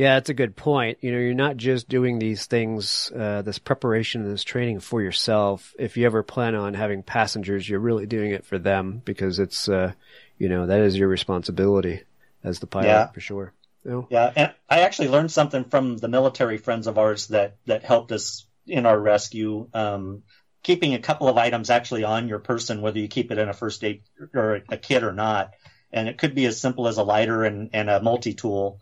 Yeah, 0.00 0.14
that's 0.14 0.30
a 0.30 0.34
good 0.34 0.56
point. 0.56 0.96
You 1.02 1.12
know, 1.12 1.18
you're 1.18 1.34
not 1.34 1.58
just 1.58 1.86
doing 1.86 2.18
these 2.18 2.46
things, 2.46 3.12
uh, 3.14 3.42
this 3.42 3.58
preparation 3.58 4.22
and 4.22 4.32
this 4.32 4.44
training 4.44 4.80
for 4.80 5.02
yourself. 5.02 5.74
If 5.78 5.98
you 5.98 6.06
ever 6.06 6.22
plan 6.22 6.54
on 6.54 6.72
having 6.72 7.02
passengers, 7.02 7.68
you're 7.68 7.80
really 7.80 8.06
doing 8.06 8.30
it 8.30 8.46
for 8.46 8.58
them 8.58 9.02
because 9.04 9.38
it's, 9.38 9.68
uh, 9.68 9.92
you 10.38 10.48
know, 10.48 10.64
that 10.64 10.80
is 10.80 10.96
your 10.96 11.08
responsibility 11.08 12.00
as 12.42 12.60
the 12.60 12.66
pilot 12.66 12.86
yeah. 12.86 13.06
for 13.08 13.20
sure. 13.20 13.52
You 13.84 13.90
know? 13.90 14.08
Yeah, 14.08 14.32
and 14.34 14.54
I 14.70 14.80
actually 14.80 15.08
learned 15.08 15.32
something 15.32 15.64
from 15.64 15.98
the 15.98 16.08
military 16.08 16.56
friends 16.56 16.86
of 16.86 16.96
ours 16.96 17.26
that 17.26 17.56
that 17.66 17.84
helped 17.84 18.10
us 18.10 18.46
in 18.66 18.86
our 18.86 18.98
rescue. 18.98 19.68
Um, 19.74 20.22
keeping 20.62 20.94
a 20.94 20.98
couple 20.98 21.28
of 21.28 21.36
items 21.36 21.68
actually 21.68 22.04
on 22.04 22.26
your 22.26 22.38
person, 22.38 22.80
whether 22.80 22.98
you 22.98 23.08
keep 23.08 23.30
it 23.30 23.36
in 23.36 23.50
a 23.50 23.52
first 23.52 23.84
aid 23.84 24.00
or 24.32 24.62
a 24.70 24.78
kit 24.78 25.04
or 25.04 25.12
not, 25.12 25.50
and 25.92 26.08
it 26.08 26.16
could 26.16 26.34
be 26.34 26.46
as 26.46 26.58
simple 26.58 26.88
as 26.88 26.96
a 26.96 27.02
lighter 27.02 27.44
and, 27.44 27.68
and 27.74 27.90
a 27.90 28.00
multi 28.00 28.32
tool 28.32 28.80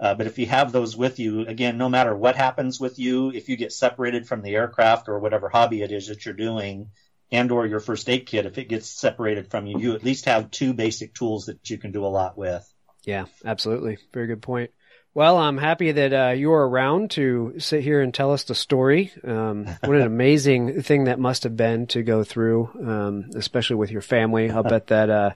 uh, 0.00 0.14
but 0.14 0.26
if 0.26 0.38
you 0.38 0.46
have 0.46 0.72
those 0.72 0.96
with 0.96 1.18
you, 1.18 1.46
again, 1.46 1.76
no 1.76 1.90
matter 1.90 2.16
what 2.16 2.34
happens 2.34 2.80
with 2.80 2.98
you, 2.98 3.30
if 3.30 3.50
you 3.50 3.56
get 3.56 3.72
separated 3.72 4.26
from 4.26 4.40
the 4.40 4.54
aircraft 4.54 5.08
or 5.08 5.18
whatever 5.18 5.50
hobby 5.50 5.82
it 5.82 5.92
is 5.92 6.06
that 6.08 6.24
you're 6.24 6.34
doing, 6.34 6.90
and 7.30 7.52
or 7.52 7.66
your 7.66 7.80
first 7.80 8.08
aid 8.08 8.26
kit, 8.26 8.46
if 8.46 8.56
it 8.56 8.68
gets 8.68 8.88
separated 8.88 9.50
from 9.50 9.66
you, 9.66 9.78
you 9.78 9.94
at 9.94 10.02
least 10.02 10.24
have 10.24 10.50
two 10.50 10.72
basic 10.72 11.14
tools 11.14 11.46
that 11.46 11.68
you 11.68 11.76
can 11.76 11.92
do 11.92 12.04
a 12.04 12.08
lot 12.08 12.36
with. 12.36 12.66
Yeah, 13.04 13.26
absolutely. 13.44 13.98
Very 14.12 14.26
good 14.26 14.42
point. 14.42 14.70
Well, 15.12 15.38
I'm 15.38 15.58
happy 15.58 15.90
that 15.90 16.12
uh, 16.12 16.30
you're 16.30 16.68
around 16.68 17.10
to 17.12 17.54
sit 17.58 17.82
here 17.82 18.00
and 18.00 18.14
tell 18.14 18.32
us 18.32 18.44
the 18.44 18.54
story. 18.54 19.12
Um, 19.24 19.66
what 19.82 19.96
an 19.96 20.02
amazing 20.06 20.82
thing 20.82 21.04
that 21.04 21.18
must 21.18 21.42
have 21.42 21.56
been 21.56 21.88
to 21.88 22.02
go 22.02 22.22
through, 22.22 22.70
um, 22.86 23.30
especially 23.34 23.76
with 23.76 23.90
your 23.90 24.02
family. 24.02 24.50
I'll 24.50 24.62
bet 24.62 24.86
that 24.86 25.10
uh, 25.10 25.30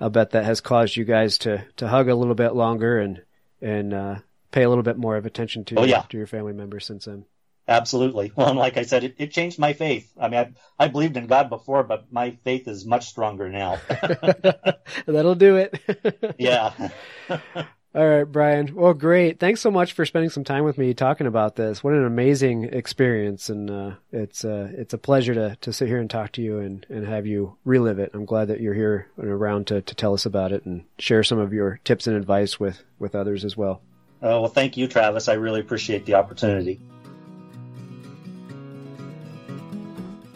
I'll 0.00 0.10
bet 0.10 0.30
that 0.30 0.44
has 0.44 0.60
caused 0.60 0.94
you 0.94 1.04
guys 1.04 1.38
to 1.38 1.64
to 1.78 1.88
hug 1.88 2.08
a 2.08 2.14
little 2.14 2.36
bit 2.36 2.54
longer 2.54 2.98
and 2.98 3.20
and 3.60 3.94
uh, 3.94 4.16
pay 4.50 4.62
a 4.62 4.68
little 4.68 4.84
bit 4.84 4.96
more 4.96 5.16
of 5.16 5.26
attention 5.26 5.64
to, 5.66 5.76
oh, 5.76 5.84
yeah. 5.84 6.02
to 6.08 6.16
your 6.16 6.26
family 6.26 6.52
members 6.52 6.86
since 6.86 7.06
then. 7.06 7.24
Absolutely. 7.68 8.32
Well, 8.36 8.50
and 8.50 8.58
like 8.58 8.76
I 8.76 8.82
said, 8.82 9.02
it, 9.02 9.16
it 9.18 9.32
changed 9.32 9.58
my 9.58 9.72
faith. 9.72 10.12
I 10.18 10.28
mean, 10.28 10.54
I, 10.78 10.84
I, 10.84 10.88
believed 10.88 11.16
in 11.16 11.26
God 11.26 11.48
before, 11.48 11.82
but 11.82 12.12
my 12.12 12.38
faith 12.44 12.68
is 12.68 12.86
much 12.86 13.06
stronger 13.06 13.48
now. 13.48 13.80
That'll 15.06 15.34
do 15.34 15.56
it. 15.56 16.34
yeah. 16.38 16.90
All 17.96 18.06
right, 18.06 18.24
Brian. 18.24 18.74
Well, 18.74 18.92
great. 18.92 19.40
Thanks 19.40 19.62
so 19.62 19.70
much 19.70 19.94
for 19.94 20.04
spending 20.04 20.28
some 20.28 20.44
time 20.44 20.64
with 20.64 20.76
me 20.76 20.92
talking 20.92 21.26
about 21.26 21.56
this. 21.56 21.82
What 21.82 21.94
an 21.94 22.04
amazing 22.04 22.64
experience, 22.64 23.48
and 23.48 23.70
uh, 23.70 23.92
it's 24.12 24.44
uh, 24.44 24.70
it's 24.74 24.92
a 24.92 24.98
pleasure 24.98 25.32
to, 25.32 25.56
to 25.62 25.72
sit 25.72 25.88
here 25.88 25.98
and 25.98 26.10
talk 26.10 26.32
to 26.32 26.42
you 26.42 26.58
and, 26.58 26.84
and 26.90 27.06
have 27.06 27.26
you 27.26 27.56
relive 27.64 27.98
it. 27.98 28.10
I'm 28.12 28.26
glad 28.26 28.48
that 28.48 28.60
you're 28.60 28.74
here 28.74 29.08
and 29.16 29.28
around 29.28 29.68
to, 29.68 29.80
to 29.80 29.94
tell 29.94 30.12
us 30.12 30.26
about 30.26 30.52
it 30.52 30.66
and 30.66 30.84
share 30.98 31.24
some 31.24 31.38
of 31.38 31.54
your 31.54 31.80
tips 31.84 32.06
and 32.06 32.14
advice 32.14 32.60
with, 32.60 32.84
with 32.98 33.14
others 33.14 33.46
as 33.46 33.56
well. 33.56 33.80
Oh, 34.20 34.42
well, 34.42 34.50
thank 34.50 34.76
you, 34.76 34.88
Travis. 34.88 35.26
I 35.26 35.34
really 35.34 35.60
appreciate 35.60 36.04
the 36.04 36.16
opportunity. 36.16 36.78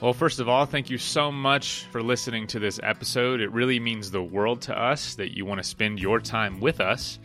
Well, 0.00 0.14
first 0.14 0.40
of 0.40 0.48
all, 0.48 0.64
thank 0.64 0.88
you 0.88 0.96
so 0.96 1.30
much 1.30 1.84
for 1.92 2.02
listening 2.02 2.46
to 2.46 2.58
this 2.58 2.80
episode. 2.82 3.42
It 3.42 3.52
really 3.52 3.78
means 3.78 4.10
the 4.10 4.22
world 4.22 4.62
to 4.62 4.78
us 4.78 5.16
that 5.16 5.36
you 5.36 5.44
want 5.44 5.58
to 5.58 5.64
spend 5.64 6.00
your 6.00 6.20
time 6.20 6.58
with 6.58 6.80
us. 6.80 7.18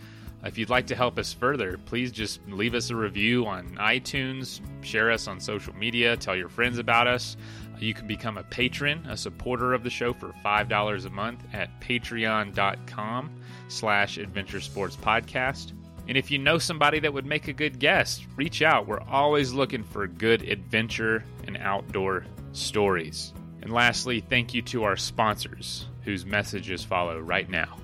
If 0.46 0.60
you'd 0.60 0.70
like 0.70 0.88
to 0.88 0.96
help 0.96 1.18
us 1.18 1.34
further, 1.34 1.78
please 1.86 2.12
just 2.12 2.39
leave 2.48 2.76
us 2.76 2.91
a 2.91 2.96
review 2.96 3.48
on 3.48 3.68
iTunes, 3.78 4.62
share 4.86 5.12
us 5.12 5.28
on 5.28 5.39
social 5.39 5.74
media, 5.76 6.16
tell 6.16 6.36
your 6.36 6.50
friends 6.50 6.78
about 6.78 7.08
us. 7.08 7.36
You 7.80 7.96
can 7.96 8.08
become 8.08 8.38
a 8.38 8.43
patron, 8.43 9.06
a 9.08 9.18
supporter 9.18 9.74
of 9.74 9.84
the 9.84 9.89
show 9.89 10.14
for 10.14 10.34
$5 10.46 11.06
a 11.06 11.10
month 11.10 11.43
at 11.52 11.82
patreon.com 11.82 13.32
slash 13.68 14.18
adventure 14.18 14.62
sports 14.62 14.96
podcast. 14.96 15.74
And 16.08 16.18
if 16.18 16.30
you 16.30 16.38
know 16.38 16.60
somebody 16.60 17.00
that 17.00 17.14
would 17.14 17.26
make 17.26 17.48
a 17.48 17.54
good 17.54 17.80
guest, 17.80 18.28
reach 18.36 18.62
out. 18.62 18.88
We're 18.88 19.02
always 19.02 19.52
looking 19.52 19.84
for 19.84 20.06
good 20.06 20.43
adventure 20.43 21.26
and 21.48 21.58
outdoor 21.58 22.26
stories. 22.52 23.34
And 23.64 23.74
lastly, 23.74 24.20
thank 24.22 24.54
you 24.54 24.62
to 24.64 24.84
our 24.84 24.96
sponsors, 24.96 25.88
whose 26.04 26.24
messages 26.24 26.84
follow 26.84 27.20
right 27.20 27.50
now. 27.50 27.78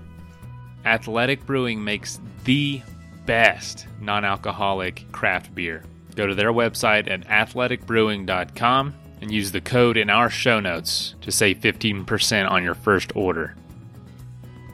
Athletic 0.85 1.45
Brewing 1.45 1.83
makes 1.83 2.19
the 2.43 2.81
best 3.25 3.87
non 3.99 4.25
alcoholic 4.25 5.11
craft 5.11 5.53
beer. 5.53 5.83
Go 6.15 6.27
to 6.27 6.35
their 6.35 6.51
website 6.51 7.09
at 7.09 7.27
athleticbrewing.com 7.27 8.93
and 9.21 9.31
use 9.31 9.51
the 9.51 9.61
code 9.61 9.97
in 9.97 10.09
our 10.09 10.29
show 10.29 10.59
notes 10.59 11.15
to 11.21 11.31
save 11.31 11.59
15% 11.59 12.49
on 12.49 12.63
your 12.63 12.73
first 12.73 13.15
order. 13.15 13.55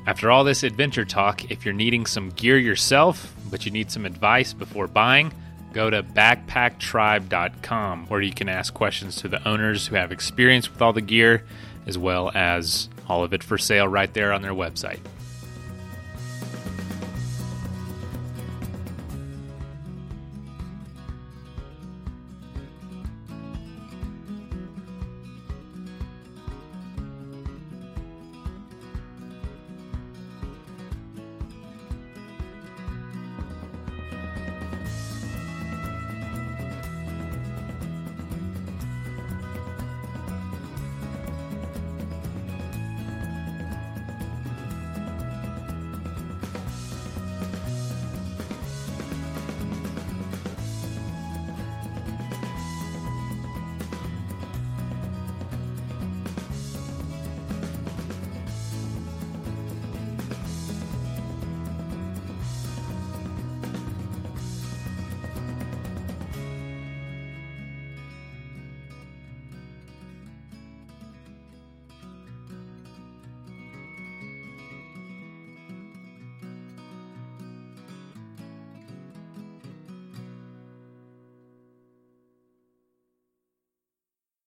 After 0.08 0.32
all 0.32 0.45
this 0.45 0.64
adventure 0.64 1.03
talk, 1.03 1.51
if 1.51 1.66
you're 1.66 1.74
needing 1.74 2.05
some 2.05 2.30
gear 2.30 2.58
yourself, 2.58 3.36
but 3.51 3.66
you 3.66 3.72
need 3.72 3.91
some 3.91 4.05
advice 4.05 4.53
before 4.53 4.88
buying, 4.88 5.34
go 5.74 5.89
to 5.89 6.01
backpacktribe.com 6.01 8.08
where 8.08 8.22
you 8.22 8.32
can 8.32 8.47
ask 8.47 8.74
questions 8.74 9.18
to 9.18 9.28
the 9.28 9.45
owners 9.47 9.88
who 9.88 9.97
have 9.97 10.14
experience 10.14 10.72
with 10.72 10.82
all 10.82 10.93
the 10.93 11.01
gear, 11.01 11.43
as 11.86 11.97
well 11.97 12.32
as 12.34 12.88
all 13.10 13.26
of 13.26 13.34
it 13.34 13.43
for 13.43 13.58
sale 13.58 13.88
right 13.88 14.14
there 14.14 14.32
on 14.32 14.41
their 14.41 14.53
website. 14.53 14.99